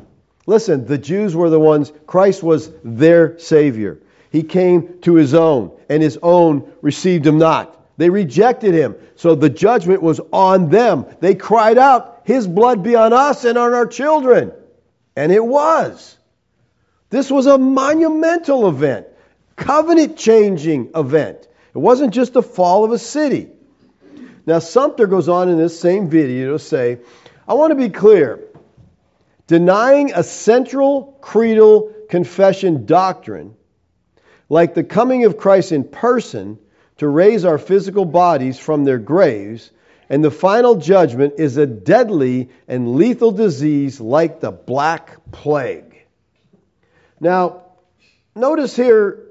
Listen, 0.47 0.87
the 0.87 0.99
Jews 0.99 1.37
were 1.37 1.51
the 1.51 1.61
ones, 1.61 1.93
Christ 2.07 2.43
was 2.43 2.71
their 2.83 3.39
Savior. 3.39 3.99
He 4.31 4.43
came 4.43 4.99
to 5.03 5.15
his 5.15 5.35
own, 5.35 5.73
and 5.89 6.03
his 6.03 6.19
own 6.23 6.73
received 6.81 7.27
him 7.27 7.39
not. 7.39 7.73
They 7.99 8.11
rejected 8.11 8.75
him, 8.75 8.97
so 9.17 9.35
the 9.35 9.51
judgment 9.51 10.03
was 10.03 10.21
on 10.33 10.71
them. 10.71 11.07
They 11.21 11.35
cried 11.35 11.79
out, 11.79 12.16
His 12.27 12.49
blood 12.49 12.83
be 12.83 12.97
on 12.97 13.13
us 13.13 13.45
and 13.45 13.57
on 13.57 13.73
our 13.73 13.87
children. 13.87 14.53
And 15.15 15.31
it 15.31 15.45
was. 15.45 16.19
This 17.09 17.31
was 17.31 17.47
a 17.47 17.57
monumental 17.57 18.69
event, 18.69 19.07
covenant 19.55 20.19
changing 20.19 20.91
event. 20.97 21.47
It 21.73 21.79
wasn't 21.79 22.13
just 22.13 22.33
the 22.33 22.43
fall 22.43 22.85
of 22.85 22.91
a 22.91 22.99
city. 22.99 23.49
Now, 24.45 24.59
Sumpter 24.59 25.07
goes 25.07 25.29
on 25.29 25.49
in 25.49 25.57
this 25.57 25.79
same 25.79 26.11
video 26.11 26.55
to 26.55 26.59
say, 26.59 26.99
I 27.47 27.55
want 27.55 27.71
to 27.71 27.77
be 27.77 27.91
clear. 27.91 28.43
Denying 29.47 30.11
a 30.13 30.25
central 30.25 31.17
creedal 31.21 31.93
confession 32.09 32.87
doctrine, 32.87 33.55
like 34.49 34.75
the 34.75 34.83
coming 34.83 35.27
of 35.27 35.39
Christ 35.39 35.71
in 35.71 35.85
person 35.85 36.59
to 36.97 37.07
raise 37.07 37.45
our 37.45 37.59
physical 37.59 38.05
bodies 38.05 38.59
from 38.59 38.83
their 38.85 38.99
graves, 38.99 39.71
and 40.09 40.25
the 40.25 40.31
final 40.31 40.77
judgment 40.77 41.35
is 41.39 41.57
a 41.57 41.67
deadly 41.67 42.51
and 42.69 42.95
lethal 42.95 43.33
disease 43.33 44.01
like 44.01 44.41
the 44.41 44.53
Black 44.53 45.19
Plague. 45.33 46.07
Now, 47.21 47.63
notice 48.35 48.77
here, 48.77 49.23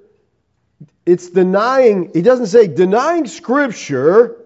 it's 1.06 1.30
denying, 1.30 2.12
he 2.14 2.22
doesn't 2.22 2.48
say 2.48 2.68
denying 2.68 3.28
Scripture. 3.28 4.38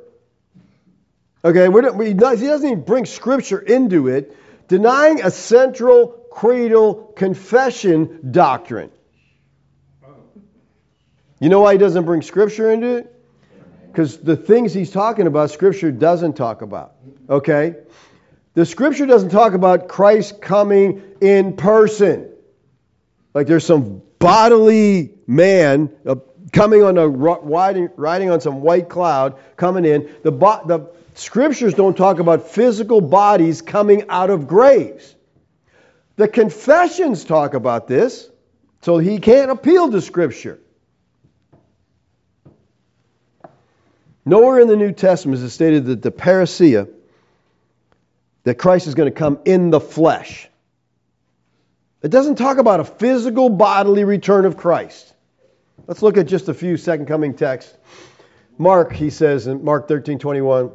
Okay, 1.44 1.70
we 1.70 2.08
he 2.08 2.14
doesn't 2.14 2.66
even 2.66 2.82
bring 2.84 3.06
Scripture 3.06 3.60
into 3.60 4.08
it 4.10 4.36
denying 4.70 5.22
a 5.22 5.32
central 5.32 6.08
creedal 6.32 7.12
confession 7.16 8.32
doctrine. 8.32 8.92
You 11.40 11.50
know 11.50 11.62
why 11.62 11.74
he 11.74 11.78
doesn't 11.78 12.06
bring 12.06 12.22
Scripture 12.22 12.72
into 12.72 12.98
it? 12.98 13.19
Because 13.92 14.18
the 14.18 14.38
things 14.38 14.74
he's 14.74 14.92
talking 14.92 15.28
about, 15.28 15.52
Scripture 15.52 15.92
doesn't 15.92 16.34
talk 16.34 16.62
about. 16.62 16.96
Okay? 17.30 17.76
The 18.54 18.66
Scripture 18.66 19.06
doesn't 19.06 19.30
talk 19.30 19.54
about 19.54 19.88
Christ 19.88 20.42
coming 20.42 21.02
in 21.22 21.56
person. 21.56 22.30
Like 23.34 23.48
there's 23.48 23.66
some 23.66 24.02
bodily 24.20 25.14
man 25.28 25.92
uh, 26.06 26.16
coming 26.52 26.84
on 26.84 26.98
a 26.98 27.08
riding, 27.08 27.90
riding 27.96 28.30
on 28.30 28.42
some 28.42 28.62
white 28.62 28.90
cloud 28.90 29.38
coming 29.56 29.86
in. 29.86 30.10
The, 30.24 30.32
the 30.32 30.90
scriptures 31.16 31.74
don't 31.74 31.96
talk 31.96 32.20
about 32.20 32.50
physical 32.50 33.02
bodies 33.02 33.62
coming 33.62 34.10
out 34.10 34.30
of 34.30 34.48
graves. 34.48 35.16
The 36.16 36.28
confessions 36.28 37.24
talk 37.24 37.54
about 37.54 37.88
this, 37.88 38.30
so 38.82 38.98
he 38.98 39.20
can't 39.20 39.52
appeal 39.52 39.92
to 39.92 40.02
scripture. 40.02 40.60
Nowhere 44.30 44.60
in 44.60 44.68
the 44.68 44.76
New 44.76 44.92
Testament 44.92 45.40
is 45.40 45.44
it 45.44 45.50
stated 45.50 45.88
that 45.88 46.04
the 46.04 46.12
parousia, 46.12 46.88
that 48.44 48.60
Christ 48.60 48.86
is 48.86 48.94
going 48.94 49.12
to 49.12 49.18
come 49.18 49.40
in 49.44 49.72
the 49.72 49.80
flesh. 49.80 50.48
It 52.04 52.12
doesn't 52.12 52.36
talk 52.36 52.60
about 52.60 52.80
a 52.80 52.84
physical 52.84 53.50
bodily 53.50 54.04
return 54.04 54.46
of 54.46 54.56
Christ. 54.56 55.12
Let's 55.88 56.04
look 56.04 56.16
at 56.18 56.28
just 56.28 56.48
a 56.48 56.54
few 56.54 56.78
second 56.78 57.08
coming 57.08 57.34
texts. 57.34 57.76
Mark, 58.60 58.94
he 58.94 59.10
says 59.10 59.48
in 59.48 59.66
Mark 59.66 59.88
13 59.88 60.20
21, 60.20 60.74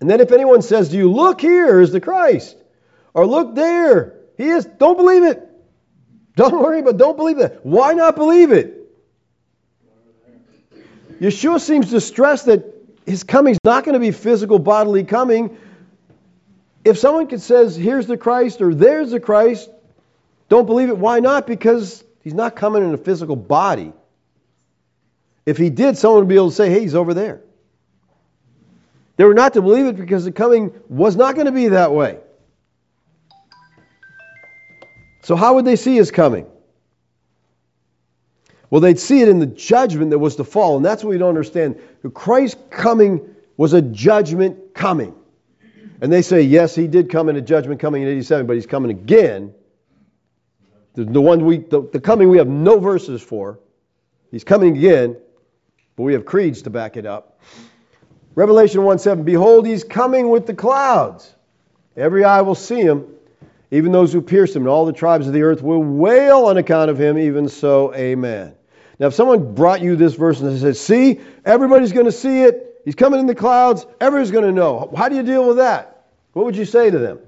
and 0.00 0.10
then 0.10 0.20
if 0.20 0.32
anyone 0.32 0.60
says 0.60 0.88
to 0.88 0.96
you, 0.96 1.12
Look, 1.12 1.40
here 1.40 1.80
is 1.80 1.92
the 1.92 2.00
Christ, 2.00 2.56
or 3.14 3.24
look 3.24 3.54
there, 3.54 4.16
he 4.36 4.48
is, 4.48 4.64
don't 4.64 4.96
believe 4.96 5.22
it. 5.22 5.48
Don't 6.34 6.60
worry, 6.60 6.82
but 6.82 6.96
don't 6.96 7.16
believe 7.16 7.36
that. 7.36 7.64
Why 7.64 7.92
not 7.92 8.16
believe 8.16 8.50
it? 8.50 8.73
Yeshua 11.20 11.60
seems 11.60 11.90
to 11.90 12.00
stress 12.00 12.44
that 12.44 12.64
his 13.06 13.22
coming 13.22 13.52
is 13.52 13.58
not 13.64 13.84
going 13.84 13.94
to 13.94 14.00
be 14.00 14.10
physical 14.10 14.58
bodily 14.58 15.04
coming. 15.04 15.56
If 16.84 16.98
someone 16.98 17.26
could 17.26 17.40
says, 17.40 17.76
Here's 17.76 18.06
the 18.06 18.16
Christ, 18.16 18.60
or 18.60 18.74
there's 18.74 19.10
the 19.10 19.20
Christ, 19.20 19.70
don't 20.48 20.66
believe 20.66 20.88
it. 20.88 20.98
Why 20.98 21.20
not? 21.20 21.46
Because 21.46 22.04
he's 22.22 22.34
not 22.34 22.56
coming 22.56 22.82
in 22.82 22.92
a 22.92 22.98
physical 22.98 23.36
body. 23.36 23.92
If 25.46 25.56
he 25.58 25.70
did, 25.70 25.98
someone 25.98 26.20
would 26.20 26.28
be 26.28 26.36
able 26.36 26.50
to 26.50 26.56
say, 26.56 26.70
Hey, 26.70 26.80
he's 26.80 26.94
over 26.94 27.14
there. 27.14 27.40
They 29.16 29.24
were 29.24 29.34
not 29.34 29.54
to 29.54 29.62
believe 29.62 29.86
it 29.86 29.96
because 29.96 30.24
the 30.24 30.32
coming 30.32 30.72
was 30.88 31.14
not 31.14 31.34
going 31.34 31.46
to 31.46 31.52
be 31.52 31.68
that 31.68 31.92
way. 31.92 32.18
So, 35.22 35.36
how 35.36 35.54
would 35.54 35.64
they 35.64 35.76
see 35.76 35.94
his 35.94 36.10
coming? 36.10 36.46
Well, 38.74 38.80
they'd 38.80 38.98
see 38.98 39.20
it 39.20 39.28
in 39.28 39.38
the 39.38 39.46
judgment 39.46 40.10
that 40.10 40.18
was 40.18 40.34
to 40.34 40.42
fall, 40.42 40.74
and 40.74 40.84
that's 40.84 41.04
what 41.04 41.10
we 41.10 41.18
don't 41.18 41.28
understand. 41.28 41.80
Christ's 42.12 42.60
coming 42.70 43.36
was 43.56 43.72
a 43.72 43.80
judgment 43.80 44.74
coming. 44.74 45.14
And 46.00 46.12
they 46.12 46.22
say, 46.22 46.42
yes, 46.42 46.74
he 46.74 46.88
did 46.88 47.08
come 47.08 47.28
in 47.28 47.36
a 47.36 47.40
judgment 47.40 47.78
coming 47.78 48.02
in 48.02 48.08
87, 48.08 48.48
but 48.48 48.56
he's 48.56 48.66
coming 48.66 48.90
again. 48.90 49.54
The, 50.94 51.04
the 51.04 51.20
one 51.20 51.44
we, 51.44 51.58
the, 51.58 51.88
the 51.92 52.00
coming 52.00 52.28
we 52.28 52.38
have 52.38 52.48
no 52.48 52.80
verses 52.80 53.22
for. 53.22 53.60
He's 54.32 54.42
coming 54.42 54.76
again, 54.76 55.18
but 55.94 56.02
we 56.02 56.14
have 56.14 56.24
creeds 56.24 56.62
to 56.62 56.70
back 56.70 56.96
it 56.96 57.06
up. 57.06 57.38
Revelation 58.34 58.82
1 58.82 58.98
7, 58.98 59.22
Behold, 59.22 59.68
he's 59.68 59.84
coming 59.84 60.30
with 60.30 60.48
the 60.48 60.54
clouds. 60.54 61.32
Every 61.96 62.24
eye 62.24 62.40
will 62.40 62.56
see 62.56 62.80
him, 62.80 63.06
even 63.70 63.92
those 63.92 64.12
who 64.12 64.20
pierced 64.20 64.56
him, 64.56 64.62
and 64.62 64.68
all 64.68 64.84
the 64.84 64.92
tribes 64.92 65.28
of 65.28 65.32
the 65.32 65.42
earth 65.42 65.62
will 65.62 65.80
wail 65.80 66.46
on 66.46 66.56
account 66.56 66.90
of 66.90 67.00
him, 67.00 67.16
even 67.18 67.48
so, 67.48 67.94
amen. 67.94 68.56
Now, 68.98 69.08
if 69.08 69.14
someone 69.14 69.54
brought 69.54 69.80
you 69.80 69.96
this 69.96 70.14
verse 70.14 70.40
and 70.40 70.58
said, 70.58 70.76
See, 70.76 71.20
everybody's 71.44 71.92
going 71.92 72.06
to 72.06 72.12
see 72.12 72.42
it, 72.42 72.80
he's 72.84 72.94
coming 72.94 73.20
in 73.20 73.26
the 73.26 73.34
clouds, 73.34 73.86
Everybody's 74.00 74.30
going 74.30 74.44
to 74.44 74.52
know. 74.52 74.92
How 74.96 75.08
do 75.08 75.16
you 75.16 75.22
deal 75.22 75.46
with 75.46 75.56
that? 75.56 76.06
What 76.32 76.44
would 76.46 76.56
you 76.56 76.64
say 76.64 76.90
to 76.90 76.98
them? 76.98 77.18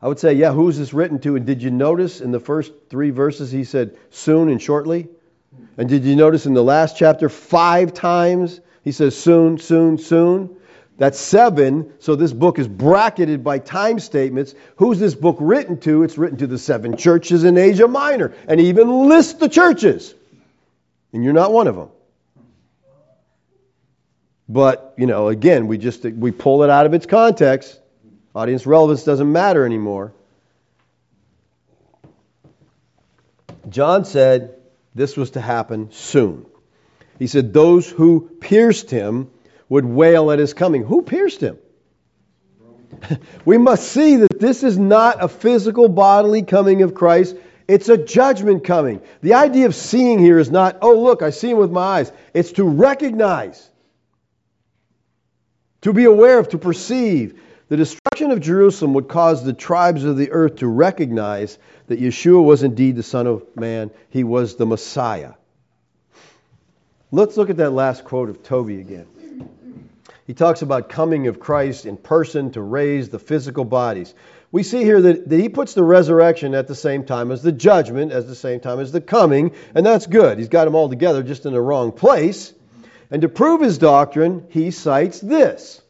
I 0.00 0.06
would 0.06 0.20
say, 0.20 0.34
yeah, 0.34 0.52
who's 0.52 0.78
this 0.78 0.94
written 0.94 1.18
to? 1.20 1.34
And 1.34 1.44
did 1.44 1.62
you 1.62 1.70
notice 1.70 2.20
in 2.20 2.30
the 2.30 2.38
first 2.38 2.72
three 2.88 3.10
verses 3.10 3.50
he 3.50 3.64
said 3.64 3.96
soon 4.10 4.48
and 4.48 4.62
shortly? 4.62 5.08
And 5.76 5.88
did 5.88 6.04
you 6.04 6.14
notice 6.14 6.46
in 6.46 6.54
the 6.54 6.62
last 6.62 6.96
chapter, 6.96 7.28
five 7.28 7.94
times 7.94 8.60
he 8.84 8.92
says 8.92 9.16
soon, 9.16 9.58
soon, 9.58 9.98
soon? 9.98 10.56
That's 10.98 11.18
seven. 11.18 11.92
So 12.00 12.16
this 12.16 12.32
book 12.32 12.58
is 12.58 12.68
bracketed 12.68 13.42
by 13.42 13.60
time 13.60 14.00
statements. 14.00 14.54
Who's 14.76 14.98
this 14.98 15.14
book 15.14 15.36
written 15.40 15.78
to? 15.80 16.02
It's 16.02 16.18
written 16.18 16.38
to 16.38 16.46
the 16.46 16.58
seven 16.58 16.96
churches 16.96 17.44
in 17.44 17.56
Asia 17.56 17.88
Minor. 17.88 18.34
And 18.48 18.60
he 18.60 18.68
even 18.68 19.08
lists 19.08 19.34
the 19.34 19.48
churches. 19.48 20.12
And 21.12 21.22
you're 21.22 21.32
not 21.32 21.52
one 21.52 21.68
of 21.68 21.76
them. 21.76 21.88
But, 24.48 24.94
you 24.98 25.06
know, 25.06 25.28
again, 25.28 25.68
we 25.68 25.78
just 25.78 26.02
we 26.04 26.32
pull 26.32 26.64
it 26.64 26.70
out 26.70 26.84
of 26.84 26.94
its 26.94 27.06
context. 27.06 27.78
Audience 28.34 28.66
relevance 28.66 29.04
doesn't 29.04 29.30
matter 29.30 29.64
anymore. 29.64 30.12
John 33.68 34.04
said, 34.04 34.58
this 34.94 35.16
was 35.16 35.30
to 35.32 35.40
happen 35.40 35.92
soon. 35.92 36.46
He 37.18 37.28
said, 37.28 37.52
Those 37.52 37.88
who 37.88 38.28
pierced 38.40 38.90
him 38.90 39.30
would 39.68 39.84
wail 39.84 40.30
at 40.30 40.38
his 40.38 40.54
coming. 40.54 40.84
Who 40.84 41.02
pierced 41.02 41.40
him? 41.40 41.58
we 43.44 43.58
must 43.58 43.88
see 43.88 44.16
that 44.16 44.40
this 44.40 44.62
is 44.62 44.78
not 44.78 45.22
a 45.22 45.28
physical 45.28 45.88
bodily 45.88 46.42
coming 46.42 46.82
of 46.82 46.94
Christ. 46.94 47.36
It's 47.66 47.88
a 47.88 47.98
judgment 47.98 48.64
coming. 48.64 49.02
The 49.20 49.34
idea 49.34 49.66
of 49.66 49.74
seeing 49.74 50.18
here 50.18 50.38
is 50.38 50.50
not, 50.50 50.78
oh, 50.80 50.98
look, 50.98 51.22
I 51.22 51.30
see 51.30 51.50
him 51.50 51.58
with 51.58 51.70
my 51.70 51.98
eyes. 51.98 52.12
It's 52.32 52.52
to 52.52 52.64
recognize, 52.64 53.68
to 55.82 55.92
be 55.92 56.04
aware 56.04 56.38
of, 56.38 56.48
to 56.50 56.58
perceive, 56.58 57.40
The 57.68 57.76
destruction 57.76 58.30
of 58.30 58.40
Jerusalem 58.40 58.94
would 58.94 59.08
cause 59.08 59.44
the 59.44 59.52
tribes 59.52 60.04
of 60.04 60.16
the 60.16 60.30
earth 60.30 60.56
to 60.56 60.66
recognize 60.66 61.58
that 61.88 62.00
Yeshua 62.00 62.42
was 62.42 62.62
indeed 62.62 62.96
the 62.96 63.02
Son 63.02 63.26
of 63.26 63.44
Man. 63.54 63.90
He 64.08 64.24
was 64.24 64.56
the 64.56 64.64
Messiah. 64.64 65.34
Let's 67.10 67.36
look 67.36 67.50
at 67.50 67.58
that 67.58 67.72
last 67.72 68.04
quote 68.04 68.30
of 68.30 68.42
Toby 68.42 68.80
again. 68.80 69.06
He 70.28 70.34
talks 70.34 70.60
about 70.60 70.90
coming 70.90 71.26
of 71.26 71.40
Christ 71.40 71.86
in 71.86 71.96
person 71.96 72.50
to 72.50 72.60
raise 72.60 73.08
the 73.08 73.18
physical 73.18 73.64
bodies. 73.64 74.12
We 74.52 74.62
see 74.62 74.84
here 74.84 75.00
that, 75.00 75.26
that 75.26 75.40
he 75.40 75.48
puts 75.48 75.72
the 75.72 75.82
resurrection 75.82 76.54
at 76.54 76.68
the 76.68 76.74
same 76.74 77.06
time 77.06 77.32
as 77.32 77.42
the 77.42 77.50
judgment, 77.50 78.12
at 78.12 78.26
the 78.26 78.34
same 78.34 78.60
time 78.60 78.78
as 78.78 78.92
the 78.92 79.00
coming, 79.00 79.52
and 79.74 79.86
that's 79.86 80.06
good. 80.06 80.36
He's 80.36 80.50
got 80.50 80.66
them 80.66 80.74
all 80.74 80.90
together 80.90 81.22
just 81.22 81.46
in 81.46 81.54
the 81.54 81.60
wrong 81.62 81.92
place. 81.92 82.52
And 83.10 83.22
to 83.22 83.30
prove 83.30 83.62
his 83.62 83.78
doctrine, 83.78 84.46
he 84.50 84.70
cites 84.70 85.18
this 85.18 85.80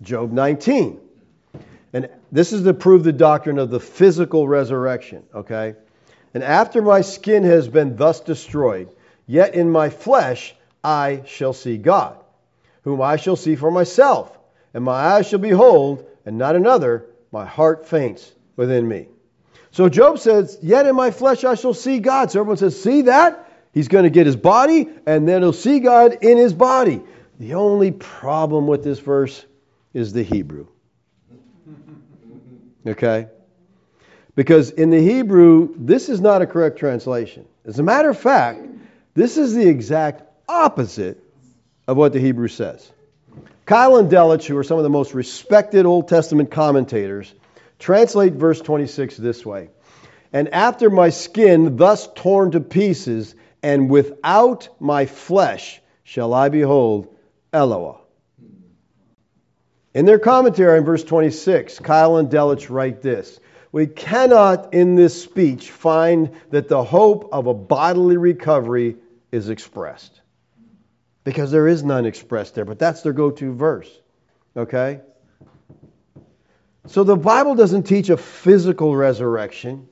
Job 0.00 0.30
19. 0.30 1.00
And 1.92 2.08
this 2.30 2.52
is 2.52 2.62
to 2.62 2.74
prove 2.74 3.02
the 3.02 3.12
doctrine 3.12 3.58
of 3.58 3.70
the 3.70 3.80
physical 3.80 4.46
resurrection, 4.46 5.24
okay? 5.34 5.74
And 6.34 6.44
after 6.44 6.82
my 6.82 7.00
skin 7.00 7.42
has 7.42 7.66
been 7.66 7.96
thus 7.96 8.20
destroyed, 8.20 8.94
yet 9.26 9.54
in 9.56 9.68
my 9.68 9.90
flesh 9.90 10.54
I 10.84 11.22
shall 11.26 11.52
see 11.52 11.78
God, 11.78 12.17
whom 12.88 13.02
I 13.02 13.16
shall 13.16 13.36
see 13.36 13.54
for 13.54 13.70
myself, 13.70 14.36
and 14.72 14.82
my 14.82 14.94
eyes 14.94 15.28
shall 15.28 15.38
behold, 15.38 16.06
and 16.24 16.38
not 16.38 16.56
another, 16.56 17.04
my 17.30 17.44
heart 17.44 17.86
faints 17.86 18.32
within 18.56 18.88
me. 18.88 19.08
So 19.72 19.90
Job 19.90 20.18
says, 20.18 20.58
Yet 20.62 20.86
in 20.86 20.96
my 20.96 21.10
flesh 21.10 21.44
I 21.44 21.54
shall 21.54 21.74
see 21.74 21.98
God. 21.98 22.30
So 22.30 22.40
everyone 22.40 22.56
says, 22.56 22.80
See 22.80 23.02
that? 23.02 23.46
He's 23.74 23.88
going 23.88 24.04
to 24.04 24.10
get 24.10 24.24
his 24.24 24.36
body, 24.36 24.88
and 25.04 25.28
then 25.28 25.42
he'll 25.42 25.52
see 25.52 25.80
God 25.80 26.16
in 26.22 26.38
his 26.38 26.54
body. 26.54 27.02
The 27.38 27.54
only 27.54 27.90
problem 27.92 28.66
with 28.66 28.82
this 28.82 28.98
verse 28.98 29.44
is 29.92 30.12
the 30.12 30.22
Hebrew. 30.22 30.66
Okay? 32.86 33.26
Because 34.34 34.70
in 34.70 34.88
the 34.88 35.00
Hebrew, 35.00 35.74
this 35.76 36.08
is 36.08 36.22
not 36.22 36.40
a 36.40 36.46
correct 36.46 36.78
translation. 36.78 37.44
As 37.66 37.78
a 37.80 37.82
matter 37.82 38.08
of 38.08 38.18
fact, 38.18 38.62
this 39.12 39.36
is 39.36 39.52
the 39.52 39.68
exact 39.68 40.22
opposite 40.48 41.22
of 41.88 41.96
what 41.96 42.12
the 42.12 42.20
Hebrew 42.20 42.48
says. 42.48 42.92
Keil 43.66 43.98
and 43.98 44.10
Delitzsch, 44.10 44.46
who 44.46 44.56
are 44.58 44.64
some 44.64 44.76
of 44.76 44.84
the 44.84 44.90
most 44.90 45.14
respected 45.14 45.86
Old 45.86 46.06
Testament 46.06 46.50
commentators, 46.50 47.34
translate 47.78 48.34
verse 48.34 48.60
26 48.60 49.16
this 49.16 49.44
way 49.44 49.70
And 50.32 50.52
after 50.54 50.90
my 50.90 51.08
skin 51.08 51.76
thus 51.76 52.08
torn 52.14 52.52
to 52.52 52.60
pieces, 52.60 53.34
and 53.62 53.90
without 53.90 54.68
my 54.78 55.06
flesh 55.06 55.80
shall 56.04 56.34
I 56.34 56.50
behold 56.50 57.16
Eloah. 57.52 57.98
In 59.94 60.04
their 60.04 60.18
commentary 60.18 60.78
on 60.78 60.84
verse 60.84 61.02
26, 61.02 61.80
Keil 61.80 62.20
and 62.20 62.30
Delitzsch 62.30 62.68
write 62.68 63.00
this 63.00 63.40
We 63.72 63.86
cannot 63.86 64.74
in 64.74 64.94
this 64.94 65.22
speech 65.22 65.70
find 65.70 66.30
that 66.50 66.68
the 66.68 66.84
hope 66.84 67.30
of 67.32 67.46
a 67.46 67.54
bodily 67.54 68.18
recovery 68.18 68.96
is 69.32 69.48
expressed. 69.48 70.20
Because 71.28 71.50
there 71.50 71.68
is 71.68 71.84
none 71.84 72.06
expressed 72.06 72.54
there, 72.54 72.64
but 72.64 72.78
that's 72.78 73.02
their 73.02 73.12
go 73.12 73.30
to 73.30 73.52
verse. 73.52 73.90
Okay? 74.56 75.00
So 76.86 77.04
the 77.04 77.18
Bible 77.18 77.54
doesn't 77.54 77.82
teach 77.82 78.08
a 78.08 78.16
physical 78.16 78.96
resurrection, 78.96 79.90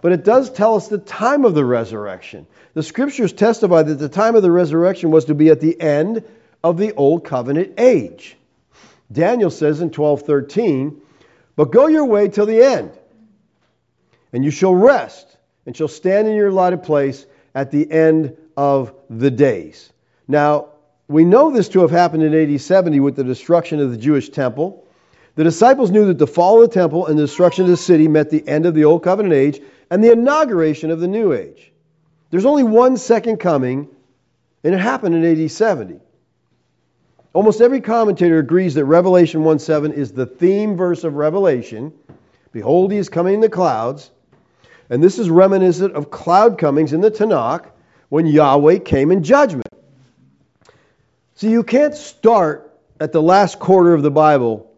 but 0.00 0.12
it 0.12 0.24
does 0.24 0.50
tell 0.50 0.76
us 0.76 0.88
the 0.88 0.96
time 0.96 1.44
of 1.44 1.54
the 1.54 1.62
resurrection. 1.62 2.46
The 2.72 2.82
scriptures 2.82 3.34
testify 3.34 3.82
that 3.82 3.96
the 3.96 4.08
time 4.08 4.34
of 4.34 4.40
the 4.40 4.50
resurrection 4.50 5.10
was 5.10 5.26
to 5.26 5.34
be 5.34 5.50
at 5.50 5.60
the 5.60 5.78
end 5.78 6.24
of 6.64 6.78
the 6.78 6.94
old 6.94 7.22
covenant 7.22 7.74
age. 7.76 8.38
Daniel 9.12 9.50
says 9.50 9.82
in 9.82 9.90
12:13, 9.90 11.02
"But 11.54 11.70
go 11.70 11.88
your 11.88 12.06
way 12.06 12.28
till 12.28 12.46
the 12.46 12.62
end, 12.62 12.92
and 14.32 14.42
you 14.42 14.50
shall 14.50 14.74
rest, 14.74 15.36
and 15.66 15.76
shall 15.76 15.88
stand 15.88 16.28
in 16.28 16.34
your 16.34 16.48
allotted 16.48 16.82
place 16.82 17.26
at 17.54 17.70
the 17.70 17.92
end 17.92 18.38
of 18.56 18.94
the 19.10 19.30
days." 19.30 19.92
Now, 20.26 20.68
we 21.08 21.24
know 21.24 21.50
this 21.50 21.70
to 21.70 21.80
have 21.80 21.90
happened 21.90 22.22
in 22.22 22.34
AD 22.34 22.60
70 22.60 23.00
with 23.00 23.16
the 23.16 23.24
destruction 23.24 23.80
of 23.80 23.90
the 23.90 23.96
Jewish 23.96 24.28
temple. 24.28 24.86
The 25.36 25.44
disciples 25.44 25.90
knew 25.90 26.06
that 26.06 26.18
the 26.18 26.26
fall 26.26 26.62
of 26.62 26.68
the 26.68 26.74
temple 26.74 27.06
and 27.06 27.18
the 27.18 27.22
destruction 27.22 27.64
of 27.64 27.70
the 27.70 27.76
city 27.78 28.08
meant 28.08 28.28
the 28.28 28.46
end 28.46 28.66
of 28.66 28.74
the 28.74 28.84
old 28.84 29.02
covenant 29.02 29.34
age 29.34 29.60
and 29.90 30.04
the 30.04 30.12
inauguration 30.12 30.90
of 30.90 31.00
the 31.00 31.08
new 31.08 31.32
age. 31.32 31.72
There's 32.30 32.44
only 32.44 32.62
one 32.62 32.98
second 32.98 33.38
coming, 33.38 33.88
and 34.62 34.74
it 34.74 34.80
happened 34.80 35.14
in 35.14 35.24
AD 35.24 35.50
70. 35.50 35.98
Almost 37.32 37.62
every 37.62 37.80
commentator 37.80 38.38
agrees 38.38 38.74
that 38.74 38.84
Revelation 38.84 39.44
1 39.44 39.58
7 39.60 39.92
is 39.92 40.12
the 40.12 40.26
theme 40.26 40.76
verse 40.76 41.04
of 41.04 41.14
Revelation. 41.14 41.92
Behold, 42.52 42.92
he 42.92 42.98
is 42.98 43.08
coming 43.08 43.34
in 43.34 43.40
the 43.40 43.48
clouds. 43.48 44.10
And 44.90 45.02
this 45.02 45.18
is 45.18 45.30
reminiscent 45.30 45.94
of 45.94 46.10
cloud 46.10 46.58
comings 46.58 46.92
in 46.92 47.00
the 47.00 47.10
Tanakh 47.10 47.66
when 48.08 48.26
Yahweh 48.26 48.78
came 48.78 49.10
in 49.10 49.22
judgment. 49.22 49.68
See, 51.38 51.50
you 51.50 51.62
can't 51.62 51.94
start 51.94 52.76
at 52.98 53.12
the 53.12 53.22
last 53.22 53.60
quarter 53.60 53.94
of 53.94 54.02
the 54.02 54.10
Bible 54.10 54.74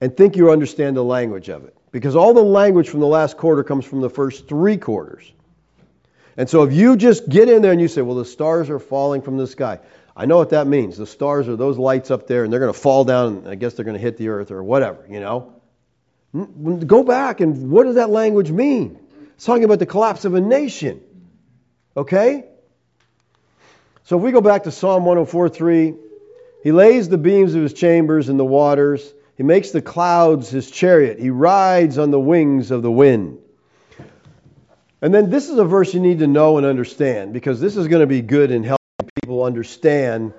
and 0.00 0.16
think 0.16 0.34
you 0.34 0.50
understand 0.50 0.96
the 0.96 1.04
language 1.04 1.48
of 1.48 1.66
it. 1.66 1.76
Because 1.92 2.16
all 2.16 2.34
the 2.34 2.42
language 2.42 2.88
from 2.88 2.98
the 2.98 3.06
last 3.06 3.36
quarter 3.36 3.62
comes 3.62 3.84
from 3.84 4.00
the 4.00 4.10
first 4.10 4.48
three 4.48 4.76
quarters. 4.76 5.30
And 6.36 6.50
so 6.50 6.64
if 6.64 6.72
you 6.72 6.96
just 6.96 7.28
get 7.28 7.48
in 7.48 7.62
there 7.62 7.70
and 7.70 7.80
you 7.80 7.86
say, 7.86 8.02
well, 8.02 8.16
the 8.16 8.24
stars 8.24 8.70
are 8.70 8.80
falling 8.80 9.22
from 9.22 9.36
the 9.36 9.46
sky. 9.46 9.78
I 10.16 10.26
know 10.26 10.36
what 10.36 10.50
that 10.50 10.66
means. 10.66 10.96
The 10.96 11.06
stars 11.06 11.46
are 11.46 11.54
those 11.54 11.78
lights 11.78 12.10
up 12.10 12.26
there, 12.26 12.42
and 12.42 12.52
they're 12.52 12.58
going 12.58 12.72
to 12.72 12.78
fall 12.78 13.04
down, 13.04 13.36
and 13.36 13.48
I 13.48 13.54
guess 13.54 13.74
they're 13.74 13.84
going 13.84 13.96
to 13.96 14.02
hit 14.02 14.16
the 14.16 14.30
earth 14.30 14.50
or 14.50 14.64
whatever, 14.64 15.06
you 15.08 15.20
know? 15.20 15.52
Go 16.34 17.04
back, 17.04 17.40
and 17.40 17.70
what 17.70 17.84
does 17.84 17.94
that 17.94 18.10
language 18.10 18.50
mean? 18.50 18.98
It's 19.36 19.44
talking 19.44 19.62
about 19.62 19.78
the 19.78 19.86
collapse 19.86 20.24
of 20.24 20.34
a 20.34 20.40
nation. 20.40 21.02
Okay? 21.96 22.46
So 24.04 24.18
if 24.18 24.22
we 24.22 24.32
go 24.32 24.42
back 24.42 24.64
to 24.64 24.70
Psalm 24.70 25.04
104.3, 25.04 25.96
he 26.62 26.72
lays 26.72 27.08
the 27.08 27.16
beams 27.16 27.54
of 27.54 27.62
his 27.62 27.72
chambers 27.72 28.28
in 28.28 28.36
the 28.36 28.44
waters. 28.44 29.14
He 29.36 29.42
makes 29.42 29.70
the 29.70 29.80
clouds 29.80 30.50
his 30.50 30.70
chariot. 30.70 31.18
He 31.18 31.30
rides 31.30 31.96
on 31.96 32.10
the 32.10 32.20
wings 32.20 32.70
of 32.70 32.82
the 32.82 32.90
wind. 32.90 33.38
And 35.00 35.12
then 35.14 35.30
this 35.30 35.48
is 35.48 35.58
a 35.58 35.64
verse 35.64 35.94
you 35.94 36.00
need 36.00 36.18
to 36.18 36.26
know 36.26 36.58
and 36.58 36.66
understand 36.66 37.32
because 37.32 37.60
this 37.60 37.76
is 37.76 37.88
going 37.88 38.00
to 38.00 38.06
be 38.06 38.20
good 38.20 38.50
in 38.50 38.62
helping 38.62 39.10
people 39.22 39.42
understand 39.42 40.34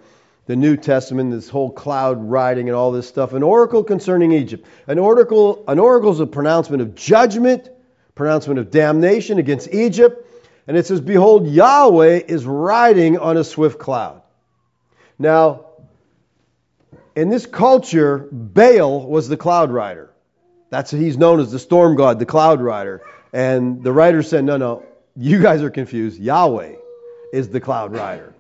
the 0.46 0.56
New 0.56 0.78
Testament, 0.78 1.32
this 1.32 1.50
whole 1.50 1.72
cloud 1.72 2.24
riding 2.24 2.70
and 2.70 2.76
all 2.76 2.92
this 2.92 3.08
stuff. 3.08 3.34
An 3.34 3.42
oracle 3.42 3.84
concerning 3.84 4.32
Egypt. 4.32 4.66
An 4.86 5.00
oracle, 5.00 5.64
an 5.68 5.80
oracle 5.80 6.12
is 6.12 6.20
a 6.20 6.28
pronouncement 6.28 6.84
of 6.84 6.94
judgment, 6.94 7.70
pronouncement 8.14 8.60
of 8.60 8.70
damnation 8.70 9.40
against 9.40 9.74
Egypt. 9.74 10.25
And 10.68 10.78
it 10.78 10.86
says, 10.86 11.02
Behold, 11.02 11.48
Yahweh 11.48 12.22
is 12.28 12.46
riding 12.46 13.18
on 13.18 13.38
a 13.38 13.44
swift 13.44 13.80
cloud. 13.80 14.22
Now, 15.20 15.66
in 17.16 17.30
this 17.30 17.46
culture, 17.46 18.28
Baal 18.32 19.08
was 19.08 19.30
the 19.30 19.38
cloud 19.38 19.72
rider. 19.72 20.12
That's 20.70 20.92
he's 20.92 21.18
known 21.18 21.40
as 21.40 21.52
the 21.52 21.60
storm 21.60 21.96
god, 21.96 22.20
the 22.20 22.26
cloud 22.26 22.62
rider. 22.62 23.02
And 23.32 23.84
the 23.84 23.92
writer 23.92 24.24
said, 24.24 24.44
No, 24.44 24.58
no, 24.58 24.84
you 25.16 25.42
guys 25.42 25.62
are 25.62 25.70
confused. 25.70 26.20
Yahweh 26.20 26.76
is 27.32 27.50
the 27.50 27.62
cloud 27.62 27.94
rider. 27.94 28.34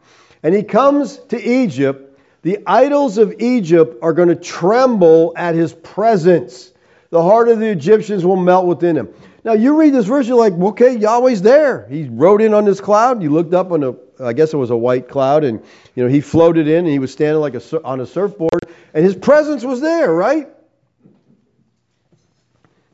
And 0.43 0.53
he 0.53 0.63
comes 0.63 1.17
to 1.29 1.41
Egypt. 1.41 2.19
The 2.41 2.59
idols 2.67 3.17
of 3.17 3.35
Egypt 3.39 3.97
are 4.03 4.13
going 4.13 4.27
to 4.27 4.35
tremble 4.35 5.33
at 5.35 5.55
his 5.55 5.73
presence. 5.73 6.71
The 7.09 7.21
heart 7.21 7.49
of 7.49 7.59
the 7.59 7.67
Egyptians 7.67 8.25
will 8.25 8.35
melt 8.35 8.65
within 8.67 8.95
him. 8.95 9.09
Now 9.45 9.53
you 9.53 9.79
read 9.79 9.93
this 9.93 10.07
verse, 10.07 10.27
you're 10.27 10.39
like, 10.39 10.53
okay, 10.53 10.97
Yahweh's 10.97 11.43
there. 11.43 11.87
He 11.87 12.09
rode 12.09 12.41
in 12.41 12.55
on 12.55 12.65
this 12.65 12.81
cloud. 12.81 13.21
You 13.21 13.29
looked 13.29 13.53
up 13.53 13.71
on 13.71 13.83
a, 13.83 13.93
I 14.19 14.33
guess 14.33 14.51
it 14.51 14.57
was 14.57 14.71
a 14.71 14.75
white 14.75 15.07
cloud, 15.07 15.43
and 15.43 15.63
you 15.93 16.03
know 16.03 16.09
he 16.09 16.19
floated 16.19 16.67
in, 16.67 16.79
and 16.79 16.87
he 16.87 16.97
was 16.97 17.11
standing 17.11 17.39
like 17.39 17.53
a 17.53 17.83
on 17.83 18.01
a 18.01 18.07
surfboard, 18.07 18.65
and 18.95 19.05
his 19.05 19.15
presence 19.15 19.63
was 19.63 19.81
there, 19.81 20.11
right? 20.11 20.49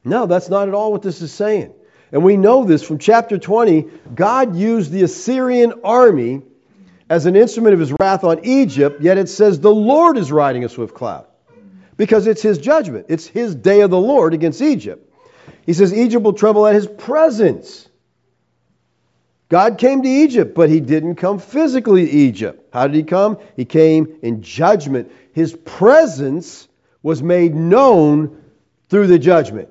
No, 0.04 0.26
that's 0.26 0.50
not 0.50 0.68
at 0.68 0.74
all 0.74 0.92
what 0.92 1.04
this 1.04 1.22
is 1.22 1.32
saying. 1.32 1.74
And 2.12 2.22
we 2.22 2.36
know 2.36 2.66
this 2.66 2.84
from 2.84 2.98
chapter 2.98 3.38
20. 3.38 3.84
God 4.14 4.54
used 4.54 4.92
the 4.92 5.04
Assyrian 5.04 5.82
army 5.86 6.42
as 7.10 7.28
an 7.28 7.38
instrument 7.38 7.76
of 7.76 7.80
his 7.80 7.94
wrath 7.98 8.26
on 8.26 8.44
Egypt, 8.44 9.02
yet 9.02 9.18
it 9.18 9.30
says 9.30 9.62
the 9.62 9.74
Lord 9.74 10.18
is 10.18 10.34
riding 10.34 10.66
a 10.66 10.70
swift 10.70 10.96
cloud 10.96 11.28
because 11.96 12.28
it's 12.28 12.42
his 12.42 12.58
judgment. 12.58 13.06
It's 13.08 13.26
his 13.26 13.56
day 13.56 13.82
of 13.82 13.90
the 13.90 14.00
Lord 14.00 14.34
against 14.34 14.62
Egypt. 14.62 15.08
He 15.66 15.74
says 15.74 15.94
Egypt 15.94 16.24
will 16.24 16.34
tremble 16.34 16.66
at 16.66 16.76
his 16.76 16.88
presence. 16.88 17.88
God 19.50 19.78
came 19.78 20.02
to 20.02 20.10
Egypt, 20.10 20.56
but 20.56 20.70
he 20.70 20.80
didn't 20.80 21.16
come 21.16 21.38
physically 21.40 22.06
to 22.06 22.12
Egypt. 22.12 22.70
How 22.74 22.88
did 22.88 22.96
he 22.96 23.04
come? 23.04 23.38
He 23.56 23.66
came 23.66 24.18
in 24.22 24.42
judgment. 24.42 25.12
His 25.34 25.54
presence 25.54 26.68
was 27.04 27.22
made 27.22 27.54
known 27.54 28.42
through 28.90 29.08
the 29.08 29.20
judgment. 29.20 29.70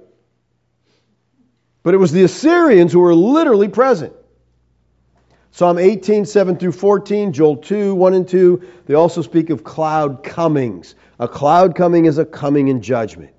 But 1.82 1.94
it 1.94 1.96
was 1.96 2.12
the 2.12 2.24
Assyrians 2.24 2.92
who 2.92 3.00
were 3.00 3.14
literally 3.14 3.68
present. 3.68 4.12
Psalm 5.52 5.78
18, 5.78 6.26
7 6.26 6.56
through 6.56 6.72
14, 6.72 7.32
Joel 7.32 7.56
2, 7.56 7.94
1 7.94 8.14
and 8.14 8.28
2, 8.28 8.62
they 8.86 8.94
also 8.94 9.22
speak 9.22 9.50
of 9.50 9.64
cloud 9.64 10.22
comings. 10.22 10.94
A 11.18 11.26
cloud 11.26 11.74
coming 11.74 12.04
is 12.04 12.18
a 12.18 12.24
coming 12.24 12.68
in 12.68 12.82
judgment. 12.82 13.32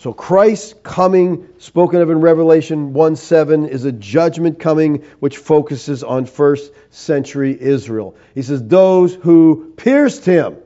So 0.00 0.14
Christ's 0.14 0.74
coming, 0.82 1.46
spoken 1.58 2.00
of 2.00 2.08
in 2.08 2.22
Revelation 2.22 2.94
1 2.94 3.16
7, 3.16 3.66
is 3.66 3.84
a 3.84 3.92
judgment 3.92 4.58
coming 4.58 5.04
which 5.18 5.36
focuses 5.36 6.02
on 6.02 6.24
first 6.24 6.72
century 6.88 7.54
Israel. 7.60 8.16
He 8.34 8.40
says, 8.40 8.66
Those 8.66 9.14
who 9.14 9.74
pierced 9.76 10.24
him. 10.24 10.56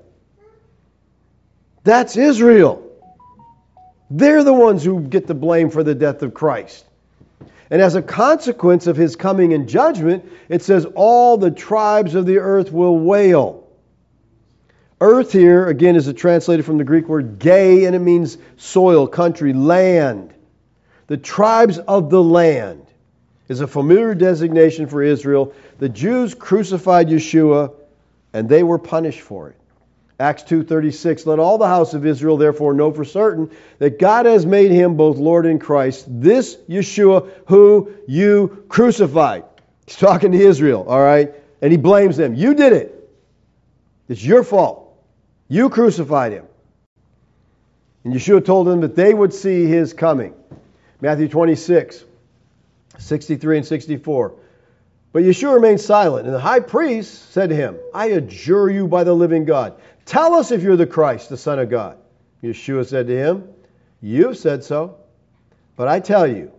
That's 1.82 2.16
Israel. 2.16 2.89
They're 4.09 4.45
the 4.45 4.55
ones 4.55 4.85
who 4.85 5.01
get 5.01 5.26
the 5.26 5.35
blame 5.35 5.70
for 5.70 5.82
the 5.82 5.97
death 5.97 6.22
of 6.22 6.32
Christ. 6.32 6.85
And 7.70 7.82
as 7.82 7.97
a 7.97 8.03
consequence 8.03 8.87
of 8.87 8.97
his 8.97 9.16
coming 9.16 9.51
in 9.51 9.66
judgment, 9.66 10.30
it 10.49 10.62
says, 10.62 10.87
All 10.95 11.39
the 11.39 11.51
tribes 11.51 12.14
of 12.14 12.24
the 12.24 12.39
earth 12.39 12.70
will 12.70 12.97
wail. 12.97 13.64
Earth 15.01 15.32
here, 15.32 15.66
again, 15.66 15.97
is 15.97 16.07
a 16.07 16.12
translated 16.12 16.64
from 16.64 16.78
the 16.78 16.84
Greek 16.84 17.09
word 17.09 17.38
gay, 17.38 17.84
and 17.84 17.95
it 17.97 18.01
means 18.01 18.38
soil, 18.57 19.07
country, 19.07 19.53
land. 19.53 20.32
The 21.09 21.16
tribes 21.16 21.78
of 21.78 22.11
the 22.11 22.22
land 22.22 22.86
is 23.49 23.61
a 23.61 23.66
familiar 23.66 24.14
designation 24.14 24.86
for 24.86 25.03
Israel. 25.03 25.53
The 25.78 25.88
Jews 25.88 26.34
crucified 26.34 27.09
Yeshua, 27.09 27.72
and 28.32 28.49
they 28.49 28.62
were 28.62 28.78
punished 28.78 29.20
for 29.20 29.51
it. 29.51 29.57
Acts 30.20 30.45
2:36 30.45 31.26
Let 31.26 31.40
all 31.40 31.59
the 31.59 31.66
house 31.66 31.92
of 31.92 32.07
Israel 32.07 32.36
therefore 32.36 32.72
know 32.72 32.92
for 32.92 33.05
certain 33.05 33.51
that 33.78 33.99
God 33.99 34.26
has 34.26 34.47
made 34.47 34.70
him 34.70 34.95
both 34.95 35.18
Lord 35.18 35.45
and 35.45 35.61
Christ 35.61 36.07
this 36.09 36.57
Yeshua 36.68 37.28
who 37.47 37.90
you 38.07 38.64
crucified. 38.68 39.45
He's 39.86 39.97
talking 39.97 40.32
to 40.32 40.38
Israel, 40.38 40.86
all 40.88 41.03
right? 41.03 41.34
And 41.61 41.72
he 41.72 41.76
blames 41.78 42.16
them. 42.16 42.34
You 42.34 42.55
did 42.55 42.72
it. 42.72 43.11
It's 44.09 44.24
your 44.24 44.45
fault. 44.45 44.84
You 45.49 45.68
crucified 45.68 46.32
him. 46.32 46.47
And 48.05 48.14
Yeshua 48.14 48.45
told 48.45 48.66
them 48.66 48.80
that 48.80 48.97
they 48.97 49.12
would 49.12 49.32
see 49.32 49.66
his 49.66 49.92
coming. 49.92 50.34
Matthew 51.01 51.28
26, 51.28 52.05
63 52.99 53.59
and 53.59 53.66
64. 53.66 54.34
But 55.12 55.22
Yeshua 55.22 55.55
remained 55.55 55.80
silent, 55.80 56.26
and 56.26 56.34
the 56.34 56.40
high 56.40 56.61
priest 56.61 57.32
said 57.32 57.51
to 57.51 57.55
him, 57.55 57.76
I 57.95 58.07
adjure 58.07 58.70
you 58.70 58.88
by 58.88 59.05
the 59.05 59.14
living 59.14 59.45
God. 59.45 59.74
Tell 60.07 60.34
us 60.34 60.51
if 60.51 60.62
you're 60.62 60.76
the 60.76 60.86
Christ, 60.86 61.28
the 61.28 61.36
Son 61.36 61.59
of 61.59 61.70
God. 61.70 61.99
Yeshua 62.42 62.86
said 62.86 63.07
to 63.07 63.16
him, 63.16 63.49
You 64.01 64.28
have 64.28 64.38
said 64.38 64.64
so. 64.64 64.97
But 65.76 65.88
I 65.88 66.01
tell 66.01 66.26
you, 66.26 66.53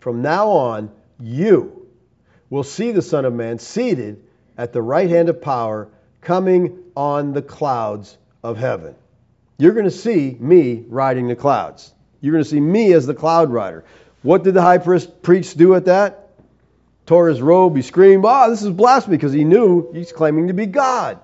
from 0.00 0.22
now 0.22 0.48
on, 0.48 0.90
you 1.18 1.86
will 2.50 2.64
see 2.64 2.90
the 2.90 3.02
Son 3.02 3.24
of 3.24 3.32
Man 3.32 3.58
seated 3.58 4.22
at 4.56 4.72
the 4.72 4.82
right 4.82 5.08
hand 5.08 5.28
of 5.28 5.40
power, 5.40 5.88
coming 6.20 6.78
on 6.96 7.32
the 7.32 7.42
clouds 7.42 8.18
of 8.42 8.56
heaven. 8.56 8.94
You're 9.58 9.72
going 9.72 9.84
to 9.84 9.90
see 9.90 10.36
me 10.38 10.84
riding 10.88 11.28
the 11.28 11.36
clouds. 11.36 11.92
You're 12.20 12.32
going 12.32 12.44
to 12.44 12.50
see 12.50 12.60
me 12.60 12.92
as 12.92 13.06
the 13.06 13.14
cloud 13.14 13.50
rider. 13.50 13.84
What 14.22 14.44
did 14.44 14.54
the 14.54 14.62
high 14.62 14.78
priest 14.78 15.22
preach 15.22 15.54
do 15.54 15.74
at 15.74 15.86
that? 15.86 16.28
Tore 17.06 17.28
his 17.28 17.42
robe. 17.42 17.76
He 17.76 17.82
screamed, 17.82 18.24
Ah, 18.24 18.44
oh, 18.46 18.50
this 18.50 18.62
is 18.62 18.70
blasphemy, 18.70 19.16
because 19.16 19.32
he 19.32 19.44
knew 19.44 19.92
he's 19.92 20.12
claiming 20.12 20.48
to 20.48 20.54
be 20.54 20.66
God. 20.66 21.18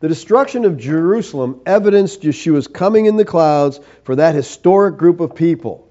The 0.00 0.08
destruction 0.08 0.64
of 0.64 0.78
Jerusalem 0.78 1.60
evidenced 1.64 2.22
Yeshua's 2.22 2.66
coming 2.66 3.06
in 3.06 3.16
the 3.16 3.24
clouds 3.24 3.78
for 4.02 4.16
that 4.16 4.34
historic 4.34 4.96
group 4.96 5.20
of 5.20 5.36
people. 5.36 5.88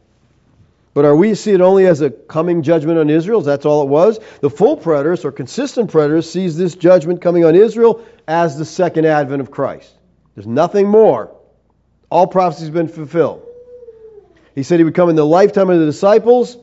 But 0.94 1.06
are 1.06 1.16
we 1.16 1.30
to 1.30 1.36
see 1.38 1.54
it 1.54 1.62
only 1.62 1.86
as 1.86 2.02
a 2.02 2.10
coming 2.10 2.64
judgment 2.64 3.00
on 3.00 3.10
Israel? 3.10 3.40
That's 3.42 3.66
all 3.66 3.84
it 3.84 3.88
was. 3.88 4.20
The 4.42 4.50
full 4.50 4.76
preterist 4.76 5.24
or 5.24 5.32
consistent 5.32 5.92
preterist 5.92 6.26
sees 6.26 6.58
this 6.58 6.76
judgment 6.76 7.22
coming 7.22 7.46
on 7.46 7.56
Israel 7.56 8.06
as 8.28 8.58
the 8.58 8.66
second 8.66 9.06
advent 9.06 9.42
of 9.42 9.52
Christ. 9.52 9.94
There's 10.36 10.48
nothing 10.48 10.88
more. 10.88 11.36
All 12.10 12.28
prophecy 12.28 12.64
has 12.64 12.70
been 12.70 12.88
fulfilled. 12.88 13.46
He 14.56 14.64
said 14.64 14.80
he 14.80 14.84
would 14.84 14.96
come 14.96 15.10
in 15.10 15.16
the 15.16 15.26
lifetime 15.26 15.70
of 15.70 15.80
the 15.80 15.86
disciples, 15.86 16.58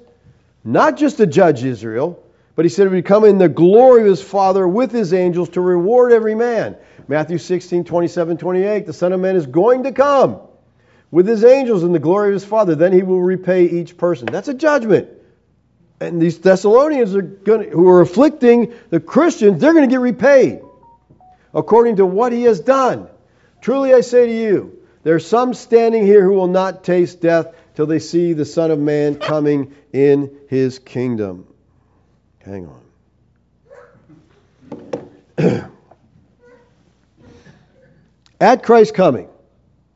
not 0.64 0.96
just 0.96 1.16
to 1.18 1.26
judge 1.26 1.64
Israel, 1.64 2.22
but 2.54 2.64
he 2.64 2.68
said 2.68 2.88
he 2.88 2.94
would 2.94 3.06
come 3.06 3.24
in 3.24 3.38
the 3.38 3.48
glory 3.48 4.02
of 4.02 4.08
his 4.08 4.22
Father 4.22 4.66
with 4.66 4.92
his 4.92 5.14
angels 5.14 5.48
to 5.50 5.60
reward 5.60 6.12
every 6.12 6.34
man. 6.34 6.76
Matthew 7.06 7.38
16, 7.38 7.84
27, 7.84 8.36
28. 8.36 8.86
The 8.86 8.92
Son 8.92 9.12
of 9.12 9.20
Man 9.20 9.36
is 9.36 9.46
going 9.46 9.84
to 9.84 9.92
come 9.92 10.40
with 11.10 11.26
his 11.26 11.44
angels 11.44 11.82
in 11.82 11.92
the 11.92 11.98
glory 11.98 12.28
of 12.28 12.34
his 12.34 12.44
Father. 12.44 12.74
Then 12.74 12.92
he 12.92 13.02
will 13.02 13.22
repay 13.22 13.64
each 13.64 13.96
person. 13.96 14.26
That's 14.26 14.48
a 14.48 14.54
judgment. 14.54 15.08
And 16.00 16.20
these 16.20 16.38
Thessalonians 16.38 17.14
are 17.14 17.22
going 17.22 17.64
to, 17.64 17.70
who 17.70 17.88
are 17.88 18.00
afflicting 18.00 18.74
the 18.90 19.00
Christians, 19.00 19.60
they're 19.60 19.72
going 19.72 19.88
to 19.88 19.92
get 19.92 20.00
repaid 20.00 20.60
according 21.54 21.96
to 21.96 22.06
what 22.06 22.32
he 22.32 22.42
has 22.42 22.60
done. 22.60 23.08
Truly 23.60 23.92
I 23.94 24.00
say 24.00 24.26
to 24.26 24.32
you, 24.32 24.78
there 25.02 25.14
are 25.14 25.20
some 25.20 25.54
standing 25.54 26.04
here 26.04 26.22
who 26.22 26.32
will 26.32 26.48
not 26.48 26.84
taste 26.84 27.20
death 27.20 27.54
till 27.74 27.86
they 27.86 27.98
see 27.98 28.32
the 28.32 28.44
Son 28.44 28.70
of 28.70 28.78
Man 28.78 29.14
coming 29.16 29.74
in 29.92 30.36
his 30.48 30.78
kingdom. 30.78 31.46
Hang 32.40 32.68
on. 32.68 32.80
At 38.40 38.62
Christ's 38.62 38.92
coming, 38.92 39.28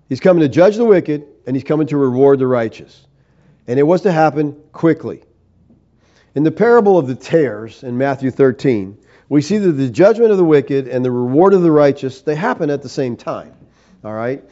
he's 0.08 0.20
coming 0.20 0.40
to 0.42 0.48
judge 0.48 0.76
the 0.76 0.84
wicked 0.84 1.26
and 1.46 1.56
he's 1.56 1.64
coming 1.64 1.86
to 1.88 1.96
reward 1.96 2.38
the 2.38 2.46
righteous. 2.46 3.06
And 3.66 3.78
it 3.78 3.84
was 3.84 4.02
to 4.02 4.12
happen 4.12 4.56
quickly. 4.72 5.22
In 6.34 6.42
the 6.42 6.50
parable 6.50 6.98
of 6.98 7.06
the 7.06 7.14
tares 7.14 7.82
in 7.82 7.98
Matthew 7.98 8.30
13, 8.30 8.98
we 9.32 9.40
see 9.40 9.56
that 9.56 9.72
the 9.72 9.88
judgment 9.88 10.30
of 10.30 10.36
the 10.36 10.44
wicked 10.44 10.88
and 10.88 11.02
the 11.02 11.10
reward 11.10 11.54
of 11.54 11.62
the 11.62 11.72
righteous, 11.72 12.20
they 12.20 12.34
happen 12.34 12.68
at 12.68 12.82
the 12.82 12.88
same 12.90 13.16
time. 13.16 13.54
All 14.04 14.12
right? 14.12 14.44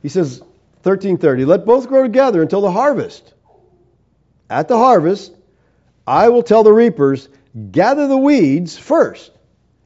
He 0.00 0.08
says, 0.08 0.40
1330, 0.40 1.44
let 1.44 1.66
both 1.66 1.88
grow 1.88 2.04
together 2.04 2.40
until 2.40 2.62
the 2.62 2.70
harvest. 2.70 3.34
At 4.48 4.66
the 4.68 4.78
harvest, 4.78 5.30
I 6.06 6.30
will 6.30 6.42
tell 6.42 6.62
the 6.62 6.72
reapers, 6.72 7.28
gather 7.70 8.08
the 8.08 8.16
weeds 8.16 8.78
first 8.78 9.30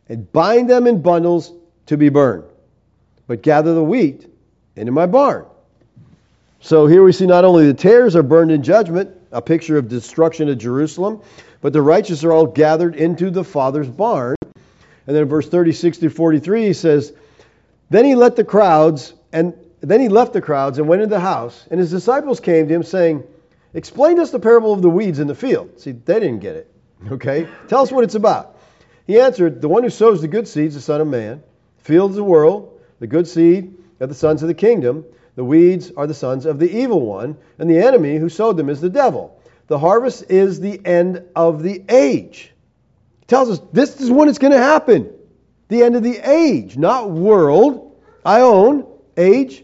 and 0.08 0.30
bind 0.30 0.70
them 0.70 0.86
in 0.86 1.02
bundles 1.02 1.52
to 1.86 1.96
be 1.96 2.08
burned, 2.08 2.44
but 3.26 3.42
gather 3.42 3.74
the 3.74 3.82
wheat 3.82 4.24
into 4.76 4.92
my 4.92 5.06
barn. 5.06 5.46
So 6.60 6.86
here 6.86 7.02
we 7.02 7.10
see 7.10 7.26
not 7.26 7.44
only 7.44 7.66
the 7.66 7.74
tares 7.74 8.14
are 8.14 8.22
burned 8.22 8.52
in 8.52 8.62
judgment, 8.62 9.16
a 9.32 9.42
picture 9.42 9.78
of 9.78 9.88
destruction 9.88 10.48
of 10.48 10.58
Jerusalem, 10.58 11.22
but 11.60 11.72
the 11.72 11.82
righteous 11.82 12.24
are 12.24 12.32
all 12.32 12.46
gathered 12.46 12.94
into 12.94 13.30
the 13.30 13.44
Father's 13.44 13.88
barn. 13.88 14.36
And 15.06 15.16
then 15.16 15.24
verse 15.24 15.48
36 15.48 15.98
to 15.98 16.10
43, 16.10 16.66
he 16.66 16.72
says, 16.72 17.12
Then 17.90 18.04
he 18.04 18.14
let 18.14 18.36
the 18.36 18.44
crowds, 18.44 19.14
and 19.32 19.54
then 19.80 20.00
he 20.00 20.08
left 20.08 20.32
the 20.32 20.40
crowds 20.40 20.78
and 20.78 20.86
went 20.86 21.02
into 21.02 21.14
the 21.14 21.20
house. 21.20 21.66
And 21.70 21.80
his 21.80 21.90
disciples 21.90 22.40
came 22.40 22.68
to 22.68 22.74
him, 22.74 22.82
saying, 22.82 23.24
Explain 23.74 24.16
to 24.16 24.22
us 24.22 24.30
the 24.30 24.40
parable 24.40 24.72
of 24.72 24.82
the 24.82 24.90
weeds 24.90 25.18
in 25.18 25.26
the 25.26 25.34
field. 25.34 25.80
See, 25.80 25.92
they 25.92 26.20
didn't 26.20 26.40
get 26.40 26.56
it. 26.56 26.72
Okay? 27.12 27.46
Tell 27.68 27.82
us 27.82 27.92
what 27.92 28.02
it's 28.02 28.16
about. 28.16 28.58
He 29.06 29.20
answered, 29.20 29.60
The 29.60 29.68
one 29.68 29.84
who 29.84 29.90
sows 29.90 30.20
the 30.20 30.28
good 30.28 30.48
seeds, 30.48 30.74
the 30.74 30.80
Son 30.80 31.00
of 31.00 31.06
Man. 31.06 31.42
The 31.78 31.84
field 31.84 32.10
is 32.10 32.16
the 32.16 32.24
world. 32.24 32.80
The 32.98 33.06
good 33.06 33.28
seed 33.28 33.72
are 34.00 34.08
the 34.08 34.14
sons 34.14 34.42
of 34.42 34.48
the 34.48 34.54
kingdom. 34.54 35.04
The 35.36 35.44
weeds 35.44 35.92
are 35.96 36.08
the 36.08 36.14
sons 36.14 36.44
of 36.44 36.58
the 36.58 36.68
evil 36.68 37.00
one. 37.00 37.36
And 37.58 37.70
the 37.70 37.78
enemy 37.78 38.16
who 38.16 38.28
sowed 38.28 38.56
them 38.56 38.68
is 38.68 38.80
the 38.80 38.90
devil. 38.90 39.37
The 39.68 39.78
harvest 39.78 40.30
is 40.30 40.60
the 40.60 40.84
end 40.84 41.22
of 41.36 41.62
the 41.62 41.84
age. 41.88 42.52
He 43.20 43.26
tells 43.26 43.50
us 43.50 43.60
this 43.72 44.00
is 44.00 44.10
when 44.10 44.28
it's 44.28 44.38
going 44.38 44.52
to 44.52 44.58
happen. 44.58 45.12
The 45.68 45.82
end 45.82 45.94
of 45.94 46.02
the 46.02 46.18
age, 46.18 46.76
not 46.76 47.10
world. 47.10 47.96
aion 48.24 48.88
age. 49.16 49.62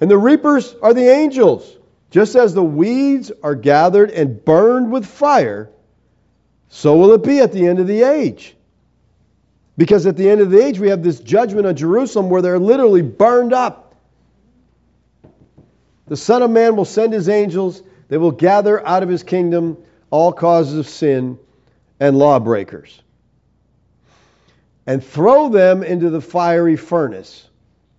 And 0.00 0.10
the 0.10 0.18
reapers 0.18 0.74
are 0.82 0.92
the 0.92 1.08
angels. 1.08 1.78
Just 2.10 2.34
as 2.34 2.54
the 2.54 2.62
weeds 2.62 3.30
are 3.42 3.54
gathered 3.54 4.10
and 4.10 4.44
burned 4.44 4.90
with 4.90 5.06
fire, 5.06 5.70
so 6.68 6.96
will 6.96 7.12
it 7.12 7.22
be 7.22 7.38
at 7.38 7.52
the 7.52 7.66
end 7.66 7.78
of 7.78 7.86
the 7.86 8.02
age. 8.02 8.56
Because 9.76 10.06
at 10.06 10.16
the 10.16 10.28
end 10.28 10.40
of 10.40 10.50
the 10.50 10.62
age, 10.62 10.78
we 10.78 10.88
have 10.88 11.02
this 11.02 11.20
judgment 11.20 11.66
on 11.66 11.76
Jerusalem 11.76 12.30
where 12.30 12.42
they're 12.42 12.58
literally 12.58 13.02
burned 13.02 13.52
up. 13.52 13.94
The 16.06 16.16
Son 16.16 16.42
of 16.42 16.50
Man 16.50 16.76
will 16.76 16.84
send 16.84 17.12
his 17.12 17.28
angels 17.28 17.82
they 18.14 18.18
will 18.18 18.30
gather 18.30 18.86
out 18.86 19.02
of 19.02 19.08
his 19.08 19.24
kingdom 19.24 19.76
all 20.08 20.32
causes 20.32 20.78
of 20.78 20.86
sin 20.86 21.36
and 21.98 22.16
lawbreakers 22.16 23.02
and 24.86 25.04
throw 25.04 25.48
them 25.48 25.82
into 25.82 26.10
the 26.10 26.20
fiery 26.20 26.76
furnace. 26.76 27.48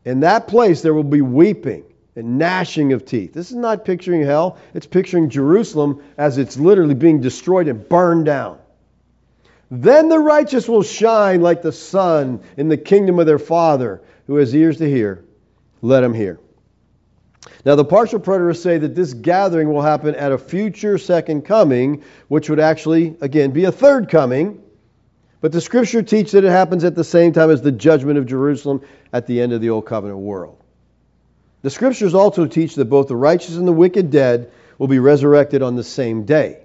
In 0.05 0.21
that 0.21 0.47
place 0.47 0.79
there 0.81 0.93
will 0.93 1.03
be 1.03 1.19
weeping 1.19 1.83
and 2.15 2.37
gnashing 2.37 2.93
of 2.93 3.03
teeth. 3.03 3.33
This 3.33 3.49
is 3.49 3.57
not 3.57 3.83
picturing 3.83 4.23
hell, 4.23 4.57
it's 4.73 4.85
picturing 4.85 5.29
Jerusalem 5.29 6.01
as 6.17 6.37
it's 6.37 6.55
literally 6.55 6.95
being 6.95 7.19
destroyed 7.19 7.67
and 7.67 7.89
burned 7.89 8.23
down. 8.23 8.57
Then 9.69 10.07
the 10.07 10.19
righteous 10.19 10.69
will 10.69 10.83
shine 10.83 11.41
like 11.41 11.61
the 11.61 11.73
sun 11.73 12.39
in 12.55 12.69
the 12.69 12.77
kingdom 12.77 13.19
of 13.19 13.25
their 13.25 13.37
Father. 13.37 14.01
Who 14.27 14.37
has 14.37 14.55
ears 14.55 14.77
to 14.77 14.89
hear, 14.89 15.25
let 15.81 16.05
him 16.05 16.13
hear. 16.13 16.39
Now, 17.65 17.75
the 17.75 17.85
partial 17.85 18.19
preterists 18.19 18.61
say 18.61 18.77
that 18.77 18.95
this 18.95 19.13
gathering 19.13 19.71
will 19.71 19.81
happen 19.81 20.15
at 20.15 20.31
a 20.31 20.37
future 20.37 20.97
second 20.97 21.43
coming, 21.43 22.03
which 22.27 22.49
would 22.49 22.59
actually, 22.59 23.15
again, 23.21 23.51
be 23.51 23.65
a 23.65 23.71
third 23.71 24.09
coming. 24.09 24.61
But 25.41 25.51
the 25.51 25.61
scripture 25.61 26.01
teaches 26.01 26.31
that 26.31 26.43
it 26.43 26.49
happens 26.49 26.83
at 26.83 26.95
the 26.95 27.03
same 27.03 27.33
time 27.33 27.51
as 27.51 27.61
the 27.61 27.71
judgment 27.71 28.17
of 28.17 28.25
Jerusalem 28.25 28.81
at 29.13 29.27
the 29.27 29.41
end 29.41 29.53
of 29.53 29.61
the 29.61 29.69
Old 29.69 29.85
Covenant 29.85 30.19
world. 30.19 30.57
The 31.61 31.69
scriptures 31.69 32.13
also 32.13 32.45
teach 32.45 32.75
that 32.75 32.85
both 32.85 33.07
the 33.07 33.15
righteous 33.15 33.55
and 33.55 33.67
the 33.67 33.73
wicked 33.73 34.11
dead 34.11 34.51
will 34.77 34.87
be 34.87 34.99
resurrected 34.99 35.61
on 35.61 35.75
the 35.75 35.83
same 35.83 36.25
day. 36.25 36.63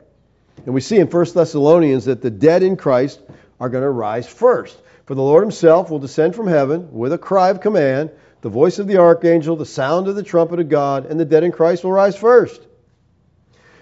And 0.65 0.75
we 0.75 0.81
see 0.81 0.99
in 0.99 1.07
1 1.07 1.27
Thessalonians 1.33 2.07
that 2.07 2.23
the 2.23 2.31
dead 2.31 2.63
in 2.63 2.77
Christ 2.77 3.21
are 3.59 3.69
going 3.69 3.83
to 3.85 3.91
rise 3.91 4.27
first. 4.27 4.79
For 5.07 5.15
the 5.15 5.23
Lord 5.23 5.43
himself 5.43 5.91
will 5.91 5.99
descend 5.99 6.35
from 6.35 6.47
heaven 6.47 6.93
with 6.93 7.13
a 7.13 7.19
cry 7.19 7.51
of 7.51 7.61
command, 7.61 8.11
the 8.43 8.49
voice 8.49 8.79
of 8.79 8.87
the 8.87 8.99
archangel, 8.99 9.57
the 9.57 9.67
sound 9.67 10.09
of 10.09 10.17
the 10.17 10.23
trumpet 10.23 10.61
of 10.61 10.69
God, 10.69 11.07
and 11.07 11.21
the 11.21 11.25
dead 11.25 11.45
in 11.45 11.53
Christ 11.53 11.85
will 11.85 11.93
rise 11.93 12.17
first. 12.17 12.67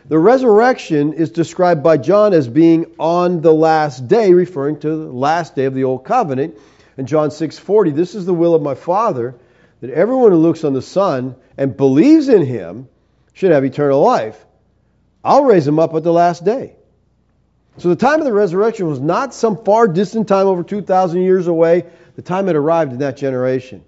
The 0.09 0.19
resurrection 0.19 1.13
is 1.13 1.31
described 1.31 1.83
by 1.83 1.99
John 1.99 2.33
as 2.33 2.49
being 2.49 2.87
on 2.99 3.43
the 3.43 3.53
last 3.53 4.09
day, 4.09 4.33
referring 4.33 4.81
to 4.81 4.89
the 4.89 5.13
last 5.13 5.55
day 5.55 5.67
of 5.67 5.75
the 5.75 5.85
old 5.85 6.05
covenant. 6.05 6.57
In 6.97 7.07
John 7.07 7.31
6:40, 7.31 7.91
this 7.91 8.15
is 8.15 8.25
the 8.25 8.35
will 8.35 8.55
of 8.55 8.63
my 8.63 8.75
Father, 8.75 9.35
that 9.81 9.91
everyone 9.91 10.33
who 10.33 10.39
looks 10.39 10.65
on 10.65 10.73
the 10.73 10.83
Son 10.83 11.37
and 11.57 11.77
believes 11.77 12.29
in 12.29 12.45
him 12.45 12.89
should 13.35 13.53
have 13.53 13.65
eternal 13.65 14.01
life. 14.01 14.45
I'll 15.23 15.45
raise 15.45 15.69
him 15.69 15.79
up 15.79 15.95
at 15.95 16.03
the 16.03 16.13
last 16.13 16.45
day. 16.45 16.75
So 17.77 17.91
the 17.91 17.97
time 17.97 18.19
of 18.19 18.25
the 18.25 18.33
resurrection 18.33 18.89
was 18.89 18.99
not 18.99 19.35
some 19.35 19.63
far 19.63 19.87
distant 19.87 20.27
time 20.27 20.47
over 20.47 20.65
2,000 20.65 21.21
years 21.21 21.47
away. 21.47 21.85
The 22.17 22.23
time 22.23 22.47
had 22.47 22.57
arrived 22.57 22.93
in 22.93 22.99
that 23.01 23.17
generation. 23.17 23.85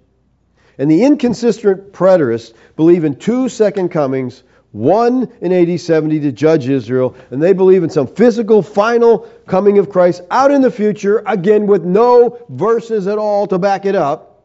And 0.77 0.89
the 0.89 1.03
inconsistent 1.03 1.91
preterists 1.91 2.53
believe 2.75 3.03
in 3.03 3.17
two 3.17 3.49
second 3.49 3.89
comings, 3.89 4.43
one 4.71 5.31
in 5.41 5.51
AD 5.51 5.79
70 5.79 6.21
to 6.21 6.31
judge 6.31 6.67
Israel, 6.69 7.15
and 7.29 7.41
they 7.41 7.53
believe 7.53 7.83
in 7.83 7.89
some 7.89 8.07
physical 8.07 8.63
final 8.63 9.29
coming 9.47 9.77
of 9.79 9.89
Christ 9.89 10.21
out 10.31 10.51
in 10.51 10.61
the 10.61 10.71
future, 10.71 11.21
again 11.25 11.67
with 11.67 11.83
no 11.83 12.39
verses 12.49 13.07
at 13.07 13.17
all 13.17 13.47
to 13.47 13.59
back 13.59 13.85
it 13.85 13.95
up. 13.95 14.43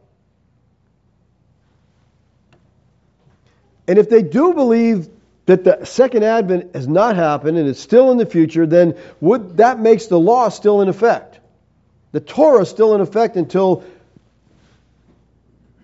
And 3.87 3.97
if 3.97 4.09
they 4.09 4.21
do 4.21 4.53
believe 4.53 5.07
that 5.45 5.63
the 5.63 5.85
second 5.85 6.23
advent 6.23 6.75
has 6.75 6.89
not 6.89 7.15
happened 7.15 7.57
and 7.57 7.69
it's 7.69 7.79
still 7.79 8.11
in 8.11 8.17
the 8.17 8.25
future, 8.25 8.65
then 8.65 8.95
would, 9.21 9.57
that 9.57 9.79
makes 9.79 10.07
the 10.07 10.19
law 10.19 10.49
still 10.49 10.81
in 10.81 10.89
effect. 10.89 11.39
The 12.11 12.19
Torah 12.19 12.65
still 12.65 12.95
in 12.95 13.01
effect 13.01 13.37
until 13.37 13.85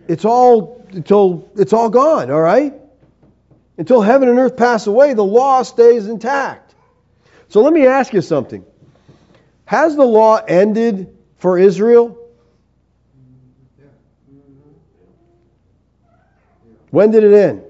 it's 0.07 0.25
all 0.25 0.85
until 0.91 1.49
it's 1.55 1.73
all 1.73 1.89
gone, 1.89 2.29
all 2.31 2.41
right? 2.41 2.73
Until 3.77 4.01
heaven 4.01 4.29
and 4.29 4.37
earth 4.37 4.55
pass 4.57 4.87
away, 4.87 5.13
the 5.13 5.23
law 5.23 5.63
stays 5.63 6.07
intact. 6.07 6.75
So 7.49 7.61
let 7.61 7.73
me 7.73 7.87
ask 7.87 8.13
you 8.13 8.21
something. 8.21 8.63
Has 9.65 9.95
the 9.95 10.03
law 10.03 10.37
ended 10.37 11.17
for 11.37 11.57
Israel? 11.57 12.19
When 16.91 17.09
did 17.09 17.23
it 17.23 17.33
end? 17.33 17.63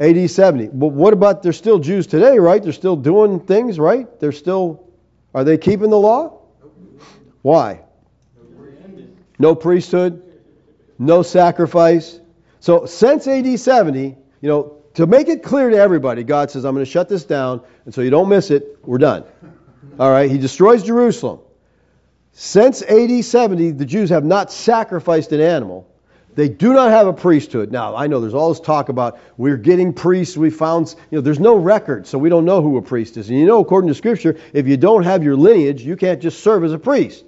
AD 0.00 0.30
70. 0.30 0.68
But 0.68 0.88
what 0.88 1.12
about, 1.12 1.42
they're 1.42 1.52
still 1.52 1.78
Jews 1.78 2.06
today, 2.06 2.38
right? 2.38 2.62
They're 2.62 2.72
still 2.72 2.96
doing 2.96 3.38
things, 3.38 3.78
right? 3.78 4.08
They're 4.18 4.32
still, 4.32 4.88
are 5.34 5.44
they 5.44 5.58
keeping 5.58 5.90
the 5.90 5.98
law? 5.98 6.40
Why? 7.42 7.82
No 9.42 9.56
priesthood, 9.56 10.22
no 11.00 11.22
sacrifice. 11.22 12.20
So 12.60 12.86
since 12.86 13.26
AD 13.26 13.58
70, 13.58 14.16
you 14.40 14.48
know, 14.48 14.76
to 14.94 15.08
make 15.08 15.26
it 15.26 15.42
clear 15.42 15.68
to 15.68 15.76
everybody, 15.76 16.22
God 16.22 16.52
says, 16.52 16.64
I'm 16.64 16.74
going 16.74 16.84
to 16.84 16.90
shut 16.90 17.08
this 17.08 17.24
down, 17.24 17.60
and 17.84 17.92
so 17.92 18.02
you 18.02 18.10
don't 18.10 18.28
miss 18.28 18.52
it, 18.52 18.78
we're 18.84 18.98
done. 18.98 19.24
All 19.98 20.12
right, 20.12 20.30
He 20.30 20.38
destroys 20.38 20.84
Jerusalem. 20.84 21.40
Since 22.30 22.82
AD 22.82 23.24
70, 23.24 23.72
the 23.72 23.84
Jews 23.84 24.10
have 24.10 24.24
not 24.24 24.52
sacrificed 24.52 25.32
an 25.32 25.40
animal. 25.40 25.88
They 26.36 26.48
do 26.48 26.72
not 26.72 26.92
have 26.92 27.08
a 27.08 27.12
priesthood. 27.12 27.72
Now, 27.72 27.96
I 27.96 28.06
know 28.06 28.20
there's 28.20 28.34
all 28.34 28.50
this 28.50 28.60
talk 28.60 28.90
about 28.90 29.18
we're 29.36 29.56
getting 29.56 29.92
priests. 29.92 30.36
We 30.36 30.50
found, 30.50 30.94
you 31.10 31.18
know, 31.18 31.22
there's 31.22 31.40
no 31.40 31.56
record, 31.56 32.06
so 32.06 32.16
we 32.16 32.28
don't 32.28 32.44
know 32.44 32.62
who 32.62 32.76
a 32.76 32.82
priest 32.82 33.16
is. 33.16 33.28
And 33.28 33.40
you 33.40 33.46
know, 33.46 33.58
according 33.58 33.88
to 33.88 33.94
Scripture, 33.94 34.38
if 34.52 34.68
you 34.68 34.76
don't 34.76 35.02
have 35.02 35.24
your 35.24 35.34
lineage, 35.34 35.82
you 35.82 35.96
can't 35.96 36.22
just 36.22 36.44
serve 36.44 36.62
as 36.62 36.72
a 36.72 36.78
priest. 36.78 37.24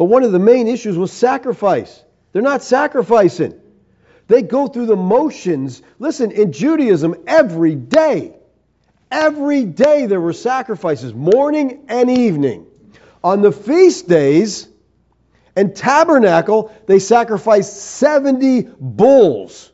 But 0.00 0.06
one 0.06 0.22
of 0.22 0.32
the 0.32 0.38
main 0.38 0.66
issues 0.66 0.96
was 0.96 1.12
sacrifice. 1.12 2.02
They're 2.32 2.40
not 2.40 2.62
sacrificing. 2.62 3.60
They 4.28 4.40
go 4.40 4.66
through 4.66 4.86
the 4.86 4.96
motions. 4.96 5.82
Listen, 5.98 6.30
in 6.30 6.52
Judaism, 6.52 7.16
every 7.26 7.74
day, 7.74 8.34
every 9.10 9.66
day 9.66 10.06
there 10.06 10.18
were 10.18 10.32
sacrifices, 10.32 11.12
morning 11.12 11.84
and 11.88 12.10
evening. 12.10 12.64
On 13.22 13.42
the 13.42 13.52
feast 13.52 14.08
days, 14.08 14.68
and 15.54 15.76
tabernacle, 15.76 16.74
they 16.86 16.98
sacrificed 16.98 17.76
70 17.76 18.70
bulls. 18.80 19.70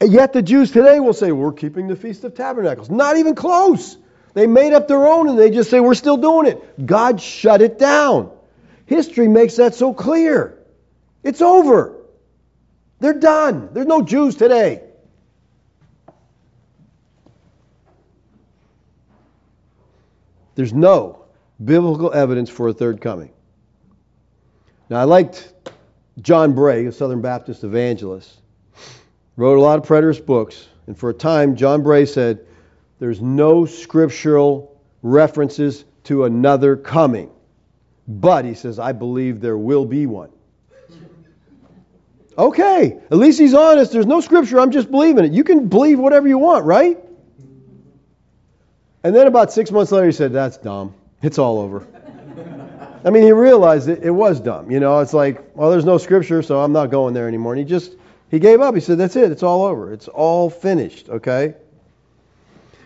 And 0.00 0.12
yet 0.12 0.32
the 0.32 0.42
Jews 0.42 0.72
today 0.72 0.98
will 0.98 1.12
say, 1.12 1.30
We're 1.30 1.52
keeping 1.52 1.86
the 1.86 1.94
Feast 1.94 2.24
of 2.24 2.34
Tabernacles. 2.34 2.90
Not 2.90 3.16
even 3.18 3.36
close. 3.36 3.96
They 4.34 4.46
made 4.46 4.72
up 4.72 4.88
their 4.88 5.06
own 5.06 5.28
and 5.28 5.38
they 5.38 5.50
just 5.50 5.70
say, 5.70 5.80
We're 5.80 5.94
still 5.94 6.16
doing 6.16 6.46
it. 6.46 6.86
God 6.86 7.20
shut 7.20 7.60
it 7.62 7.78
down. 7.78 8.30
History 8.86 9.28
makes 9.28 9.56
that 9.56 9.74
so 9.74 9.92
clear. 9.92 10.58
It's 11.22 11.42
over. 11.42 11.96
They're 13.00 13.18
done. 13.18 13.70
There's 13.72 13.86
no 13.86 14.02
Jews 14.02 14.36
today. 14.36 14.82
There's 20.54 20.72
no 20.72 21.24
biblical 21.62 22.12
evidence 22.12 22.50
for 22.50 22.68
a 22.68 22.72
third 22.72 23.00
coming. 23.00 23.30
Now, 24.90 25.00
I 25.00 25.04
liked 25.04 25.52
John 26.20 26.52
Bray, 26.52 26.86
a 26.86 26.92
Southern 26.92 27.22
Baptist 27.22 27.64
evangelist, 27.64 28.40
wrote 29.36 29.56
a 29.56 29.60
lot 29.60 29.78
of 29.78 29.86
preterist 29.86 30.26
books, 30.26 30.68
and 30.86 30.98
for 30.98 31.10
a 31.10 31.14
time, 31.14 31.56
John 31.56 31.82
Bray 31.82 32.04
said, 32.04 32.46
There's 33.02 33.20
no 33.20 33.66
scriptural 33.66 34.80
references 35.02 35.84
to 36.04 36.22
another 36.22 36.76
coming. 36.76 37.30
But, 38.06 38.44
he 38.44 38.54
says, 38.54 38.78
I 38.78 38.92
believe 38.92 39.40
there 39.40 39.58
will 39.58 39.84
be 39.84 40.06
one. 40.06 40.30
Okay, 42.38 43.00
at 43.10 43.16
least 43.16 43.40
he's 43.40 43.54
honest. 43.54 43.90
There's 43.90 44.06
no 44.06 44.20
scripture. 44.20 44.60
I'm 44.60 44.70
just 44.70 44.88
believing 44.88 45.24
it. 45.24 45.32
You 45.32 45.42
can 45.42 45.66
believe 45.66 45.98
whatever 45.98 46.28
you 46.28 46.38
want, 46.38 46.64
right? 46.64 46.96
And 49.02 49.12
then 49.16 49.26
about 49.26 49.52
six 49.52 49.72
months 49.72 49.90
later, 49.90 50.06
he 50.06 50.12
said, 50.12 50.32
That's 50.32 50.58
dumb. 50.58 50.94
It's 51.22 51.40
all 51.40 51.58
over. 51.58 51.84
I 53.04 53.10
mean, 53.10 53.24
he 53.24 53.32
realized 53.32 53.88
it, 53.88 54.04
it 54.04 54.12
was 54.12 54.38
dumb. 54.38 54.70
You 54.70 54.78
know, 54.78 55.00
it's 55.00 55.12
like, 55.12 55.56
well, 55.56 55.72
there's 55.72 55.84
no 55.84 55.98
scripture, 55.98 56.40
so 56.40 56.60
I'm 56.60 56.72
not 56.72 56.92
going 56.92 57.14
there 57.14 57.26
anymore. 57.26 57.54
And 57.54 57.58
he 57.58 57.64
just, 57.64 57.96
he 58.30 58.38
gave 58.38 58.60
up. 58.60 58.76
He 58.76 58.80
said, 58.80 58.98
that's 58.98 59.16
it. 59.16 59.32
It's 59.32 59.42
all 59.42 59.64
over. 59.64 59.92
It's 59.92 60.06
all 60.06 60.48
finished, 60.50 61.08
okay? 61.08 61.56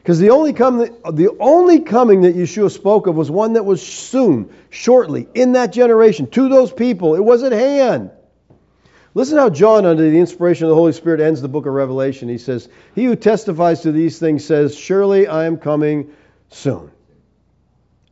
Because 0.07 0.21
the 0.21 0.31
only 0.31 0.53
coming, 0.53 0.95
the 1.15 1.37
only 1.41 1.81
coming 1.81 2.21
that 2.21 2.37
Yeshua 2.37 2.71
spoke 2.71 3.09
of 3.09 3.17
was 3.17 3.29
one 3.29 3.55
that 3.55 3.65
was 3.65 3.85
soon, 3.85 4.55
shortly, 4.71 5.27
in 5.35 5.55
that 5.55 5.73
generation, 5.73 6.29
to 6.29 6.49
those 6.49 6.73
people. 6.73 7.17
It 7.17 7.25
was 7.25 7.43
at 7.43 7.51
hand. 7.51 8.13
Listen 9.15 9.37
how 9.37 9.51
John, 9.51 9.85
under 9.85 10.09
the 10.09 10.21
inspiration 10.21 10.67
of 10.67 10.69
the 10.69 10.77
Holy 10.77 10.93
Spirit, 10.93 11.21
ends 11.21 11.43
the 11.43 11.49
book 11.49 11.67
of 11.67 11.73
Revelation. 11.73 12.29
He 12.29 12.39
says, 12.39 12.69
He 12.95 13.05
who 13.05 13.17
testifies 13.17 13.81
to 13.81 13.91
these 13.91 14.21
things 14.21 14.45
says, 14.45 14.79
Surely 14.79 15.27
I 15.27 15.47
am 15.47 15.57
coming 15.57 16.13
soon. 16.51 16.93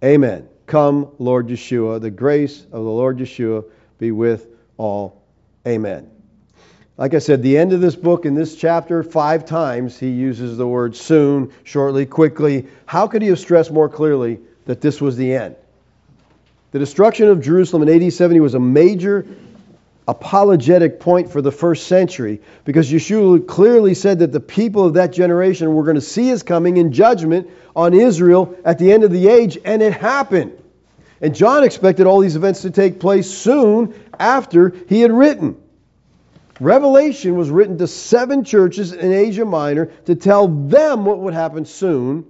Amen. 0.02 0.48
Come, 0.66 1.12
Lord 1.20 1.46
Yeshua. 1.46 2.00
The 2.00 2.10
grace 2.10 2.60
of 2.60 2.72
the 2.72 2.80
Lord 2.80 3.18
Yeshua 3.18 3.66
be 4.00 4.10
with 4.10 4.48
all. 4.78 5.22
Amen. 5.64 6.10
Like 6.96 7.14
I 7.14 7.18
said, 7.18 7.42
the 7.42 7.58
end 7.58 7.72
of 7.72 7.80
this 7.80 7.96
book, 7.96 8.24
in 8.24 8.34
this 8.34 8.54
chapter, 8.54 9.02
five 9.02 9.46
times 9.46 9.98
he 9.98 10.10
uses 10.10 10.56
the 10.56 10.66
word 10.66 10.94
soon, 10.94 11.52
shortly, 11.64 12.06
quickly. 12.06 12.66
How 12.86 13.08
could 13.08 13.20
he 13.20 13.28
have 13.28 13.40
stressed 13.40 13.72
more 13.72 13.88
clearly 13.88 14.38
that 14.66 14.80
this 14.80 15.00
was 15.00 15.16
the 15.16 15.34
end? 15.34 15.56
The 16.70 16.78
destruction 16.78 17.28
of 17.28 17.40
Jerusalem 17.40 17.88
in 17.88 18.02
AD 18.02 18.12
70 18.12 18.38
was 18.40 18.54
a 18.54 18.60
major 18.60 19.26
apologetic 20.06 21.00
point 21.00 21.32
for 21.32 21.42
the 21.42 21.50
first 21.50 21.86
century 21.88 22.40
because 22.64 22.90
Yeshua 22.92 23.44
clearly 23.46 23.94
said 23.94 24.20
that 24.20 24.32
the 24.32 24.40
people 24.40 24.84
of 24.84 24.94
that 24.94 25.12
generation 25.12 25.74
were 25.74 25.82
going 25.82 25.94
to 25.96 26.00
see 26.00 26.28
his 26.28 26.42
coming 26.44 26.76
in 26.76 26.92
judgment 26.92 27.48
on 27.74 27.92
Israel 27.94 28.56
at 28.64 28.78
the 28.78 28.92
end 28.92 29.02
of 29.02 29.10
the 29.10 29.28
age, 29.28 29.58
and 29.64 29.82
it 29.82 29.94
happened. 29.94 30.52
And 31.20 31.34
John 31.34 31.64
expected 31.64 32.06
all 32.06 32.20
these 32.20 32.36
events 32.36 32.62
to 32.62 32.70
take 32.70 33.00
place 33.00 33.28
soon 33.28 33.94
after 34.18 34.74
he 34.88 35.00
had 35.00 35.10
written. 35.10 35.56
Revelation 36.64 37.36
was 37.36 37.50
written 37.50 37.76
to 37.76 37.86
seven 37.86 38.42
churches 38.42 38.94
in 38.94 39.12
Asia 39.12 39.44
Minor 39.44 39.86
to 40.06 40.14
tell 40.14 40.48
them 40.48 41.04
what 41.04 41.18
would 41.18 41.34
happen 41.34 41.66
soon, 41.66 42.24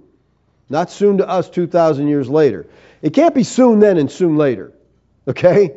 not 0.69 0.91
soon 0.91 1.19
to 1.19 1.27
us 1.27 1.49
2,000 1.49 2.09
years 2.09 2.27
later. 2.27 2.67
It 3.01 3.13
can't 3.13 3.33
be 3.33 3.43
soon 3.43 3.79
then 3.79 3.97
and 3.97 4.11
soon 4.11 4.35
later, 4.35 4.73
okay? 5.25 5.73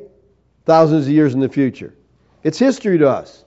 Thousands 0.64 1.06
of 1.06 1.12
years 1.12 1.34
in 1.34 1.40
the 1.40 1.48
future. 1.48 1.94
It's 2.42 2.58
history 2.58 2.98
to 2.98 3.08
us. 3.08 3.44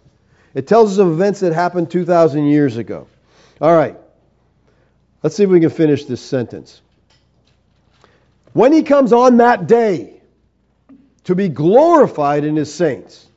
It 0.53 0.65
tells 0.65 0.93
us 0.93 0.97
of 0.97 1.11
events 1.11 1.41
that 1.41 1.51
happened 1.51 1.91
2,000 1.91 2.45
years 2.45 2.77
ago. 2.77 3.07
All 3.59 3.75
right. 3.75 3.97
Let's 5.23 5.35
see 5.35 5.43
if 5.43 5.49
we 5.49 5.59
can 5.59 5.71
finish 5.71 6.05
this 6.05 6.21
sentence. 6.21 6.81
When 8.53 8.71
he 8.71 8.83
comes 8.83 9.11
on 9.11 9.37
that 9.37 9.67
day 9.67 10.21
to 11.25 11.35
be 11.35 11.49
glorified 11.49 12.45
in 12.45 12.55
his 12.55 12.73
saints, 12.73 13.27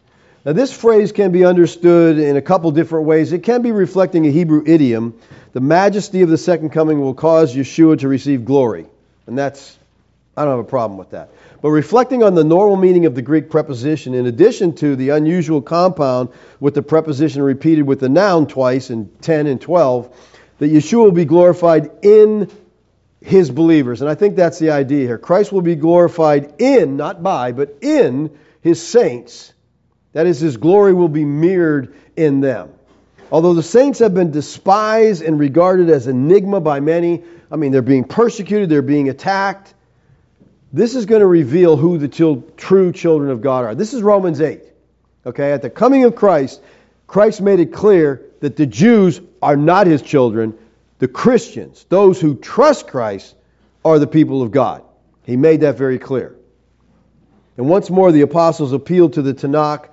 Now, 0.45 0.53
this 0.53 0.73
phrase 0.73 1.13
can 1.13 1.33
be 1.33 1.47
understood 1.47 2.19
in 2.19 2.37
a 2.37 2.43
couple 2.43 2.71
different 2.71 3.07
ways. 3.07 3.33
It 3.33 3.43
can 3.45 3.63
be 3.63 3.73
reflecting 3.73 4.27
a 4.27 4.31
Hebrew 4.31 4.63
idiom. 4.67 5.19
The 5.55 5.61
majesty 5.61 6.21
of 6.21 6.29
the 6.29 6.37
second 6.37 6.69
coming 6.71 7.01
will 7.01 7.15
cause 7.15 7.55
Yeshua 7.55 8.01
to 8.01 8.09
receive 8.09 8.45
glory. 8.45 8.85
And 9.27 9.39
that's, 9.39 9.79
I 10.37 10.45
don't 10.45 10.59
have 10.59 10.67
a 10.67 10.69
problem 10.69 10.99
with 10.99 11.13
that. 11.13 11.31
But 11.63 11.71
reflecting 11.71 12.23
on 12.23 12.35
the 12.35 12.45
normal 12.45 12.77
meaning 12.77 13.07
of 13.07 13.15
the 13.15 13.23
Greek 13.23 13.49
preposition, 13.49 14.13
in 14.13 14.27
addition 14.27 14.75
to 14.77 14.97
the 14.97 15.11
unusual 15.11 15.63
compound 15.63 16.29
with 16.61 16.75
the 16.75 16.83
preposition 16.83 17.41
repeated 17.41 17.87
with 17.87 18.01
the 18.01 18.11
noun 18.11 18.47
twice 18.47 18.91
in 18.91 19.09
10 19.23 19.47
and 19.47 19.59
12, 19.59 20.15
that 20.59 20.71
Yeshua 20.71 21.05
will 21.05 21.13
be 21.13 21.25
glorified 21.25 21.91
in 22.03 22.51
his 23.23 23.51
believers. 23.51 24.03
And 24.03 24.11
I 24.11 24.15
think 24.15 24.37
that's 24.37 24.59
the 24.59 24.73
idea 24.73 25.07
here. 25.07 25.17
Christ 25.17 25.53
will 25.53 25.63
be 25.63 25.75
glorified 25.75 26.61
in, 26.61 26.99
not 26.99 27.23
by, 27.23 27.53
but 27.53 27.79
in 27.81 28.37
his 28.61 28.87
saints. 28.87 29.54
That 30.15 30.27
is, 30.27 30.41
his 30.41 30.57
glory 30.57 30.95
will 30.95 31.09
be 31.09 31.25
mirrored 31.25 31.95
in 32.17 32.41
them. 32.41 32.71
Although 33.31 33.55
the 33.55 33.63
saints 33.63 33.99
have 33.99 34.15
been 34.15 34.31
despised 34.31 35.23
and 35.23 35.39
regarded 35.39 35.91
as 35.91 36.07
enigma 36.07 36.61
by 36.61 36.81
many, 36.81 37.25
I 37.51 37.57
mean, 37.57 37.73
they're 37.73 37.83
being 37.83 38.05
persecuted, 38.05 38.69
they're 38.69 38.83
being 38.83 39.09
attacked. 39.09 39.75
This 40.73 40.95
is 40.95 41.07
going 41.07 41.21
to 41.21 41.27
reveal 41.27 41.77
who 41.77 41.99
the 41.99 42.09
true 42.57 42.93
children 42.93 43.31
of 43.31 43.43
God 43.43 43.65
are. 43.65 43.75
This 43.75 43.93
is 43.93 44.03
Romans 44.03 44.41
8. 44.41 44.63
Okay, 45.27 45.53
at 45.53 45.63
the 45.63 45.71
coming 45.71 46.05
of 46.05 46.17
Christ, 46.17 46.61
Christ 47.07 47.41
made 47.41 47.61
it 47.61 47.73
clear 47.73 48.23
that 48.41 48.57
the 48.57 48.67
Jews 48.67 49.21
are 49.41 49.57
not 49.57 49.87
his 49.87 50.03
children, 50.03 50.57
the 50.99 51.09
Christians, 51.09 51.87
those 51.89 52.21
who 52.21 52.37
trust 52.37 52.87
Christ, 52.87 53.35
are 53.85 53.99
the 53.99 54.07
people 54.07 54.43
of 54.43 54.51
God. 54.51 54.83
He 55.25 55.37
made 55.37 55.61
that 55.61 55.77
very 55.77 55.99
clear. 55.99 56.35
And 57.57 57.69
once 57.69 57.91
more, 57.91 58.13
the 58.13 58.23
apostles 58.23 58.73
appealed 58.73 59.15
to 59.15 59.23
the 59.23 59.35
Tanakh, 59.35 59.89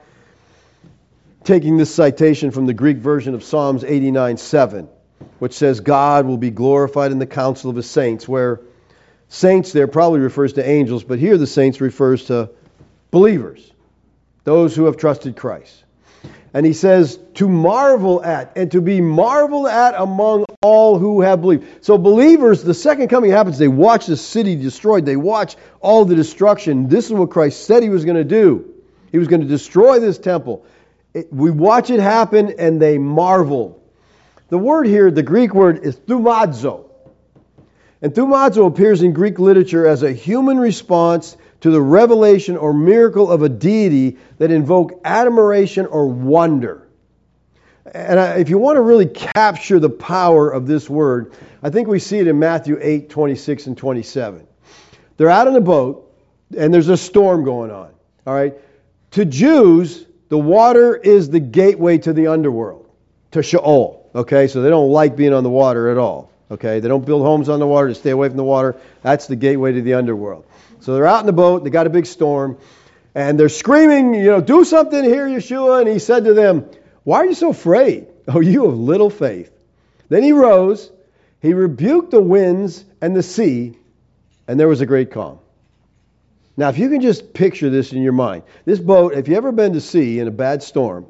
taking 1.43 1.77
this 1.77 1.93
citation 1.93 2.51
from 2.51 2.65
the 2.65 2.73
Greek 2.73 2.97
version 2.97 3.33
of 3.33 3.43
Psalms 3.43 3.83
89 3.83 4.37
7, 4.37 4.87
which 5.39 5.53
says, 5.53 5.79
God 5.79 6.25
will 6.25 6.37
be 6.37 6.51
glorified 6.51 7.11
in 7.11 7.19
the 7.19 7.25
council 7.25 7.69
of 7.69 7.75
his 7.75 7.89
saints, 7.89 8.27
where 8.27 8.61
saints 9.29 9.71
there 9.71 9.87
probably 9.87 10.19
refers 10.19 10.53
to 10.53 10.67
angels, 10.67 11.03
but 11.03 11.19
here 11.19 11.37
the 11.37 11.47
saints 11.47 11.81
refers 11.81 12.25
to 12.25 12.49
believers, 13.09 13.71
those 14.43 14.75
who 14.75 14.85
have 14.85 14.97
trusted 14.97 15.35
Christ. 15.35 15.83
And 16.53 16.65
he 16.65 16.73
says, 16.73 17.17
to 17.35 17.47
marvel 17.47 18.21
at, 18.23 18.57
and 18.57 18.69
to 18.73 18.81
be 18.81 18.99
marveled 18.99 19.67
at 19.67 19.95
among 19.95 20.45
all 20.61 20.99
who 20.99 21.21
have 21.21 21.39
believed. 21.39 21.85
So, 21.85 21.97
believers, 21.97 22.61
the 22.61 22.73
second 22.73 23.07
coming 23.07 23.31
happens. 23.31 23.57
They 23.57 23.69
watch 23.69 24.05
the 24.05 24.17
city 24.17 24.57
destroyed, 24.57 25.05
they 25.05 25.15
watch 25.15 25.55
all 25.79 26.03
the 26.03 26.15
destruction. 26.15 26.89
This 26.89 27.05
is 27.05 27.13
what 27.13 27.29
Christ 27.29 27.65
said 27.65 27.83
he 27.83 27.89
was 27.89 28.03
going 28.03 28.17
to 28.17 28.25
do. 28.25 28.73
He 29.13 29.17
was 29.17 29.29
going 29.29 29.41
to 29.41 29.47
destroy 29.47 29.99
this 29.99 30.17
temple. 30.17 30.65
It, 31.13 31.31
we 31.31 31.51
watch 31.51 31.89
it 31.89 31.99
happen, 31.99 32.53
and 32.57 32.81
they 32.81 32.97
marvel. 32.97 33.83
The 34.49 34.57
word 34.57 34.87
here, 34.87 35.11
the 35.11 35.23
Greek 35.23 35.53
word, 35.53 35.83
is 35.83 35.95
thumazo. 35.95 36.89
And 38.01 38.13
thumazo 38.13 38.67
appears 38.67 39.01
in 39.01 39.13
Greek 39.13 39.39
literature 39.39 39.87
as 39.87 40.03
a 40.03 40.11
human 40.11 40.59
response 40.59 41.37
to 41.61 41.69
the 41.69 41.81
revelation 41.81 42.57
or 42.57 42.73
miracle 42.73 43.31
of 43.31 43.43
a 43.43 43.49
deity 43.49 44.17
that 44.39 44.51
invoke 44.51 44.99
admiration 45.05 45.85
or 45.85 46.07
wonder. 46.07 46.87
And 47.93 48.39
if 48.39 48.49
you 48.49 48.57
want 48.57 48.77
to 48.77 48.81
really 48.81 49.05
capture 49.05 49.79
the 49.79 49.89
power 49.89 50.49
of 50.49 50.65
this 50.65 50.89
word, 50.89 51.33
I 51.61 51.69
think 51.69 51.87
we 51.87 51.99
see 51.99 52.19
it 52.19 52.27
in 52.27 52.39
Matthew 52.39 52.77
8, 52.81 53.09
26 53.09 53.67
and 53.67 53.77
27. 53.77 54.47
They're 55.17 55.29
out 55.29 55.47
in 55.47 55.55
a 55.55 55.61
boat, 55.61 56.11
and 56.57 56.73
there's 56.73 56.89
a 56.89 56.97
storm 56.97 57.43
going 57.43 57.69
on. 57.69 57.91
All 58.25 58.33
right? 58.33 58.55
To 59.11 59.25
Jews, 59.25 60.05
the 60.31 60.37
water 60.37 60.95
is 60.95 61.29
the 61.29 61.41
gateway 61.41 61.97
to 61.97 62.13
the 62.13 62.27
underworld, 62.27 62.89
to 63.31 63.43
Sheol. 63.43 64.09
Okay? 64.15 64.47
So 64.47 64.61
they 64.61 64.69
don't 64.69 64.89
like 64.89 65.17
being 65.17 65.33
on 65.33 65.43
the 65.43 65.49
water 65.49 65.89
at 65.89 65.97
all. 65.97 66.31
Okay? 66.49 66.79
They 66.79 66.87
don't 66.87 67.05
build 67.05 67.21
homes 67.21 67.49
on 67.49 67.59
the 67.59 67.67
water 67.67 67.89
to 67.89 67.95
stay 67.95 68.11
away 68.11 68.29
from 68.29 68.37
the 68.37 68.43
water. 68.45 68.77
That's 69.01 69.27
the 69.27 69.35
gateway 69.35 69.73
to 69.73 69.81
the 69.81 69.95
underworld. 69.95 70.45
So 70.79 70.93
they're 70.93 71.05
out 71.05 71.19
in 71.19 71.25
the 71.25 71.33
boat, 71.33 71.65
they 71.65 71.69
got 71.69 71.85
a 71.85 71.89
big 71.89 72.05
storm, 72.05 72.57
and 73.13 73.37
they're 73.37 73.49
screaming, 73.49 74.13
you 74.13 74.27
know, 74.31 74.39
do 74.39 74.63
something 74.63 75.03
here, 75.03 75.27
Yeshua. 75.27 75.81
And 75.81 75.89
he 75.89 75.99
said 75.99 76.23
to 76.23 76.33
them, 76.33 76.65
Why 77.03 77.17
are 77.17 77.25
you 77.25 77.33
so 77.33 77.49
afraid? 77.49 78.07
Oh, 78.29 78.39
you 78.39 78.67
of 78.67 78.79
little 78.79 79.09
faith. 79.09 79.51
Then 80.07 80.23
he 80.23 80.31
rose, 80.31 80.89
he 81.41 81.53
rebuked 81.53 82.11
the 82.11 82.21
winds 82.21 82.85
and 83.01 83.13
the 83.13 83.23
sea, 83.23 83.77
and 84.47 84.57
there 84.57 84.69
was 84.69 84.79
a 84.79 84.85
great 84.85 85.11
calm. 85.11 85.39
Now, 86.57 86.69
if 86.69 86.77
you 86.77 86.89
can 86.89 87.01
just 87.01 87.33
picture 87.33 87.69
this 87.69 87.93
in 87.93 88.01
your 88.01 88.13
mind, 88.13 88.43
this 88.65 88.79
boat, 88.79 89.13
if 89.13 89.27
you 89.27 89.35
ever 89.35 89.51
been 89.51 89.73
to 89.73 89.81
sea 89.81 90.19
in 90.19 90.27
a 90.27 90.31
bad 90.31 90.61
storm, 90.61 91.05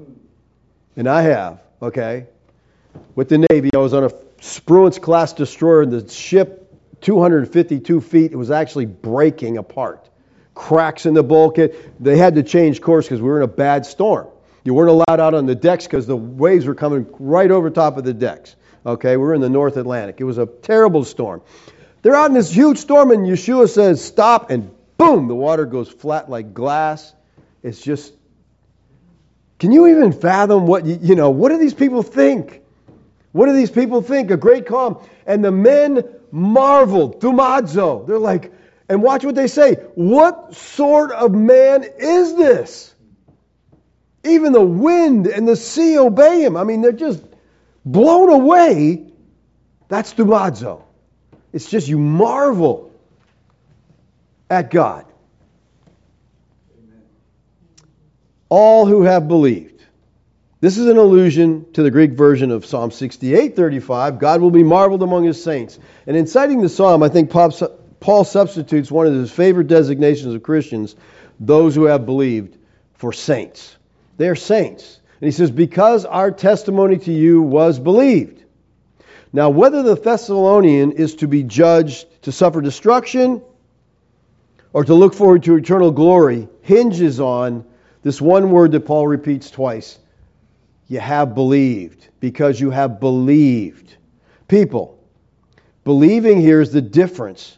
and 0.96 1.08
I 1.08 1.24
have, 1.24 1.62
okay, 1.82 2.28
with 3.16 3.30
the 3.30 3.46
Navy, 3.50 3.70
I 3.74 3.78
was 3.78 3.94
on 3.94 4.04
a 4.04 4.10
Spruance 4.42 5.02
class 5.02 5.34
destroyer, 5.34 5.84
and 5.84 5.92
the 5.92 6.08
ship 6.12 6.62
252 7.02 8.02
feet. 8.02 8.32
It 8.32 8.36
was 8.36 8.52
actually 8.52 8.86
breaking 8.86 9.58
apart. 9.58 10.10
Cracks 10.54 11.06
in 11.06 11.14
the 11.14 11.24
bulkhead. 11.24 11.76
They 12.00 12.18
had 12.18 12.36
to 12.36 12.44
change 12.44 12.82
course 12.82 13.06
because 13.06 13.22
we 13.22 13.28
were 13.28 13.38
in 13.38 13.44
a 13.44 13.48
bad 13.48 13.86
storm. 13.86 14.28
You 14.64 14.74
weren't 14.74 14.90
allowed 14.90 15.20
out 15.20 15.34
on 15.34 15.48
the 15.48 15.56
decks 15.56 15.86
because 15.86 16.06
the 16.06 16.16
waves 16.16 16.66
were 16.66 16.76
coming 16.76 17.08
right 17.20 17.50
over 17.50 17.70
top 17.70 17.98
of 17.98 18.04
the 18.04 18.14
decks. 18.14 18.56
Okay, 18.86 19.18
we 19.18 19.24
we're 19.24 19.34
in 19.34 19.42
the 19.42 19.50
North 19.50 19.78
Atlantic. 19.78 20.18
It 20.20 20.24
was 20.24 20.38
a 20.38 20.46
terrible 20.46 21.04
storm. 21.04 21.42
They're 22.02 22.16
out 22.16 22.28
in 22.28 22.34
this 22.34 22.52
huge 22.52 22.80
storm, 22.80 23.12
and 23.12 23.28
Yeshua 23.28 23.70
says, 23.70 24.04
Stop, 24.04 24.50
and 24.50 24.72
boom, 25.02 25.28
the 25.28 25.36
water 25.36 25.66
goes 25.66 25.90
flat 25.90 26.30
like 26.30 26.54
glass. 26.54 27.14
It's 27.64 27.82
just, 27.82 28.14
can 29.60 29.72
you 29.72 29.88
even 29.88 30.12
fathom 30.12 30.68
what, 30.68 30.86
you 30.86 31.16
know, 31.16 31.32
what 31.32 31.50
do 31.50 31.58
these 31.58 31.74
people 31.74 32.04
think? 32.04 32.62
What 33.32 33.48
do 33.48 33.54
these 33.54 33.72
people 33.72 34.02
think? 34.02 34.30
A 34.30 34.38
great 34.38 34.68
calm. 34.68 35.04
And 35.26 35.44
the 35.44 35.52
men 35.52 36.04
marveled, 36.32 37.20
thumazo. 37.20 38.06
They're 38.06 38.20
like, 38.20 38.54
and 38.90 39.02
watch 39.02 39.24
what 39.24 39.36
they 39.36 39.48
say. 39.48 39.76
What 39.96 40.54
sort 40.54 41.12
of 41.12 41.32
man 41.34 41.84
is 41.98 42.36
this? 42.36 42.94
Even 44.24 44.54
the 44.54 44.62
wind 44.62 45.26
and 45.26 45.48
the 45.48 45.56
sea 45.56 45.98
obey 45.98 46.44
him. 46.44 46.56
I 46.56 46.64
mean, 46.64 46.82
they're 46.82 46.92
just 46.92 47.24
blown 47.84 48.30
away. 48.30 49.08
That's 49.88 50.14
thumazo. 50.14 50.84
It's 51.54 51.70
just 51.70 51.88
you 51.88 51.98
marvel 51.98 52.91
at 54.52 54.70
God. 54.70 55.06
All 58.50 58.86
who 58.86 59.04
have 59.04 59.30
believed. 59.30 59.82
This 60.60 60.78
is 60.78 60.88
an 60.88 60.98
allusion 60.98 61.66
to 61.74 61.82
the 61.82 61.90
Greek 61.90 62.12
version 62.12 62.52
of 62.52 62.66
Psalm 62.66 62.92
68:35. 62.92 64.20
God 64.20 64.42
will 64.42 64.52
be 64.52 64.62
marveled 64.62 65.02
among 65.02 65.24
his 65.24 65.42
saints. 65.42 65.80
And 66.06 66.18
in 66.18 66.28
citing 66.28 66.62
the 66.62 66.70
psalm, 66.70 67.02
I 67.02 67.08
think 67.08 67.32
Paul 67.32 68.24
substitutes 68.26 68.92
one 68.92 69.08
of 69.08 69.14
his 69.14 69.32
favorite 69.32 69.68
designations 69.68 70.36
of 70.36 70.44
Christians, 70.44 70.96
those 71.40 71.74
who 71.74 71.86
have 71.86 72.06
believed, 72.06 72.58
for 72.94 73.14
saints. 73.14 73.78
They 74.18 74.28
are 74.28 74.36
saints. 74.36 75.00
And 75.22 75.28
he 75.28 75.32
says, 75.32 75.50
Because 75.50 76.04
our 76.04 76.30
testimony 76.30 76.98
to 76.98 77.12
you 77.12 77.42
was 77.42 77.80
believed. 77.80 78.44
Now, 79.32 79.50
whether 79.50 79.82
the 79.82 79.96
Thessalonian 79.96 80.92
is 80.92 81.16
to 81.16 81.28
be 81.28 81.42
judged 81.42 82.06
to 82.24 82.34
suffer 82.34 82.60
destruction 82.60 83.42
or 84.74 84.84
to 84.84 84.94
look 84.94 85.14
forward 85.14 85.44
to 85.44 85.56
eternal 85.56 85.92
glory 85.92 86.48
hinges 86.62 87.20
on 87.20 87.66
this 88.04 88.22
one 88.22 88.52
word 88.52 88.72
that 88.72 88.82
Paul 88.82 89.08
repeats 89.08 89.52
twice 89.52 90.00
you 90.88 91.00
have 91.00 91.36
believed 91.36 92.10
because 92.20 92.60
you 92.60 92.70
have 92.70 93.00
believed. 93.00 93.96
People, 94.48 95.00
believing 95.86 96.42
here 96.42 96.60
is 96.60 96.72
the 96.72 96.82
difference 96.82 97.58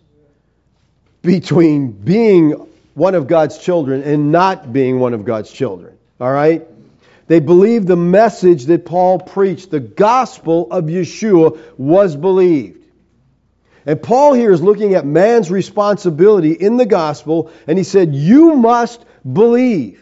between 1.24 1.91
being 1.91 2.51
one 2.93 3.16
of 3.16 3.26
God's 3.26 3.57
children 3.57 4.03
and 4.03 4.32
not 4.32 4.72
being 4.72 4.99
one 4.99 5.16
of 5.16 5.26
God's 5.26 5.51
children. 5.51 5.97
All 6.20 6.32
right? 6.32 6.68
They 7.28 7.39
believed 7.39 7.88
the 7.88 7.95
message 7.95 8.66
that 8.66 8.86
Paul 8.86 9.20
preached. 9.20 9.72
The 9.72 9.80
gospel 9.80 10.72
of 10.72 10.86
Yeshua 10.86 11.59
was 11.78 12.16
believed. 12.16 12.82
And 13.86 14.01
Paul 14.01 14.34
here 14.34 14.51
is 14.51 14.61
looking 14.61 14.93
at 14.93 15.05
man's 15.05 15.51
responsibility 15.51 16.53
in 16.53 16.77
the 16.77 16.86
gospel, 16.86 17.51
and 17.67 17.77
he 17.77 17.84
said, 17.84 18.15
You 18.15 18.55
must 18.55 19.05
believe. 19.31 19.99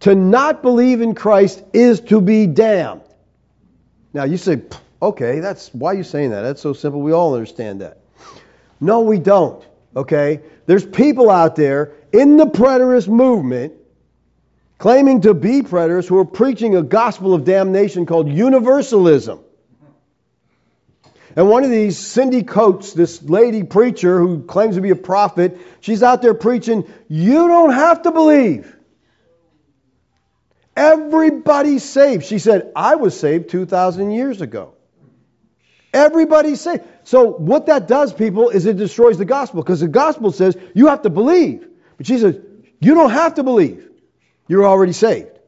To 0.00 0.14
not 0.14 0.62
believe 0.62 1.00
in 1.00 1.14
Christ 1.14 1.62
is 1.72 2.00
to 2.02 2.20
be 2.20 2.46
damned. 2.46 3.02
Now 4.12 4.24
you 4.24 4.36
say, 4.36 4.62
okay, 5.02 5.40
that's 5.40 5.72
why 5.74 5.92
are 5.92 5.96
you 5.96 6.04
saying 6.04 6.30
that? 6.30 6.42
That's 6.42 6.60
so 6.60 6.72
simple. 6.72 7.00
We 7.00 7.12
all 7.12 7.34
understand 7.34 7.80
that. 7.80 7.98
No, 8.80 9.00
we 9.00 9.18
don't. 9.18 9.64
Okay? 9.96 10.40
There's 10.66 10.86
people 10.86 11.30
out 11.30 11.56
there 11.56 11.92
in 12.12 12.36
the 12.36 12.46
preterist 12.46 13.08
movement 13.08 13.74
claiming 14.78 15.22
to 15.22 15.34
be 15.34 15.62
preterists 15.62 16.06
who 16.06 16.18
are 16.18 16.24
preaching 16.24 16.76
a 16.76 16.82
gospel 16.82 17.34
of 17.34 17.44
damnation 17.44 18.06
called 18.06 18.28
universalism. 18.28 19.40
And 21.38 21.48
one 21.48 21.62
of 21.62 21.70
these, 21.70 21.96
Cindy 21.96 22.42
Coates, 22.42 22.94
this 22.94 23.22
lady 23.22 23.62
preacher 23.62 24.18
who 24.18 24.42
claims 24.42 24.74
to 24.74 24.80
be 24.80 24.90
a 24.90 24.96
prophet, 24.96 25.56
she's 25.78 26.02
out 26.02 26.20
there 26.20 26.34
preaching, 26.34 26.92
you 27.06 27.46
don't 27.46 27.70
have 27.70 28.02
to 28.02 28.10
believe. 28.10 28.76
Everybody's 30.74 31.84
saved. 31.84 32.24
She 32.24 32.40
said, 32.40 32.72
I 32.74 32.96
was 32.96 33.16
saved 33.16 33.50
2,000 33.50 34.10
years 34.10 34.40
ago. 34.40 34.74
Everybody's 35.94 36.60
saved. 36.60 36.82
So, 37.04 37.28
what 37.30 37.66
that 37.66 37.86
does, 37.86 38.12
people, 38.12 38.48
is 38.48 38.66
it 38.66 38.76
destroys 38.76 39.16
the 39.16 39.24
gospel 39.24 39.62
because 39.62 39.78
the 39.78 39.86
gospel 39.86 40.32
says 40.32 40.56
you 40.74 40.88
have 40.88 41.02
to 41.02 41.10
believe. 41.10 41.68
But 41.98 42.08
she 42.08 42.18
says, 42.18 42.36
you 42.80 42.94
don't 42.96 43.10
have 43.10 43.34
to 43.34 43.44
believe. 43.44 43.88
You're 44.48 44.66
already 44.66 44.92
saved. 44.92 45.38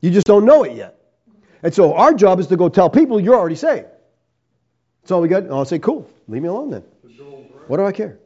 You 0.00 0.12
just 0.12 0.28
don't 0.28 0.44
know 0.44 0.62
it 0.62 0.76
yet. 0.76 1.00
And 1.64 1.74
so, 1.74 1.94
our 1.94 2.14
job 2.14 2.38
is 2.38 2.46
to 2.46 2.56
go 2.56 2.68
tell 2.68 2.88
people 2.88 3.18
you're 3.18 3.34
already 3.34 3.56
saved. 3.56 3.88
That's 5.02 5.12
all 5.12 5.20
we 5.20 5.28
got. 5.28 5.50
I'll 5.50 5.64
say, 5.64 5.78
cool, 5.78 6.08
leave 6.28 6.42
me 6.42 6.48
alone 6.48 6.70
then. 6.70 6.84
What 7.66 7.76
do 7.76 7.84
I 7.84 7.92
care? 7.92 8.18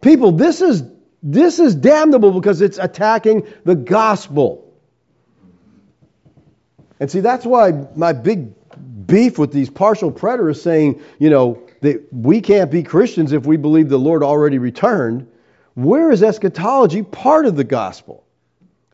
People, 0.00 0.32
this 0.32 0.60
is 0.60 0.82
this 1.22 1.58
is 1.58 1.74
damnable 1.74 2.32
because 2.32 2.62
it's 2.62 2.78
attacking 2.78 3.46
the 3.64 3.74
gospel. 3.74 4.74
And 6.98 7.10
see, 7.10 7.20
that's 7.20 7.44
why 7.44 7.72
my 7.94 8.12
big 8.12 8.54
beef 9.06 9.38
with 9.38 9.52
these 9.52 9.70
partial 9.70 10.10
preterists 10.10 10.62
saying, 10.62 11.02
you 11.18 11.30
know, 11.30 11.62
that 11.80 12.12
we 12.12 12.40
can't 12.40 12.70
be 12.70 12.82
Christians 12.82 13.32
if 13.32 13.46
we 13.46 13.56
believe 13.56 13.88
the 13.88 13.98
Lord 13.98 14.22
already 14.22 14.58
returned. 14.58 15.26
Where 15.74 16.10
is 16.10 16.22
eschatology 16.22 17.02
part 17.02 17.46
of 17.46 17.56
the 17.56 17.64
gospel? 17.64 18.24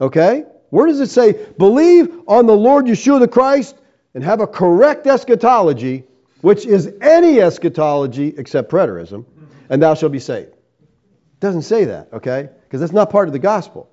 Okay? 0.00 0.44
Where 0.70 0.86
does 0.86 1.00
it 1.00 1.10
say, 1.10 1.46
believe 1.58 2.14
on 2.28 2.46
the 2.46 2.56
Lord 2.56 2.86
Yeshua 2.86 3.20
the 3.20 3.28
Christ 3.28 3.76
and 4.14 4.22
have 4.22 4.40
a 4.40 4.46
correct 4.46 5.06
eschatology, 5.06 6.04
which 6.40 6.66
is 6.66 6.92
any 7.00 7.40
eschatology 7.40 8.34
except 8.36 8.70
preterism, 8.70 9.24
and 9.68 9.82
thou 9.82 9.94
shalt 9.94 10.12
be 10.12 10.18
saved? 10.18 10.52
It 10.52 11.40
doesn't 11.40 11.62
say 11.62 11.86
that, 11.86 12.08
okay? 12.12 12.48
Because 12.64 12.80
that's 12.80 12.92
not 12.92 13.10
part 13.10 13.28
of 13.28 13.32
the 13.32 13.38
gospel. 13.38 13.90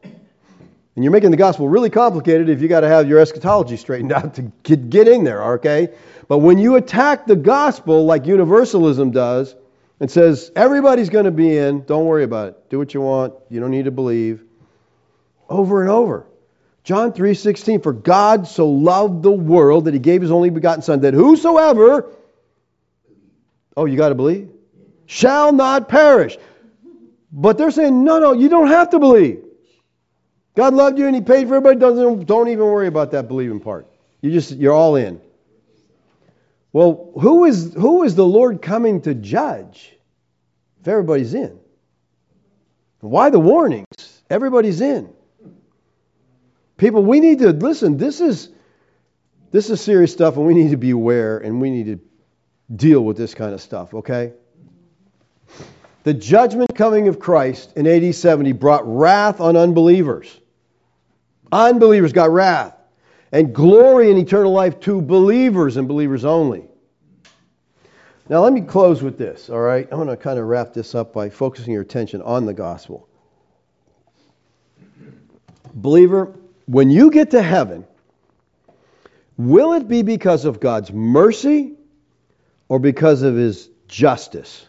And 0.96 1.04
you're 1.04 1.12
making 1.12 1.32
the 1.32 1.38
gospel 1.38 1.68
really 1.68 1.89
complicated 1.89 2.50
if 2.50 2.62
you 2.62 2.68
got 2.68 2.82
to 2.82 2.88
have 2.88 3.10
your 3.10 3.20
eschatology 3.20 3.78
straightened 3.78 4.12
out 4.12 4.36
to 4.36 4.44
get, 4.64 4.89
get 4.89 5.08
in 5.08 5.24
there, 5.24 5.56
okay? 5.56 5.89
But 6.28 6.39
when 6.39 6.58
you 6.58 6.76
attack 6.76 7.26
the 7.26 7.36
gospel 7.36 8.06
like 8.06 8.28
universalism 8.28 9.12
does 9.12 9.56
and 10.00 10.10
says 10.12 10.52
everybody's 10.56 11.10
going 11.10 11.26
to 11.26 11.32
be 11.32 11.58
in, 11.58 11.84
don't 11.86 12.06
worry 12.06 12.24
about 12.24 12.50
it. 12.50 12.70
Do 12.70 12.78
what 12.78 12.94
you 12.94 13.02
want. 13.02 13.34
You 13.50 13.60
don't 13.60 13.72
need 13.72 13.86
to 13.86 13.91
believe. 13.91 14.44
Over 15.50 15.82
and 15.82 15.89
over. 15.89 16.28
John 16.84 17.14
3:16 17.14 17.82
for 17.82 17.94
God 17.94 18.48
so 18.48 18.70
loved 18.70 19.24
the 19.24 19.32
world 19.32 19.86
that 19.86 19.94
he 19.94 20.00
gave 20.00 20.22
his 20.22 20.32
only 20.32 20.50
begotten 20.50 20.82
son 20.82 21.02
that 21.02 21.14
whosoever 21.14 22.10
Oh, 23.76 23.86
you 23.86 23.97
got 23.97 24.09
to 24.09 24.15
believe? 24.15 24.49
Shall 25.05 25.51
not 25.51 25.89
perish. 25.89 26.38
But 27.32 27.57
they're 27.57 27.71
saying, 27.71 28.03
"No, 28.03 28.19
no, 28.19 28.34
you 28.34 28.49
don't 28.49 28.67
have 28.67 28.91
to 28.91 28.99
believe." 28.99 29.43
God 30.55 30.74
loved 30.76 30.99
you 30.99 31.07
and 31.07 31.15
He 31.15 31.21
paid 31.21 31.47
for 31.47 31.55
everybody. 31.55 31.80
Doesn't 31.80 32.26
don't 32.26 32.47
even 32.49 32.65
worry 32.65 32.88
about 32.88 33.11
that 33.11 33.28
believing 33.28 33.59
part. 33.59 33.88
You 34.21 34.32
just 34.32 34.51
you're 34.51 34.74
all 34.74 34.95
in. 34.95 35.19
Well, 36.71 37.11
who 37.19 37.45
is 37.45 37.74
who 37.74 38.03
is 38.03 38.15
the 38.15 38.26
Lord 38.26 38.61
coming 38.61 39.01
to 39.01 39.13
judge? 39.13 39.95
If 40.82 40.88
everybody's 40.88 41.34
in. 41.34 41.59
Why 42.99 43.30
the 43.30 43.39
warnings? 43.39 43.86
Everybody's 44.30 44.80
in. 44.80 45.13
People, 46.78 47.03
we 47.03 47.19
need 47.19 47.39
to 47.39 47.51
listen. 47.51 47.97
This 47.97 48.21
is 48.21 48.49
this 49.51 49.69
is 49.69 49.82
serious 49.82 50.11
stuff, 50.11 50.38
and 50.38 50.45
we 50.45 50.53
need 50.53 50.71
to 50.71 50.78
be 50.78 50.91
aware, 50.91 51.38
and 51.38 51.61
we 51.61 51.69
need 51.69 51.86
to 51.86 51.99
deal 52.76 53.03
with 53.03 53.18
this 53.18 53.34
kind 53.34 53.53
of 53.53 53.61
stuff. 53.61 53.93
Okay. 53.93 54.34
The 56.03 56.14
judgment 56.14 56.76
coming 56.76 57.07
of 57.07 57.20
Christ 57.20 57.74
in 57.76 57.88
AD 57.88 58.14
70 58.14 58.51
brought 58.53 58.84
wrath 58.86 59.39
on 59.39 59.55
unbelievers. 59.55 60.39
Unbelievers 61.51 62.11
got 62.11 62.32
wrath. 62.32 62.76
And 63.32 63.53
glory 63.55 64.11
and 64.11 64.20
eternal 64.20 64.51
life 64.51 64.80
to 64.82 65.01
believers 65.01 65.78
and 65.78 65.88
believers 65.88 66.26
only. 66.26 66.66
Now, 68.30 68.41
let 68.41 68.53
me 68.53 68.61
close 68.61 69.01
with 69.01 69.18
this, 69.18 69.49
all 69.49 69.59
right? 69.59 69.88
I'm 69.91 69.97
going 69.97 70.07
to 70.07 70.18
kind 70.18 70.39
of 70.39 70.45
wrap 70.45 70.74
this 70.74 70.95
up 70.95 71.14
by 71.14 71.30
focusing 71.30 71.74
your 71.74 71.82
attention 71.82 72.22
on 72.22 72.45
the 72.45 72.53
gospel. 72.53 73.07
Believer, 75.74 76.34
when 76.68 76.89
you 76.89 77.11
get 77.11 77.32
to 77.32 77.41
heaven, 77.41 77.86
will 79.38 79.74
it 79.74 79.88
be 79.88 80.03
because 80.03 80.45
of 80.45 80.59
God's 80.59 80.93
mercy 80.93 81.74
or 82.74 82.80
because 82.80 83.21
of 83.21 83.36
his 83.36 83.69
justice? 83.88 84.65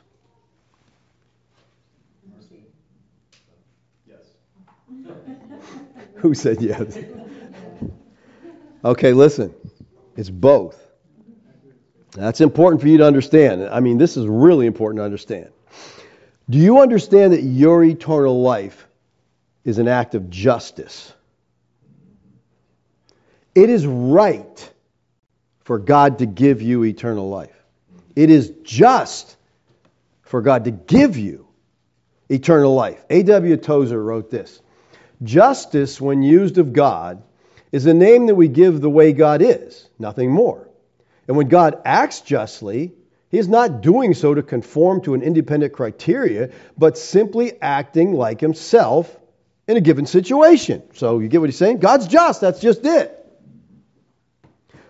Who 6.16 6.34
said 6.34 6.60
yes? 6.60 6.98
Okay, 8.84 9.14
listen. 9.14 9.54
It's 10.18 10.28
both. 10.28 10.78
That's 12.10 12.42
important 12.42 12.82
for 12.82 12.88
you 12.88 12.98
to 12.98 13.06
understand. 13.06 13.66
I 13.70 13.80
mean, 13.80 13.96
this 13.96 14.18
is 14.18 14.26
really 14.26 14.66
important 14.66 14.98
to 14.98 15.04
understand. 15.04 15.48
Do 16.50 16.58
you 16.58 16.82
understand 16.82 17.32
that 17.32 17.42
your 17.42 17.82
eternal 17.82 18.42
life 18.42 18.86
is 19.64 19.78
an 19.78 19.88
act 19.88 20.14
of 20.14 20.28
justice? 20.28 21.10
It 23.54 23.70
is 23.70 23.86
right 23.86 24.72
for 25.60 25.78
God 25.78 26.18
to 26.18 26.26
give 26.26 26.60
you 26.60 26.84
eternal 26.84 27.30
life. 27.30 27.63
It 28.16 28.30
is 28.30 28.52
just 28.62 29.36
for 30.22 30.40
God 30.40 30.64
to 30.64 30.70
give 30.70 31.16
you 31.16 31.46
eternal 32.28 32.74
life. 32.74 33.04
A.W. 33.10 33.56
Tozer 33.56 34.02
wrote 34.02 34.30
this 34.30 34.60
Justice, 35.22 36.00
when 36.00 36.22
used 36.22 36.58
of 36.58 36.72
God, 36.72 37.22
is 37.72 37.86
a 37.86 37.94
name 37.94 38.26
that 38.26 38.34
we 38.34 38.48
give 38.48 38.80
the 38.80 38.90
way 38.90 39.12
God 39.12 39.42
is, 39.42 39.88
nothing 39.98 40.30
more. 40.30 40.68
And 41.26 41.36
when 41.36 41.48
God 41.48 41.80
acts 41.84 42.20
justly, 42.20 42.92
he 43.30 43.38
is 43.38 43.48
not 43.48 43.80
doing 43.80 44.14
so 44.14 44.34
to 44.34 44.42
conform 44.42 45.00
to 45.02 45.14
an 45.14 45.22
independent 45.22 45.72
criteria, 45.72 46.50
but 46.78 46.96
simply 46.96 47.60
acting 47.60 48.12
like 48.12 48.40
himself 48.40 49.16
in 49.66 49.76
a 49.76 49.80
given 49.80 50.06
situation. 50.06 50.82
So 50.94 51.18
you 51.18 51.28
get 51.28 51.40
what 51.40 51.48
he's 51.48 51.58
saying? 51.58 51.78
God's 51.78 52.06
just, 52.06 52.40
that's 52.40 52.60
just 52.60 52.84
it. 52.84 53.23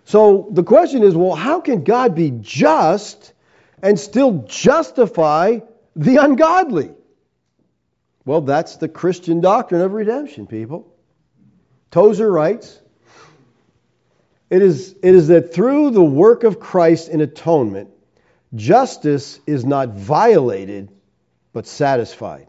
So 0.04 0.48
the 0.50 0.62
question 0.62 1.02
is 1.02 1.14
well, 1.14 1.34
how 1.34 1.60
can 1.60 1.84
God 1.84 2.14
be 2.14 2.32
just 2.40 3.32
and 3.82 3.98
still 3.98 4.44
justify 4.46 5.60
the 5.96 6.16
ungodly? 6.16 6.90
Well, 8.24 8.40
that's 8.40 8.76
the 8.76 8.88
Christian 8.88 9.40
doctrine 9.40 9.80
of 9.80 9.92
redemption, 9.92 10.46
people. 10.46 10.90
Tozer 11.90 12.30
writes 12.30 12.80
it 14.50 14.62
is, 14.62 14.94
it 15.02 15.14
is 15.14 15.28
that 15.28 15.52
through 15.54 15.90
the 15.90 16.04
work 16.04 16.44
of 16.44 16.60
Christ 16.60 17.08
in 17.08 17.20
atonement, 17.20 17.90
justice 18.54 19.40
is 19.46 19.64
not 19.64 19.90
violated, 19.90 20.90
but 21.52 21.66
satisfied. 21.66 22.46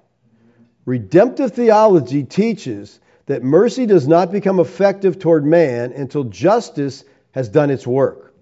Redemptive 0.85 1.53
theology 1.53 2.23
teaches 2.23 2.99
that 3.25 3.43
mercy 3.43 3.85
does 3.85 4.07
not 4.07 4.31
become 4.31 4.59
effective 4.59 5.17
toward 5.17 5.45
man 5.45 5.93
until 5.93 6.25
justice 6.25 7.03
has 7.35 7.49
done 7.49 7.69
its 7.69 7.85
work. 7.85 8.33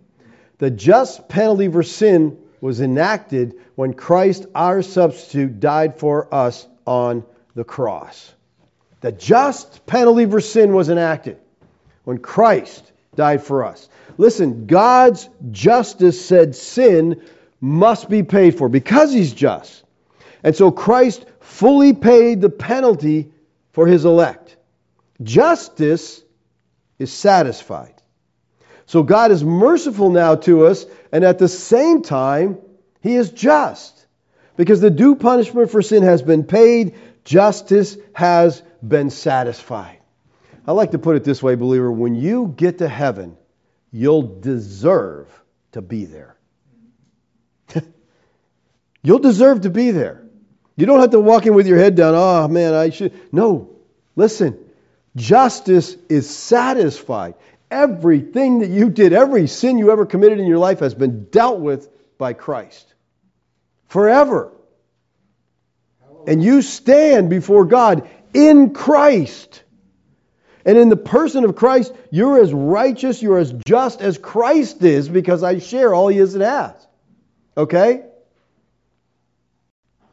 The 0.59 0.69
just 0.69 1.27
penalty 1.27 1.67
for 1.67 1.81
sin 1.81 2.37
was 2.61 2.79
enacted 2.79 3.55
when 3.75 3.95
Christ, 3.95 4.45
our 4.53 4.83
substitute, 4.83 5.59
died 5.59 5.99
for 5.99 6.33
us 6.33 6.65
on 6.85 7.25
the 7.55 7.63
cross. 7.63 8.31
The 9.01 9.11
just 9.11 9.85
penalty 9.87 10.27
for 10.27 10.39
sin 10.39 10.73
was 10.73 10.89
enacted 10.89 11.37
when 12.03 12.19
Christ 12.19 12.89
died 13.15 13.43
for 13.43 13.65
us. 13.65 13.89
Listen, 14.17 14.67
God's 14.67 15.27
justice 15.51 16.23
said 16.23 16.55
sin 16.55 17.23
must 17.59 18.09
be 18.09 18.21
paid 18.21 18.57
for 18.59 18.69
because 18.69 19.11
he's 19.11 19.33
just. 19.33 19.83
And 20.43 20.55
so 20.55 20.69
Christ 20.71 21.25
fully 21.39 21.93
paid 21.93 22.41
the 22.41 22.49
penalty 22.49 23.31
for 23.71 23.87
his 23.87 24.05
elect. 24.05 24.55
Justice 25.23 26.21
is 26.99 27.11
satisfied. 27.11 28.02
So 28.85 29.03
God 29.03 29.31
is 29.31 29.43
merciful 29.43 30.09
now 30.09 30.35
to 30.35 30.65
us, 30.65 30.85
and 31.11 31.23
at 31.23 31.39
the 31.39 31.47
same 31.47 32.01
time, 32.01 32.57
he 33.01 33.15
is 33.15 33.31
just. 33.31 34.05
Because 34.55 34.81
the 34.81 34.91
due 34.91 35.15
punishment 35.15 35.71
for 35.71 35.81
sin 35.81 36.03
has 36.03 36.21
been 36.21 36.43
paid, 36.43 36.95
justice 37.23 37.97
has 38.13 38.61
been 38.85 39.09
satisfied. 39.09 39.99
I 40.65 40.71
like 40.71 40.91
to 40.91 40.99
put 40.99 41.15
it 41.15 41.23
this 41.23 41.41
way, 41.43 41.55
believer 41.55 41.91
when 41.91 42.15
you 42.15 42.53
get 42.55 42.77
to 42.77 42.87
heaven, 42.87 43.37
you'll 43.91 44.39
deserve 44.39 45.27
to 45.73 45.81
be 45.81 46.05
there. 46.05 46.37
you'll 49.03 49.19
deserve 49.19 49.61
to 49.61 49.69
be 49.69 49.91
there. 49.91 50.23
You 50.75 50.85
don't 50.85 51.01
have 51.01 51.11
to 51.11 51.19
walk 51.19 51.45
in 51.45 51.53
with 51.53 51.67
your 51.67 51.77
head 51.77 51.95
down, 51.95 52.13
oh 52.15 52.47
man, 52.47 52.73
I 52.73 52.89
should. 52.89 53.13
No, 53.33 53.75
listen, 54.15 54.57
justice 55.15 55.95
is 56.09 56.29
satisfied. 56.29 57.35
Everything 57.73 58.59
that 58.59 58.69
you 58.69 58.89
did, 58.89 59.13
every 59.13 59.47
sin 59.47 59.79
you 59.79 59.91
ever 59.91 60.05
committed 60.05 60.39
in 60.39 60.45
your 60.45 60.59
life 60.59 60.79
has 60.79 60.93
been 60.93 61.25
dealt 61.25 61.59
with 61.59 61.89
by 62.19 62.33
Christ 62.33 62.93
forever. 63.87 64.51
And 66.27 66.41
you 66.43 66.61
stand 66.61 67.29
before 67.29 67.65
God 67.65 68.07
in 68.33 68.73
Christ. 68.73 69.63
And 70.65 70.77
in 70.77 70.89
the 70.89 70.95
person 70.95 71.43
of 71.45 71.55
Christ, 71.55 71.93
you're 72.11 72.39
as 72.39 72.53
righteous, 72.53 73.21
you're 73.21 73.39
as 73.39 73.53
just 73.67 74.01
as 74.01 74.17
Christ 74.17 74.83
is 74.83 75.09
because 75.09 75.43
I 75.43 75.59
share 75.59 75.93
all 75.93 76.07
he 76.07 76.19
is 76.19 76.35
and 76.35 76.43
has. 76.43 76.75
Okay? 77.57 78.03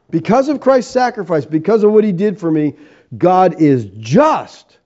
Because 0.09 0.49
of 0.49 0.59
Christ's 0.59 0.91
sacrifice, 0.91 1.45
because 1.45 1.83
of 1.83 1.91
what 1.91 2.03
he 2.03 2.11
did 2.11 2.39
for 2.39 2.51
me, 2.51 2.75
God 3.15 3.61
is 3.61 3.85
just 3.85 4.77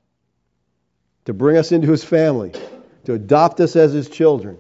to 1.26 1.34
bring 1.34 1.58
us 1.58 1.72
into 1.72 1.92
his 1.92 2.04
family, 2.04 2.52
to 3.06 3.14
adopt 3.14 3.60
us 3.60 3.76
as 3.76 3.94
his 3.94 4.10
children, 4.10 4.58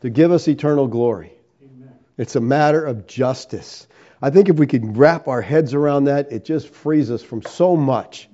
to 0.00 0.10
give 0.10 0.32
us 0.32 0.48
eternal 0.48 0.86
glory. 0.86 1.32
Amen. 1.62 1.92
It's 2.16 2.36
a 2.36 2.40
matter 2.40 2.84
of 2.84 3.06
justice. 3.06 3.86
I 4.22 4.30
think 4.30 4.48
if 4.48 4.56
we 4.56 4.66
could 4.66 4.96
wrap 4.96 5.28
our 5.28 5.40
heads 5.40 5.74
around 5.74 6.04
that, 6.04 6.30
it 6.30 6.44
just 6.44 6.68
frees 6.68 7.10
us 7.10 7.22
from 7.22 7.42
so 7.42 7.76
much 7.76 8.28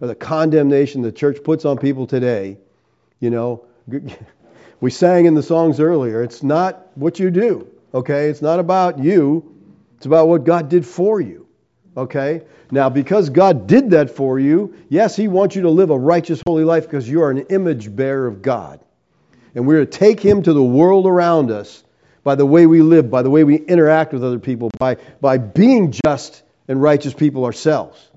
of 0.00 0.08
the 0.08 0.14
condemnation 0.14 1.02
the 1.02 1.12
church 1.12 1.42
puts 1.42 1.64
on 1.64 1.78
people 1.78 2.06
today. 2.06 2.58
You 3.20 3.30
know, 3.30 3.64
we 4.80 4.90
sang 4.90 5.26
in 5.26 5.34
the 5.34 5.42
songs 5.42 5.80
earlier, 5.80 6.22
it's 6.22 6.42
not 6.42 6.88
what 6.96 7.18
you 7.18 7.30
do, 7.30 7.68
okay? 7.94 8.28
It's 8.28 8.42
not 8.42 8.58
about 8.58 8.98
you, 8.98 9.56
it's 9.96 10.06
about 10.06 10.28
what 10.28 10.44
God 10.44 10.68
did 10.68 10.84
for 10.84 11.20
you, 11.20 11.46
okay? 11.96 12.42
Now, 12.72 12.88
because 12.88 13.30
God 13.30 13.66
did 13.66 13.90
that 13.90 14.10
for 14.10 14.40
you, 14.40 14.74
yes, 14.88 15.14
He 15.14 15.28
wants 15.28 15.54
you 15.54 15.62
to 15.62 15.70
live 15.70 15.90
a 15.90 15.98
righteous, 15.98 16.42
holy 16.46 16.64
life 16.64 16.84
because 16.84 17.08
you 17.08 17.22
are 17.22 17.30
an 17.30 17.46
image 17.50 17.94
bearer 17.94 18.26
of 18.26 18.42
God. 18.42 18.80
And 19.54 19.66
we're 19.66 19.80
to 19.80 19.86
take 19.86 20.20
Him 20.20 20.42
to 20.42 20.52
the 20.52 20.62
world 20.62 21.06
around 21.06 21.50
us 21.50 21.82
by 22.24 22.34
the 22.34 22.46
way 22.46 22.66
we 22.66 22.82
live, 22.82 23.10
by 23.10 23.22
the 23.22 23.30
way 23.30 23.44
we 23.44 23.56
interact 23.56 24.12
with 24.12 24.24
other 24.24 24.38
people, 24.38 24.70
by, 24.78 24.96
by 25.20 25.38
being 25.38 25.92
just 26.04 26.42
and 26.68 26.80
righteous 26.80 27.12
people 27.12 27.44
ourselves. 27.44 28.08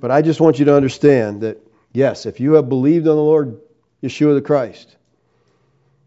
But 0.00 0.10
I 0.10 0.22
just 0.22 0.40
want 0.40 0.58
you 0.58 0.64
to 0.66 0.74
understand 0.74 1.42
that, 1.42 1.58
yes, 1.92 2.26
if 2.26 2.40
you 2.40 2.54
have 2.54 2.68
believed 2.68 3.06
on 3.06 3.16
the 3.16 3.22
Lord 3.22 3.60
Yeshua 4.02 4.34
the 4.34 4.42
Christ, 4.42 4.96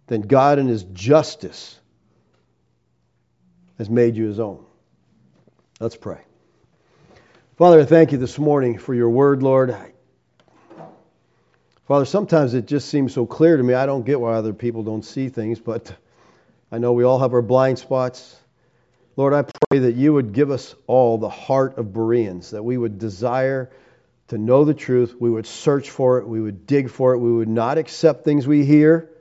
then 0.07 0.21
God 0.21 0.59
in 0.59 0.67
His 0.67 0.84
justice 0.84 1.80
has 3.78 3.89
made 3.89 4.15
you 4.15 4.26
His 4.26 4.39
own. 4.39 4.65
Let's 5.80 5.95
pray. 5.95 6.21
Father, 7.57 7.82
I 7.82 7.86
thank 7.86 8.11
you 8.11 8.17
this 8.17 8.38
morning 8.39 8.78
for 8.78 8.93
your 8.93 9.09
word, 9.09 9.43
Lord. 9.43 9.92
Father, 11.93 12.05
sometimes 12.05 12.55
it 12.55 12.65
just 12.65 12.89
seems 12.89 13.13
so 13.13 13.27
clear 13.27 13.55
to 13.55 13.61
me. 13.61 13.75
I 13.75 13.85
don't 13.85 14.03
get 14.03 14.19
why 14.19 14.33
other 14.33 14.51
people 14.51 14.81
don't 14.81 15.05
see 15.05 15.29
things, 15.29 15.59
but 15.59 15.95
I 16.71 16.79
know 16.79 16.93
we 16.93 17.03
all 17.03 17.19
have 17.19 17.33
our 17.33 17.43
blind 17.43 17.77
spots. 17.77 18.35
Lord, 19.15 19.31
I 19.35 19.43
pray 19.69 19.77
that 19.77 19.93
you 19.93 20.11
would 20.11 20.33
give 20.33 20.49
us 20.49 20.73
all 20.87 21.19
the 21.19 21.29
heart 21.29 21.77
of 21.77 21.93
Bereans, 21.93 22.49
that 22.49 22.63
we 22.63 22.79
would 22.79 22.97
desire 22.97 23.69
to 24.29 24.39
know 24.39 24.65
the 24.65 24.73
truth, 24.73 25.13
we 25.19 25.29
would 25.29 25.45
search 25.45 25.91
for 25.91 26.17
it, 26.17 26.27
we 26.27 26.41
would 26.41 26.65
dig 26.65 26.89
for 26.89 27.13
it, 27.13 27.19
we 27.19 27.31
would 27.31 27.47
not 27.47 27.77
accept 27.77 28.25
things 28.25 28.47
we 28.47 28.65
hear, 28.65 29.11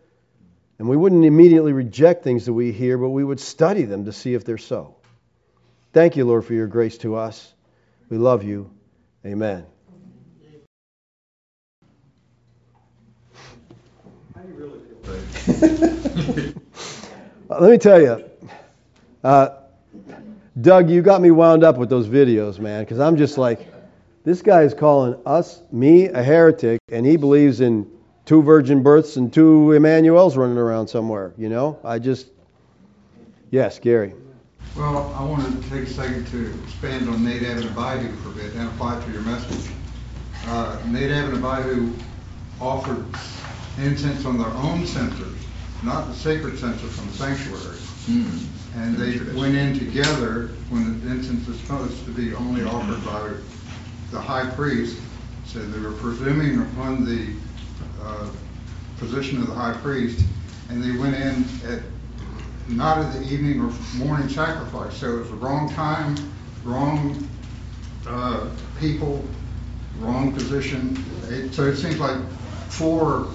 and 0.78 0.88
we 0.88 0.96
wouldn't 0.96 1.26
immediately 1.26 1.74
reject 1.74 2.24
things 2.24 2.46
that 2.46 2.54
we 2.54 2.72
hear, 2.72 2.96
but 2.96 3.10
we 3.10 3.22
would 3.22 3.40
study 3.40 3.82
them 3.82 4.06
to 4.06 4.14
see 4.14 4.32
if 4.32 4.46
they're 4.46 4.56
so. 4.56 4.96
Thank 5.92 6.16
you, 6.16 6.24
Lord, 6.24 6.46
for 6.46 6.54
your 6.54 6.68
grace 6.68 6.96
to 6.98 7.16
us. 7.16 7.52
We 8.08 8.16
love 8.16 8.44
you. 8.44 8.70
Amen. 9.26 9.66
How 14.42 14.48
do 14.48 14.54
you 14.54 14.58
really 14.58 14.80
feel? 15.04 15.31
Let 17.48 17.70
me 17.70 17.78
tell 17.78 18.00
you, 18.00 18.24
uh, 19.24 19.48
Doug, 20.60 20.88
you 20.88 21.02
got 21.02 21.20
me 21.20 21.32
wound 21.32 21.64
up 21.64 21.78
with 21.78 21.90
those 21.90 22.06
videos, 22.06 22.60
man, 22.60 22.84
because 22.84 23.00
I'm 23.00 23.16
just 23.16 23.38
like, 23.38 23.72
this 24.24 24.40
guy 24.40 24.62
is 24.62 24.72
calling 24.72 25.20
us, 25.26 25.62
me, 25.72 26.06
a 26.06 26.22
heretic, 26.22 26.78
and 26.92 27.04
he 27.04 27.16
believes 27.16 27.60
in 27.60 27.90
two 28.24 28.42
virgin 28.42 28.84
births 28.84 29.16
and 29.16 29.32
two 29.32 29.72
Emmanuels 29.72 30.36
running 30.36 30.58
around 30.58 30.86
somewhere. 30.86 31.32
You 31.36 31.48
know, 31.48 31.78
I 31.82 31.98
just, 31.98 32.28
yes, 33.50 33.80
Gary. 33.80 34.14
Well, 34.76 35.12
I 35.16 35.24
wanted 35.24 35.60
to 35.60 35.70
take 35.70 35.88
a 35.88 35.90
second 35.90 36.26
to 36.28 36.52
expand 36.62 37.08
on 37.08 37.24
Nadab 37.24 37.58
and 37.58 37.76
Abihu 37.76 38.14
for 38.16 38.28
a 38.28 38.32
bit 38.32 38.54
and 38.54 38.68
apply 38.68 39.04
to 39.04 39.10
your 39.10 39.22
message. 39.22 39.72
Uh, 40.46 40.78
Nadab 40.86 41.34
and 41.34 41.44
Abihu 41.44 41.92
offered 42.60 43.04
incense 43.78 44.24
on 44.24 44.38
their 44.38 44.48
own 44.48 44.86
censers, 44.86 45.38
not 45.82 46.06
the 46.08 46.14
sacred 46.14 46.58
censer 46.58 46.86
from 46.86 47.06
the 47.08 47.14
sanctuary. 47.14 47.78
Mm. 48.06 48.46
And 48.74 48.96
they 48.96 49.18
went 49.38 49.54
in 49.54 49.78
together 49.78 50.48
when 50.70 51.00
the 51.04 51.10
incense 51.10 51.46
was 51.46 51.58
supposed 51.60 52.04
to 52.04 52.10
be 52.10 52.34
only 52.34 52.64
offered 52.64 53.04
by 53.04 53.32
the 54.10 54.20
high 54.20 54.48
priest. 54.50 54.98
So 55.46 55.58
they 55.58 55.80
were 55.80 55.92
presuming 55.92 56.62
upon 56.62 57.04
the 57.04 57.34
uh, 58.02 58.30
position 58.98 59.40
of 59.40 59.48
the 59.48 59.54
high 59.54 59.74
priest, 59.74 60.24
and 60.68 60.82
they 60.82 60.96
went 60.96 61.16
in 61.16 61.44
at 61.66 61.82
not 62.68 62.98
at 62.98 63.12
the 63.12 63.22
evening 63.22 63.60
or 63.60 63.72
morning 63.96 64.28
sacrifice. 64.28 64.96
So 64.96 65.16
it 65.16 65.18
was 65.20 65.30
the 65.30 65.36
wrong 65.36 65.68
time, 65.70 66.16
wrong 66.64 67.28
uh, 68.06 68.48
people, 68.78 69.24
wrong 69.98 70.32
position. 70.32 71.04
It, 71.28 71.52
so 71.52 71.64
it 71.64 71.76
seems 71.76 71.98
like 71.98 72.18
four 72.68 73.28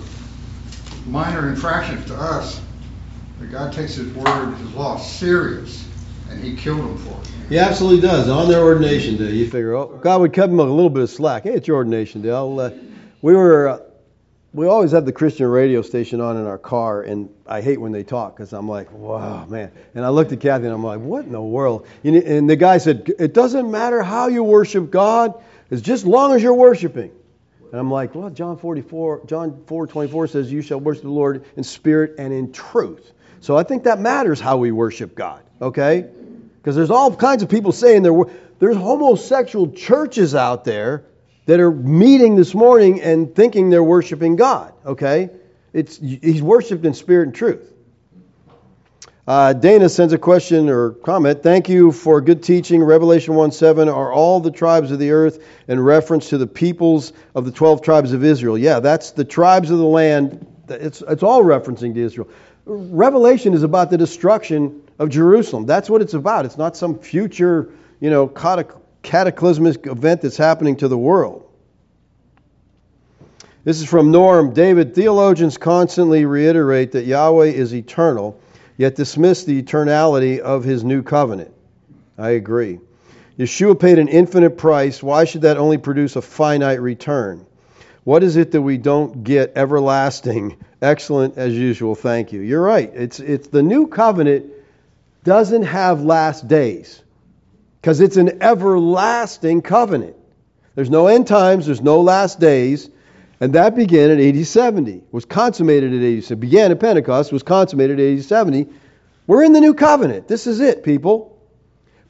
minor 1.08 1.49
infractions 1.49 2.05
to 2.05 2.16
us, 2.16 2.62
but 3.39 3.49
God 3.51 3.74
takes 3.74 3.95
His 3.95 4.14
word, 4.14 4.53
His 4.55 4.74
law 4.74 4.97
serious, 4.97 5.88
and 6.30 6.43
He 6.43 6.55
killed 6.55 6.80
them 6.80 6.97
for 6.97 7.20
it. 7.22 7.28
He 7.49 7.58
absolutely 7.58 8.01
does. 8.01 8.30
On 8.30 8.49
their 8.49 8.62
ordination 8.62 9.18
day, 9.18 9.32
you 9.32 9.45
figure, 9.45 9.74
oh, 9.74 9.97
God 10.01 10.22
would 10.22 10.34
cut 10.34 10.47
them 10.47 10.60
a 10.60 10.64
little 10.64 10.89
bit 10.89 11.03
of 11.03 11.10
slack. 11.10 11.43
Hey, 11.43 11.53
it's 11.53 11.68
your 11.68 11.78
ordination 11.78 12.22
day. 12.22 12.30
Uh, 12.30 12.72
we 13.22 13.34
were. 13.34 13.70
Uh, 13.70 13.80
we 14.53 14.66
always 14.66 14.91
have 14.91 15.05
the 15.05 15.12
Christian 15.12 15.45
radio 15.45 15.84
station 15.84 16.20
on 16.20 16.36
in 16.36 16.47
our 16.47 16.58
car, 16.58 17.03
and 17.03 17.30
I 17.45 17.62
hate 17.62 17.80
when 17.80 17.91
they 17.91 18.03
talk 18.03 18.36
because 18.36 18.53
I'm 18.53 18.68
like, 18.68 18.91
wow, 18.91 19.45
man. 19.45 19.72
And 19.93 20.03
I 20.03 20.10
looked 20.10 20.32
at 20.32 20.39
Kathy 20.39 20.66
and 20.66 20.74
I'm 20.74 20.84
like, 20.84 20.99
what 20.99 21.26
in 21.26 21.32
the 21.32 21.41
world? 21.41 21.86
And 22.03 22.49
the 22.49 22.55
guy 22.55 22.80
said, 22.80 23.12
it 23.20 23.36
doesn't 23.36 23.70
matter 23.70 24.01
how 24.01 24.28
you 24.28 24.43
worship 24.43 24.89
God, 24.89 25.36
it's 25.70 25.82
just 25.82 26.05
long 26.05 26.34
as 26.34 26.41
you're 26.41 26.55
worshiping. 26.55 27.12
And 27.72 27.80
I'm 27.80 27.91
like, 27.91 28.15
well, 28.15 28.30
John 28.30 28.57
44, 28.57 29.26
John 29.26 29.63
4, 29.68 29.88
24 29.88 30.28
says, 30.28 30.51
you 30.51 30.61
shall 30.61 30.80
worship 30.80 31.03
the 31.03 31.09
Lord 31.09 31.43
in 31.55 31.63
spirit 31.63 32.15
and 32.18 32.34
in 32.34 32.51
truth. 32.51 33.11
So 33.41 33.57
I 33.57 33.63
think 33.63 33.84
that 33.84 33.99
matters 33.99 34.39
how 34.39 34.57
we 34.57 34.72
worship 34.72 35.15
God, 35.15 35.43
okay? 35.61 36.05
Because 36.57 36.76
there's 36.76 36.91
all 36.91 37.15
kinds 37.15 37.43
of 37.43 37.49
people 37.49 37.72
saying 37.72 38.03
there, 38.03 38.13
there's 38.59 38.78
homosexual 38.78 39.72
churches 39.72 40.34
out 40.34 40.63
there 40.63 41.05
that 41.47 41.59
are 41.59 41.72
meeting 41.72 42.36
this 42.36 42.53
morning 42.53 43.01
and 43.01 43.34
thinking 43.34 43.70
they're 43.70 43.84
worshiping 43.84 44.35
God. 44.35 44.73
Okay? 44.85 45.30
It's, 45.73 45.98
he's 45.98 46.41
worshiped 46.41 46.85
in 46.85 46.94
spirit 46.94 47.27
and 47.27 47.35
truth. 47.35 47.73
Uh, 49.28 49.52
Dana 49.52 49.90
sends 49.90 50.14
a 50.14 50.18
question 50.18 50.70
or 50.70 50.91
comment. 50.91 51.44
Thank 51.44 51.68
you 51.68 51.91
for 51.91 52.22
good 52.22 52.41
teaching. 52.41 52.82
Revelation 52.82 53.36
1 53.36 53.52
7 53.52 53.90
are 53.90 54.14
all 54.14 54.40
the 54.40 54.52
tribes 54.52 54.90
of 54.90 54.99
the 54.99 55.12
earth 55.12 55.44
in 55.68 55.82
reference 55.82 56.30
to 56.30 56.38
the 56.38 56.48
peoples 56.48 57.12
of 57.36 57.44
the 57.44 57.52
12 57.52 57.82
tribes 57.82 58.14
of 58.14 58.24
Israel. 58.24 58.58
Yeah, 58.58 58.80
that's 58.80 59.12
the 59.12 59.26
tribes 59.26 59.70
of 59.70 59.80
the 59.80 59.86
land. 59.86 60.48
It's, 60.70 61.04
it's 61.06 61.24
all 61.24 61.44
referencing 61.44 61.94
to 61.95 61.99
Israel. 61.99 62.30
Revelation 62.66 63.54
is 63.54 63.64
about 63.64 63.90
the 63.90 63.98
destruction 63.98 64.82
of 64.98 65.10
Jerusalem. 65.10 65.66
That's 65.66 65.90
what 65.90 66.02
it's 66.02 66.14
about. 66.14 66.45
It's 66.45 66.58
not 66.58 66.78
some 66.78 66.98
future, 66.98 67.70
you 67.99 68.10
know, 68.10 68.28
cataclysmic 69.04 69.88
event 69.88 70.22
that's 70.22 70.38
happening 70.38 70.78
to 70.78 70.88
the 70.88 70.98
world. 70.98 71.44
This 73.66 73.82
is 73.82 73.90
from 73.90 74.12
Norm. 74.12 74.54
David, 74.54 74.95
theologians 74.95 75.58
constantly 75.58 76.24
reiterate 76.24 76.94
that 76.94 77.04
Yahweh 77.04 77.48
is 77.48 77.76
eternal, 77.76 78.40
yet 78.78 78.95
dismiss 78.95 79.44
the 79.44 79.62
eternality 79.62 80.40
of 80.40 80.64
his 80.64 80.84
new 80.84 81.04
covenant. 81.04 81.52
I 82.18 82.32
agree. 82.32 82.80
Yeshua 83.38 83.80
paid 83.80 83.99
an 83.99 84.08
infinite 84.08 84.58
price. 84.58 85.04
Why 85.04 85.26
should 85.26 85.41
that 85.41 85.58
only 85.58 85.78
produce 85.78 86.16
a 86.16 86.22
finite 86.22 86.82
return? 86.82 87.45
What 88.04 88.24
is 88.24 88.38
it 88.38 88.52
that 88.52 88.62
we 88.62 88.78
don't 88.78 89.24
get 89.24 89.54
everlasting? 89.56 90.58
Excellent 90.82 91.38
as 91.38 91.54
usual. 91.54 91.94
Thank 91.94 92.32
you. 92.32 92.41
You're 92.41 92.62
right. 92.62 92.91
It's, 92.94 93.20
it's 93.20 93.49
the 93.49 93.64
new 93.64 93.88
covenant 93.88 94.45
doesn't 95.24 95.64
have 95.64 96.02
last 96.04 96.48
days 96.48 97.02
because 97.82 97.99
it's 97.99 98.18
an 98.18 98.41
everlasting 98.41 99.62
covenant. 99.62 100.16
There's 100.76 100.90
no 100.90 101.08
end 101.08 101.28
times, 101.28 101.66
there's 101.66 101.82
no 101.82 102.02
last 102.02 102.40
days, 102.40 102.90
and 103.39 103.53
that 103.53 103.76
began 103.76 104.09
at 104.09 104.19
AD 104.19 104.45
70, 104.45 105.03
was 105.11 105.26
consummated 105.26 105.93
at 105.93 106.01
AD 106.01 106.23
70, 106.23 106.39
began 106.39 106.72
at 106.72 106.80
Pentecost, 106.80 107.31
was 107.31 107.43
consummated 107.43 107.99
at 107.99 108.18
AD 108.18 108.23
70. 108.23 108.68
We're 109.27 109.43
in 109.43 109.53
the 109.53 109.61
new 109.61 109.73
covenant. 109.73 110.27
This 110.27 110.47
is 110.47 110.59
it, 110.59 110.84
people. 110.84 111.38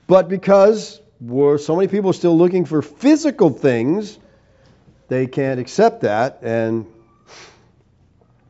But 0.07 0.29
because 0.29 1.01
we're, 1.19 1.57
so 1.57 1.75
many 1.75 1.89
people 1.89 2.11
are 2.11 2.13
still 2.13 2.37
looking 2.37 2.63
for 2.63 2.81
physical 2.81 3.49
things, 3.49 4.17
they 5.09 5.27
can't 5.27 5.59
accept 5.59 6.01
that. 6.01 6.39
And 6.43 6.85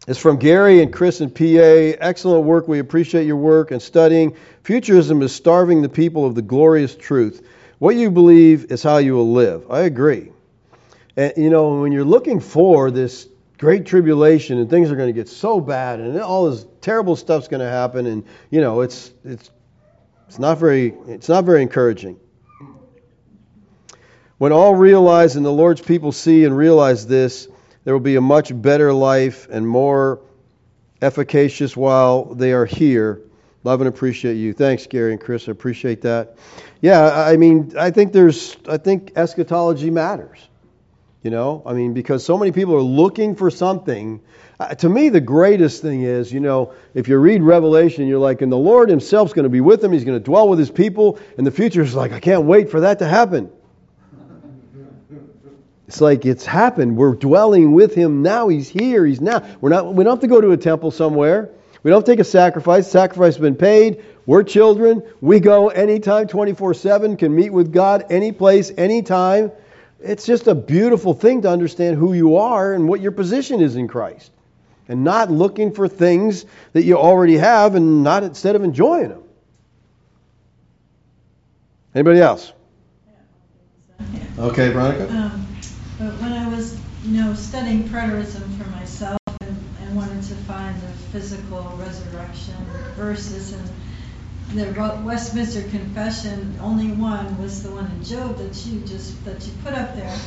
it's 0.08 0.20
from 0.20 0.38
Gary 0.38 0.82
and 0.84 0.94
Chris 0.94 1.20
and 1.20 1.34
PA. 1.34 1.44
Excellent 1.44 2.46
work. 2.46 2.68
We 2.68 2.80
appreciate 2.80 3.26
your 3.26 3.38
work 3.38 3.72
and 3.72 3.82
studying. 3.82 4.36
Futurism 4.64 5.22
is 5.24 5.34
starving 5.34 5.82
the 5.82 5.90
people 5.90 6.26
of 6.26 6.36
the 6.36 6.42
glorious 6.44 6.96
truth. 6.96 7.46
What 7.80 7.96
you 7.96 8.12
believe 8.12 8.72
is 8.72 8.84
how 8.84 8.98
you 8.98 9.14
will 9.14 9.34
live. 9.34 9.72
I 9.72 9.82
agree. 9.82 10.32
And, 11.18 11.34
you 11.36 11.50
know, 11.50 11.82
when 11.82 11.92
you're 11.92 12.06
looking 12.06 12.40
for 12.40 12.92
this 12.92 13.28
great 13.58 13.86
tribulation 13.86 14.60
and 14.60 14.70
things 14.70 14.92
are 14.92 14.96
going 14.96 15.10
to 15.10 15.20
get 15.20 15.28
so 15.28 15.60
bad 15.60 16.00
and 16.00 16.20
all 16.22 16.50
this 16.50 16.66
terrible 16.80 17.16
stuff's 17.16 17.48
going 17.48 17.60
to 17.60 17.70
happen 17.70 18.06
and 18.06 18.24
you 18.52 18.62
know 18.62 18.82
it's 18.82 19.12
it's 19.26 19.50
it's 20.28 20.38
not 20.38 20.60
very 20.60 20.94
it's 21.08 21.28
not 21.28 21.44
very 21.44 21.62
encouraging. 21.62 22.20
When 24.38 24.52
all 24.52 24.76
realize 24.76 25.36
and 25.36 25.46
the 25.46 25.52
lord's 25.52 25.82
people 25.82 26.12
see 26.12 26.46
and 26.46 26.56
realize 26.56 27.08
this 27.08 27.48
there 27.84 27.94
will 27.94 28.02
be 28.02 28.16
a 28.16 28.22
much 28.22 28.52
better 28.62 28.94
life 28.94 29.48
and 29.50 29.68
more 29.68 30.22
efficacious 31.02 31.76
while 31.76 32.26
they 32.26 32.52
are 32.52 32.66
here. 32.66 33.22
Love 33.64 33.82
and 33.82 33.88
appreciate 33.88 34.36
you. 34.36 34.54
Thanks 34.54 34.86
gary 34.86 35.14
and 35.14 35.22
chris. 35.22 35.48
I 35.48 35.52
appreciate 35.52 36.02
that. 36.04 36.38
Yeah 36.82 37.12
i 37.12 37.38
mean 37.38 37.74
i 37.76 37.90
think 37.90 38.14
there's 38.14 38.56
i 38.70 38.78
think 38.78 39.14
eschatology 39.16 39.90
matters 39.90 40.48
you 41.28 41.32
know, 41.32 41.62
I 41.66 41.74
mean, 41.74 41.94
because 41.94 42.24
so 42.24 42.38
many 42.38 42.54
people 42.54 42.74
are 42.76 42.82
looking 42.82 43.36
for 43.36 43.52
something. 43.52 44.22
Uh, 44.62 44.76
to 44.76 44.88
me, 44.88 45.10
the 45.10 45.20
greatest 45.20 45.82
thing 45.82 46.04
is, 46.04 46.32
you 46.32 46.40
know, 46.40 46.72
if 46.94 47.10
you 47.10 47.18
read 47.18 47.44
Revelation, 47.44 48.08
you're 48.08 48.18
like, 48.18 48.42
and 48.42 48.50
the 48.50 48.58
Lord 48.58 48.88
Himself's 48.88 49.34
going 49.34 49.44
to 49.44 49.50
be 49.50 49.60
with 49.60 49.82
them. 49.82 49.92
He's 49.92 50.06
going 50.06 50.18
to 50.18 50.24
dwell 50.24 50.48
with 50.48 50.58
His 50.58 50.72
people. 50.72 51.20
And 51.38 51.46
the 51.46 51.52
future 51.52 51.82
is 51.82 51.94
like, 51.94 52.14
I 52.14 52.22
can't 52.22 52.46
wait 52.46 52.72
for 52.72 52.80
that 52.80 53.00
to 53.00 53.06
happen. 53.06 53.52
It's 55.90 56.00
like 56.00 56.26
it's 56.26 56.46
happened. 56.46 56.96
We're 56.96 57.16
dwelling 57.16 57.74
with 57.74 57.94
Him 57.94 58.22
now. 58.22 58.48
He's 58.48 58.70
here. 58.70 59.06
He's 59.06 59.20
now. 59.20 59.46
We're 59.60 59.72
not. 59.72 59.94
We 59.94 60.06
don't 60.06 60.14
have 60.14 60.22
to 60.22 60.28
go 60.28 60.40
to 60.40 60.52
a 60.52 60.58
temple 60.58 60.92
somewhere. 60.92 61.50
We 61.84 61.92
don't 61.92 62.06
take 62.06 62.22
a 62.22 62.24
sacrifice. 62.24 62.90
Sacrifice 62.90 63.34
has 63.34 63.42
been 63.42 63.56
paid. 63.56 64.02
We're 64.26 64.44
children. 64.44 65.04
We 65.20 65.42
go 65.42 65.68
anytime, 65.68 66.28
24/7. 66.28 67.18
Can 67.20 67.36
meet 67.36 67.50
with 67.50 67.74
God 67.74 68.06
any 68.12 68.32
place, 68.32 68.72
anytime 68.78 69.52
it's 70.00 70.26
just 70.26 70.48
a 70.48 70.56
beautiful 70.56 71.14
thing 71.14 71.42
to 71.42 71.50
understand 71.50 71.98
who 71.98 72.14
you 72.14 72.38
are 72.38 72.74
and 72.74 72.88
what 72.88 73.02
your 73.02 73.12
position 73.12 73.62
is 73.62 73.76
in 73.76 73.88
Christ. 73.88 74.32
And 74.90 75.04
not 75.04 75.30
looking 75.30 75.74
for 75.74 75.88
things 75.88 76.46
that 76.74 76.84
you 76.84 76.98
already 76.98 77.38
have 77.38 77.76
and 77.76 78.04
not 78.04 78.24
instead 78.24 78.56
of 78.56 78.64
enjoying 78.64 79.10
them. 79.10 79.24
Anybody 81.94 82.22
else? 82.22 82.54
Okay, 84.40 84.70
Veronica? 84.70 85.10
Um, 85.10 85.48
but 85.98 86.14
when 86.22 86.32
I 86.32 86.48
was, 86.48 86.80
you 87.04 87.20
know, 87.20 87.34
studying 87.34 87.90
preterism 87.90 88.44
for 88.58 88.70
myself 88.70 89.18
and, 89.42 89.58
and 89.82 89.96
wanted 89.96 90.22
to 90.24 90.36
find 90.36 90.80
the 90.80 90.88
physical 91.12 91.64
resurrection 91.78 92.54
verses 92.96 93.54
and 93.54 93.70
the 94.54 95.02
Westminster 95.04 95.64
Confession, 95.64 96.58
only 96.62 96.92
one 96.92 97.42
was 97.42 97.64
the 97.64 97.72
one 97.72 97.86
in 97.92 98.04
Job 98.04 98.38
that 98.38 98.66
you 98.66 98.80
just 98.82 99.24
that 99.26 99.46
you 99.46 99.52
put 99.64 99.74
up 99.74 99.96
there. 99.96 100.20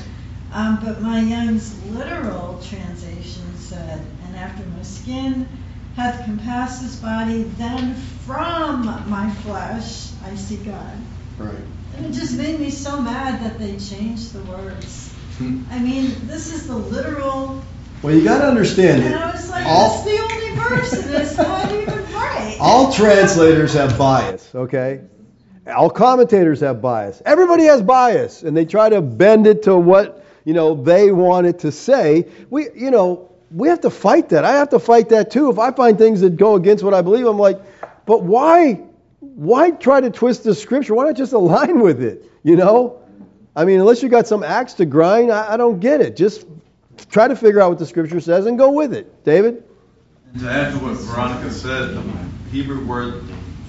Um, 0.52 0.78
but 0.84 1.00
my 1.00 1.20
Young's 1.20 1.82
literal 1.86 2.60
translation 2.62 3.56
said, 3.56 4.04
"And 4.26 4.36
after 4.36 4.64
my 4.66 4.82
skin 4.82 5.48
hath 5.96 6.24
compassed 6.24 6.82
this 6.82 6.96
body, 6.96 7.44
then 7.56 7.94
from 8.26 8.84
my 9.08 9.30
flesh 9.42 10.10
I 10.24 10.34
see 10.36 10.56
God." 10.56 10.96
Right. 11.38 11.54
And 11.96 12.06
it 12.06 12.12
just 12.12 12.36
made 12.36 12.60
me 12.60 12.70
so 12.70 13.00
mad 13.00 13.42
that 13.42 13.58
they 13.58 13.78
changed 13.78 14.32
the 14.32 14.42
words. 14.44 15.10
Hmm. 15.38 15.62
I 15.70 15.78
mean, 15.78 16.14
this 16.26 16.52
is 16.52 16.66
the 16.66 16.76
literal 16.76 17.62
well, 18.02 18.14
you 18.14 18.24
got 18.24 18.40
to 18.40 18.46
understand. 18.46 19.02
And 19.02 19.14
I 19.14 19.32
was 19.32 19.50
like, 19.50 19.66
all, 19.66 19.90
that's 19.90 20.04
the 20.04 20.18
only 20.18 20.54
verse, 20.56 20.92
it's 20.92 21.36
not 21.36 21.72
even 21.72 21.98
right. 22.12 22.56
All 22.60 22.92
translators 22.92 23.74
have 23.74 23.98
bias, 23.98 24.54
okay? 24.54 25.02
All 25.66 25.90
commentators 25.90 26.60
have 26.60 26.80
bias. 26.80 27.22
Everybody 27.24 27.64
has 27.64 27.82
bias, 27.82 28.42
and 28.42 28.56
they 28.56 28.64
try 28.64 28.88
to 28.88 29.00
bend 29.00 29.46
it 29.46 29.64
to 29.64 29.76
what 29.76 30.24
you 30.44 30.54
know 30.54 30.74
they 30.74 31.12
want 31.12 31.46
it 31.46 31.60
to 31.60 31.72
say. 31.72 32.26
We, 32.48 32.68
you 32.74 32.90
know, 32.90 33.30
we 33.50 33.68
have 33.68 33.82
to 33.82 33.90
fight 33.90 34.30
that. 34.30 34.44
I 34.44 34.52
have 34.52 34.70
to 34.70 34.78
fight 34.78 35.10
that 35.10 35.30
too. 35.30 35.50
If 35.50 35.58
I 35.58 35.70
find 35.70 35.98
things 35.98 36.22
that 36.22 36.36
go 36.36 36.54
against 36.54 36.82
what 36.82 36.94
I 36.94 37.02
believe, 37.02 37.26
I'm 37.26 37.38
like, 37.38 37.60
but 38.06 38.22
why? 38.22 38.80
Why 39.20 39.70
try 39.70 40.00
to 40.00 40.10
twist 40.10 40.44
the 40.44 40.54
scripture? 40.54 40.94
Why 40.94 41.04
not 41.04 41.16
just 41.16 41.34
align 41.34 41.80
with 41.80 42.02
it? 42.02 42.24
You 42.42 42.56
know, 42.56 43.02
I 43.54 43.64
mean, 43.66 43.80
unless 43.80 44.02
you 44.02 44.08
got 44.08 44.26
some 44.26 44.42
axe 44.42 44.74
to 44.74 44.86
grind, 44.86 45.30
I, 45.30 45.52
I 45.52 45.56
don't 45.58 45.78
get 45.78 46.00
it. 46.00 46.16
Just 46.16 46.46
try 47.08 47.28
to 47.28 47.36
figure 47.36 47.60
out 47.60 47.70
what 47.70 47.78
the 47.78 47.86
scripture 47.86 48.20
says 48.20 48.46
and 48.46 48.58
go 48.58 48.70
with 48.70 48.94
it. 48.94 49.24
David? 49.24 49.64
To 50.38 50.48
add 50.48 50.72
to 50.72 50.78
what 50.78 50.94
Veronica 50.94 51.50
said, 51.50 51.94
the 51.94 52.02
Hebrew 52.50 52.84
word 52.84 53.14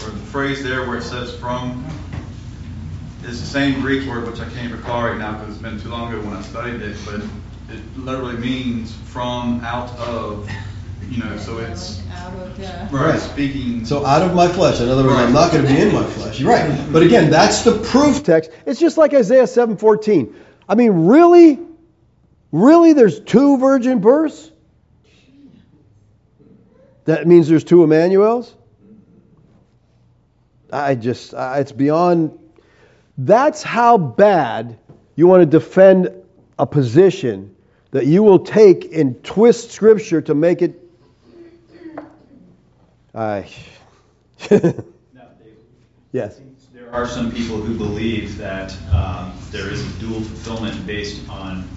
or 0.03 0.09
the 0.09 0.25
phrase 0.31 0.63
there 0.63 0.87
where 0.87 0.97
it 0.97 1.03
says 1.03 1.35
from 1.35 1.85
is 3.23 3.39
the 3.39 3.47
same 3.47 3.81
Greek 3.81 4.07
word 4.07 4.27
which 4.27 4.39
I 4.39 4.49
can't 4.49 4.71
recall 4.71 5.03
right 5.03 5.17
now 5.17 5.33
because 5.33 5.53
it's 5.53 5.61
been 5.61 5.79
too 5.79 5.89
long 5.89 6.13
ago 6.13 6.21
when 6.21 6.35
I 6.35 6.41
studied 6.41 6.81
it, 6.81 6.97
but 7.05 7.21
it 7.69 7.97
literally 7.97 8.37
means 8.37 8.95
from, 8.95 9.61
out 9.63 9.97
of, 9.99 10.49
you 11.09 11.23
know, 11.23 11.37
so 11.37 11.59
it's 11.59 12.01
out 12.11 12.33
of, 12.33 12.59
yeah. 12.59 12.87
right, 12.91 13.19
speaking. 13.19 13.85
So 13.85 14.05
out 14.05 14.21
of 14.21 14.35
my 14.35 14.47
flesh. 14.47 14.81
In 14.81 14.89
other 14.89 15.03
words, 15.03 15.15
right. 15.15 15.25
I'm 15.25 15.33
not 15.33 15.51
going 15.51 15.65
to 15.65 15.71
be 15.71 15.79
in 15.79 15.93
my 15.93 16.05
flesh. 16.05 16.39
You're 16.39 16.49
right. 16.49 16.87
But 16.91 17.03
again, 17.03 17.29
that's 17.29 17.63
the 17.63 17.77
proof 17.77 18.23
text. 18.23 18.51
It's 18.65 18.79
just 18.79 18.97
like 18.97 19.13
Isaiah 19.13 19.43
7:14. 19.43 20.33
I 20.67 20.75
mean, 20.75 21.07
really? 21.07 21.59
Really, 22.51 22.93
there's 22.93 23.19
two 23.19 23.57
virgin 23.57 23.99
births? 23.99 24.51
That 27.05 27.27
means 27.27 27.47
there's 27.47 27.63
two 27.63 27.83
Emmanuels? 27.83 28.53
I 30.71 30.95
just, 30.95 31.33
it's 31.37 31.71
beyond. 31.71 32.37
That's 33.17 33.63
how 33.63 33.97
bad 33.97 34.77
you 35.15 35.27
want 35.27 35.41
to 35.41 35.45
defend 35.45 36.09
a 36.57 36.65
position 36.65 37.55
that 37.91 38.05
you 38.05 38.23
will 38.23 38.39
take 38.39 38.93
and 38.95 39.21
twist 39.23 39.71
Scripture 39.71 40.21
to 40.21 40.33
make 40.33 40.61
it. 40.61 40.77
I. 43.13 43.49
yes. 46.11 46.39
There 46.73 46.93
are 46.93 47.07
some 47.07 47.31
people 47.31 47.57
who 47.57 47.77
believe 47.77 48.37
that 48.37 48.73
um, 48.93 49.33
there 49.51 49.69
is 49.69 49.85
a 49.85 49.99
dual 49.99 50.21
fulfillment 50.21 50.87
based 50.87 51.27
on 51.29 51.67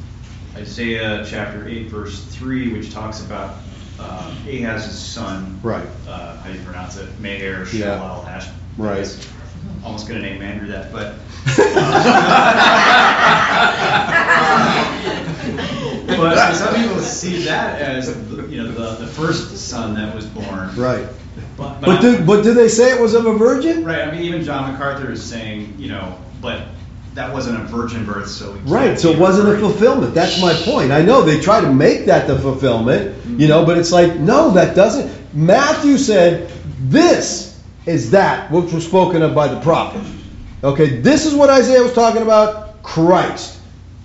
Isaiah 0.56 1.24
chapter 1.26 1.68
8, 1.68 1.88
verse 1.88 2.24
3, 2.26 2.72
which 2.72 2.92
talks 2.92 3.24
about 3.24 3.56
um, 3.98 4.36
Ahaz's 4.46 4.98
son. 4.98 5.58
Right. 5.62 5.86
Uh, 6.06 6.36
how 6.38 6.50
do 6.50 6.56
you 6.56 6.64
pronounce 6.64 6.96
it? 6.96 7.08
Meher 7.20 7.64
Shalal 7.64 8.24
yeah. 8.24 8.24
Hash. 8.24 8.48
Right. 8.78 9.28
Almost 9.84 10.08
going 10.08 10.22
to 10.22 10.28
name 10.28 10.42
Andrew 10.42 10.68
that, 10.68 10.92
but. 10.92 11.16
but 16.16 16.54
some 16.54 16.74
people 16.74 17.00
see 17.00 17.44
that 17.44 17.80
as 17.80 18.08
you 18.50 18.62
know 18.62 18.72
the, 18.72 19.04
the 19.04 19.06
first 19.06 19.56
son 19.56 19.94
that 19.94 20.14
was 20.14 20.26
born. 20.26 20.74
Right. 20.76 21.06
But, 21.56 21.80
but, 21.80 21.86
but, 21.86 22.00
do, 22.00 22.24
but 22.24 22.42
do 22.42 22.54
they 22.54 22.68
say 22.68 22.94
it 22.94 23.00
was 23.00 23.14
of 23.14 23.26
a 23.26 23.34
virgin? 23.34 23.84
Right. 23.84 24.00
I 24.00 24.10
mean, 24.10 24.22
even 24.22 24.44
John 24.44 24.72
MacArthur 24.72 25.10
is 25.10 25.22
saying, 25.22 25.74
you 25.78 25.88
know, 25.88 26.18
but 26.40 26.68
that 27.14 27.32
wasn't 27.32 27.60
a 27.60 27.64
virgin 27.64 28.04
birth, 28.04 28.28
so 28.28 28.52
right. 28.64 28.98
So 28.98 29.10
it 29.10 29.18
wasn't 29.18 29.48
a 29.48 29.58
fulfillment. 29.58 30.14
That's 30.14 30.40
my 30.40 30.52
point. 30.52 30.90
I 30.90 31.02
know 31.02 31.22
they 31.22 31.40
try 31.40 31.60
to 31.60 31.72
make 31.72 32.06
that 32.06 32.26
the 32.26 32.36
fulfillment, 32.38 33.16
mm-hmm. 33.16 33.40
you 33.40 33.46
know, 33.46 33.64
but 33.64 33.78
it's 33.78 33.92
like 33.92 34.16
no, 34.16 34.50
that 34.50 34.74
doesn't. 34.74 35.12
Matthew 35.34 35.96
said, 35.96 36.50
"This 36.80 37.62
is 37.86 38.10
that 38.10 38.50
which 38.50 38.72
was 38.72 38.84
spoken 38.84 39.22
of 39.22 39.34
by 39.34 39.46
the 39.48 39.60
prophet." 39.60 40.02
Okay, 40.64 41.00
this 41.00 41.26
is 41.26 41.34
what 41.34 41.50
Isaiah 41.50 41.82
was 41.82 41.92
talking 41.92 42.22
about. 42.22 42.82
Christ. 42.82 43.60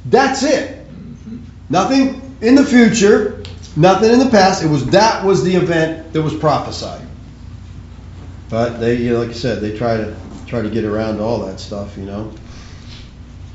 That's 0.06 0.44
it. 0.44 0.78
Mm-hmm. 0.78 1.38
Nothing 1.70 2.38
in 2.42 2.56
the 2.56 2.66
future. 2.66 3.44
Nothing 3.76 4.12
in 4.12 4.20
the 4.20 4.30
past. 4.30 4.64
It 4.64 4.68
was 4.68 4.86
that 4.92 5.26
was 5.26 5.44
the 5.44 5.56
event 5.56 6.14
that 6.14 6.22
was 6.22 6.36
prophesied. 6.36 7.08
But 8.50 8.80
they, 8.80 8.96
you 8.96 9.14
know, 9.14 9.20
like 9.20 9.30
I 9.30 9.34
said, 9.34 9.62
they 9.62 9.78
try 9.78 9.98
to 9.98 10.16
try 10.46 10.62
to 10.62 10.70
get 10.70 10.86
around 10.86 11.20
all 11.20 11.46
that 11.46 11.60
stuff, 11.60 11.98
you 11.98 12.06
know. 12.06 12.32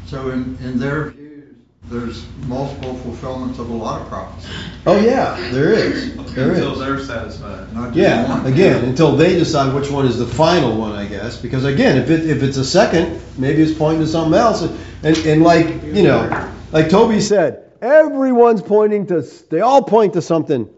So 0.06 0.30
in, 0.30 0.56
in 0.62 0.78
their 0.78 1.10
views, 1.10 1.56
there's 1.84 2.26
multiple 2.46 2.94
fulfillments 2.98 3.58
of 3.58 3.68
a 3.68 3.72
lot 3.72 4.02
of 4.02 4.08
prophecy. 4.08 4.52
Oh 4.86 4.98
yeah, 4.98 5.36
there 5.50 5.72
is. 5.72 6.14
There 6.34 6.50
until 6.50 6.72
is. 6.72 6.78
they're 6.78 6.98
satisfied. 6.98 7.72
Not 7.74 7.94
yeah, 7.94 8.28
one. 8.28 8.52
again, 8.52 8.84
until 8.84 9.16
they 9.16 9.34
decide 9.34 9.74
which 9.74 9.90
one 9.90 10.06
is 10.06 10.18
the 10.18 10.26
final 10.26 10.76
one, 10.76 10.92
I 10.92 11.06
guess. 11.06 11.40
Because 11.40 11.64
again, 11.64 11.98
if 11.98 12.10
it 12.10 12.28
if 12.28 12.42
it's 12.42 12.56
a 12.56 12.64
second, 12.64 13.20
maybe 13.38 13.62
it's 13.62 13.76
pointing 13.76 14.00
to 14.00 14.06
something 14.06 14.34
else. 14.38 14.62
And 14.62 15.16
and 15.18 15.42
like 15.42 15.82
you 15.82 16.02
know, 16.02 16.52
like 16.72 16.88
Toby 16.88 17.20
said, 17.20 17.70
everyone's 17.82 18.62
pointing 18.62 19.06
to. 19.08 19.22
They 19.50 19.60
all 19.60 19.82
point 19.82 20.14
to 20.14 20.22
something. 20.22 20.68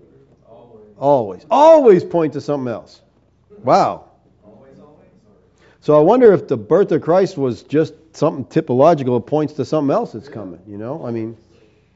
Always, 0.99 1.45
always 1.51 2.05
point 2.05 2.33
to 2.33 2.41
something 2.41 2.73
else. 2.73 3.03
Wow. 3.63 4.09
Always, 4.45 4.79
always. 4.81 5.11
So 5.81 5.97
I 5.97 6.01
wonder 6.01 6.33
if 6.33 6.49
the 6.49 6.57
birth 6.57 6.91
of 6.93 7.03
Christ 7.03 7.37
was 7.37 7.63
just 7.63 7.93
something 8.17 8.45
typological 8.47 9.25
points 9.25 9.55
to 9.55 9.65
something 9.65 9.93
else 9.93 10.13
that's 10.13 10.29
coming. 10.29 10.61
You 10.67 10.79
know, 10.79 11.07
I 11.07 11.11
mean, 11.11 11.37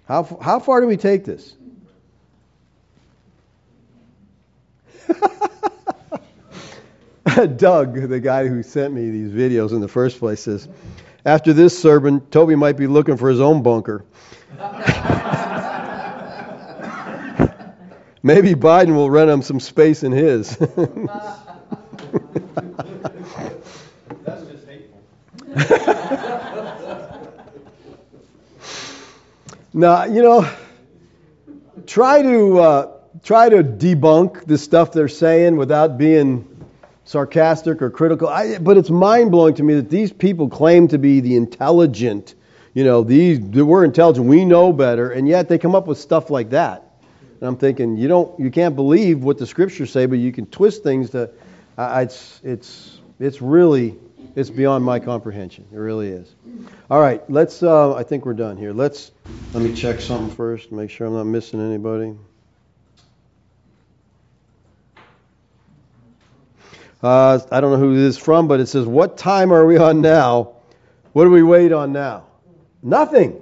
how 0.06 0.24
how 0.40 0.60
far 0.60 0.80
do 0.80 0.86
we 0.86 0.97
take 0.97 1.24
this? 1.24 1.55
Doug, 7.56 8.09
the 8.09 8.20
guy 8.20 8.48
who 8.48 8.62
sent 8.62 8.92
me 8.92 9.10
these 9.10 9.30
videos 9.30 9.72
in 9.72 9.80
the 9.80 9.88
first 9.88 10.18
place, 10.18 10.40
says, 10.40 10.68
after 11.24 11.52
this 11.52 11.80
sermon, 11.80 12.20
Toby 12.30 12.56
might 12.56 12.76
be 12.76 12.86
looking 12.86 13.16
for 13.16 13.28
his 13.28 13.40
own 13.40 13.62
bunker. 13.62 14.05
Maybe 18.22 18.55
Biden 18.55 18.94
will 18.94 19.10
rent 19.10 19.30
him 19.30 19.42
some 19.42 19.60
space 19.60 20.02
in 20.02 20.12
his. 20.12 20.59
now, 29.74 30.05
you 30.05 30.23
know, 30.23 30.51
try 31.87 32.23
to 32.23 32.59
uh, 32.59 32.93
try 33.23 33.49
to 33.49 33.62
debunk 33.62 34.47
the 34.47 34.57
stuff 34.57 34.93
they're 34.93 35.09
saying 35.09 35.57
without 35.57 35.99
being 35.99 36.47
sarcastic 37.05 37.82
or 37.82 37.91
critical. 37.91 38.28
I, 38.28 38.59
but 38.59 38.77
it's 38.77 38.91
mind 38.91 39.31
blowing 39.31 39.55
to 39.55 39.62
me 39.62 39.74
that 39.74 39.91
these 39.91 40.12
people 40.12 40.49
claim 40.49 40.89
to 40.89 40.99
be 40.99 41.20
the 41.20 41.37
intelligent. 41.37 42.35
You 42.73 42.85
know, 42.85 43.03
these 43.03 43.41
we're 43.41 43.85
intelligent, 43.85 44.27
we 44.27 44.45
know 44.45 44.73
better, 44.73 45.11
and 45.11 45.28
yet 45.28 45.49
they 45.49 45.59
come 45.59 45.74
up 45.74 45.87
with 45.87 45.99
stuff 45.99 46.31
like 46.31 46.51
that. 46.51 46.85
And 47.41 47.49
I'm 47.49 47.57
thinking, 47.57 47.97
you 47.97 48.07
don't, 48.07 48.39
you 48.39 48.51
can't 48.51 48.77
believe 48.77 49.24
what 49.24 49.39
the 49.39 49.47
scriptures 49.47 49.91
say, 49.91 50.07
but 50.07 50.19
you 50.19 50.32
can 50.32 50.47
twist 50.47 50.82
things 50.82 51.11
to. 51.11 51.31
Uh, 51.77 52.05
it's 52.05 52.41
it's 52.45 52.99
it's 53.19 53.43
really 53.43 53.97
it's 54.40 54.50
beyond 54.50 54.82
my 54.82 54.98
comprehension. 54.98 55.66
It 55.70 55.76
really 55.76 56.08
is. 56.08 56.34
All 56.90 57.00
right, 57.00 57.22
let's. 57.30 57.62
Uh, 57.62 57.94
I 57.94 58.02
think 58.02 58.24
we're 58.24 58.32
done 58.32 58.56
here. 58.56 58.72
Let's. 58.72 59.12
Let 59.52 59.62
me 59.62 59.74
check 59.74 60.00
something 60.00 60.34
first. 60.34 60.72
Make 60.72 60.90
sure 60.90 61.06
I'm 61.06 61.12
not 61.12 61.24
missing 61.24 61.60
anybody. 61.60 62.16
Uh, 67.02 67.38
I 67.50 67.60
don't 67.60 67.72
know 67.72 67.78
who 67.78 67.94
this 67.94 68.16
is 68.16 68.18
from, 68.18 68.48
but 68.48 68.60
it 68.60 68.66
says, 68.66 68.86
"What 68.86 69.18
time 69.18 69.52
are 69.52 69.66
we 69.66 69.76
on 69.76 70.00
now? 70.00 70.54
What 71.12 71.24
do 71.24 71.30
we 71.30 71.42
wait 71.42 71.72
on 71.72 71.92
now? 71.92 72.24
Nothing. 72.82 73.38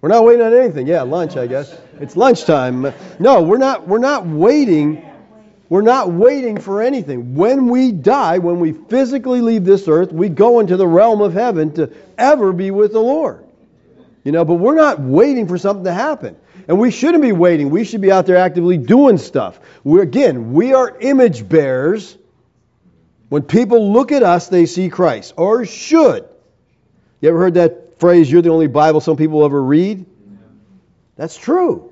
We're 0.00 0.08
not 0.08 0.24
waiting 0.24 0.44
on 0.44 0.52
anything. 0.52 0.86
Yeah, 0.86 1.02
lunch, 1.02 1.36
I 1.36 1.46
guess. 1.46 1.78
It's 2.00 2.16
lunchtime. 2.16 2.92
No, 3.18 3.40
we're 3.42 3.58
not. 3.58 3.86
We're 3.86 3.98
not 3.98 4.26
waiting. 4.26 5.13
We're 5.74 5.82
not 5.82 6.12
waiting 6.12 6.60
for 6.60 6.82
anything. 6.82 7.34
When 7.34 7.66
we 7.66 7.90
die, 7.90 8.38
when 8.38 8.60
we 8.60 8.70
physically 8.70 9.40
leave 9.40 9.64
this 9.64 9.88
earth, 9.88 10.12
we 10.12 10.28
go 10.28 10.60
into 10.60 10.76
the 10.76 10.86
realm 10.86 11.20
of 11.20 11.32
heaven 11.32 11.72
to 11.72 11.90
ever 12.16 12.52
be 12.52 12.70
with 12.70 12.92
the 12.92 13.00
Lord. 13.00 13.44
You 14.22 14.30
know, 14.30 14.44
but 14.44 14.54
we're 14.54 14.76
not 14.76 15.00
waiting 15.00 15.48
for 15.48 15.58
something 15.58 15.84
to 15.86 15.92
happen. 15.92 16.36
And 16.68 16.78
we 16.78 16.92
shouldn't 16.92 17.24
be 17.24 17.32
waiting. 17.32 17.70
We 17.70 17.82
should 17.82 18.02
be 18.02 18.12
out 18.12 18.24
there 18.24 18.36
actively 18.36 18.78
doing 18.78 19.18
stuff. 19.18 19.58
We're, 19.82 20.02
again, 20.02 20.52
we 20.52 20.74
are 20.74 20.96
image 20.96 21.48
bearers. 21.48 22.16
When 23.28 23.42
people 23.42 23.92
look 23.92 24.12
at 24.12 24.22
us, 24.22 24.46
they 24.46 24.66
see 24.66 24.90
Christ, 24.90 25.34
or 25.36 25.66
should. 25.66 26.24
You 27.20 27.30
ever 27.30 27.38
heard 27.40 27.54
that 27.54 27.98
phrase, 27.98 28.30
you're 28.30 28.42
the 28.42 28.50
only 28.50 28.68
Bible 28.68 29.00
some 29.00 29.16
people 29.16 29.44
ever 29.44 29.60
read? 29.60 30.06
That's 31.16 31.36
true. 31.36 31.90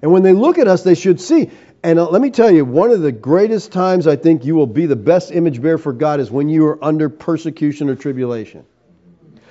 And 0.00 0.10
when 0.10 0.22
they 0.22 0.32
look 0.32 0.56
at 0.56 0.68
us, 0.68 0.84
they 0.84 0.94
should 0.94 1.20
see. 1.20 1.50
And 1.82 1.98
uh, 1.98 2.08
let 2.08 2.20
me 2.20 2.30
tell 2.30 2.50
you, 2.50 2.64
one 2.64 2.90
of 2.90 3.00
the 3.00 3.12
greatest 3.12 3.72
times 3.72 4.06
I 4.06 4.16
think 4.16 4.44
you 4.44 4.54
will 4.54 4.66
be 4.66 4.86
the 4.86 4.96
best 4.96 5.32
image 5.32 5.62
bearer 5.62 5.78
for 5.78 5.92
God 5.92 6.20
is 6.20 6.30
when 6.30 6.48
you 6.48 6.66
are 6.66 6.84
under 6.84 7.08
persecution 7.08 7.88
or 7.88 7.94
tribulation. 7.94 8.64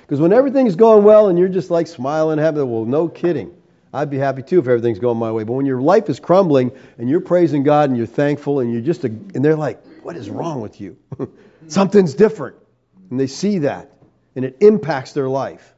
Because 0.02 0.20
when 0.20 0.32
everything's 0.32 0.76
going 0.76 1.04
well 1.04 1.28
and 1.28 1.38
you're 1.38 1.48
just 1.48 1.70
like 1.70 1.86
smiling, 1.86 2.38
and 2.38 2.40
happy, 2.40 2.62
well, 2.62 2.84
no 2.84 3.08
kidding. 3.08 3.54
I'd 3.92 4.10
be 4.10 4.18
happy 4.18 4.42
too 4.42 4.60
if 4.60 4.68
everything's 4.68 5.00
going 5.00 5.18
my 5.18 5.32
way. 5.32 5.42
But 5.42 5.54
when 5.54 5.66
your 5.66 5.80
life 5.80 6.08
is 6.08 6.20
crumbling 6.20 6.70
and 6.98 7.08
you're 7.08 7.20
praising 7.20 7.64
God 7.64 7.90
and 7.90 7.98
you're 7.98 8.06
thankful 8.06 8.60
and 8.60 8.72
you're 8.72 8.82
just, 8.82 9.04
a, 9.04 9.08
and 9.08 9.44
they're 9.44 9.56
like, 9.56 9.84
what 10.04 10.16
is 10.16 10.30
wrong 10.30 10.60
with 10.60 10.80
you? 10.80 10.96
Something's 11.66 12.14
different. 12.14 12.56
And 13.10 13.18
they 13.18 13.26
see 13.26 13.60
that 13.60 13.90
and 14.36 14.44
it 14.44 14.58
impacts 14.60 15.12
their 15.12 15.28
life. 15.28 15.74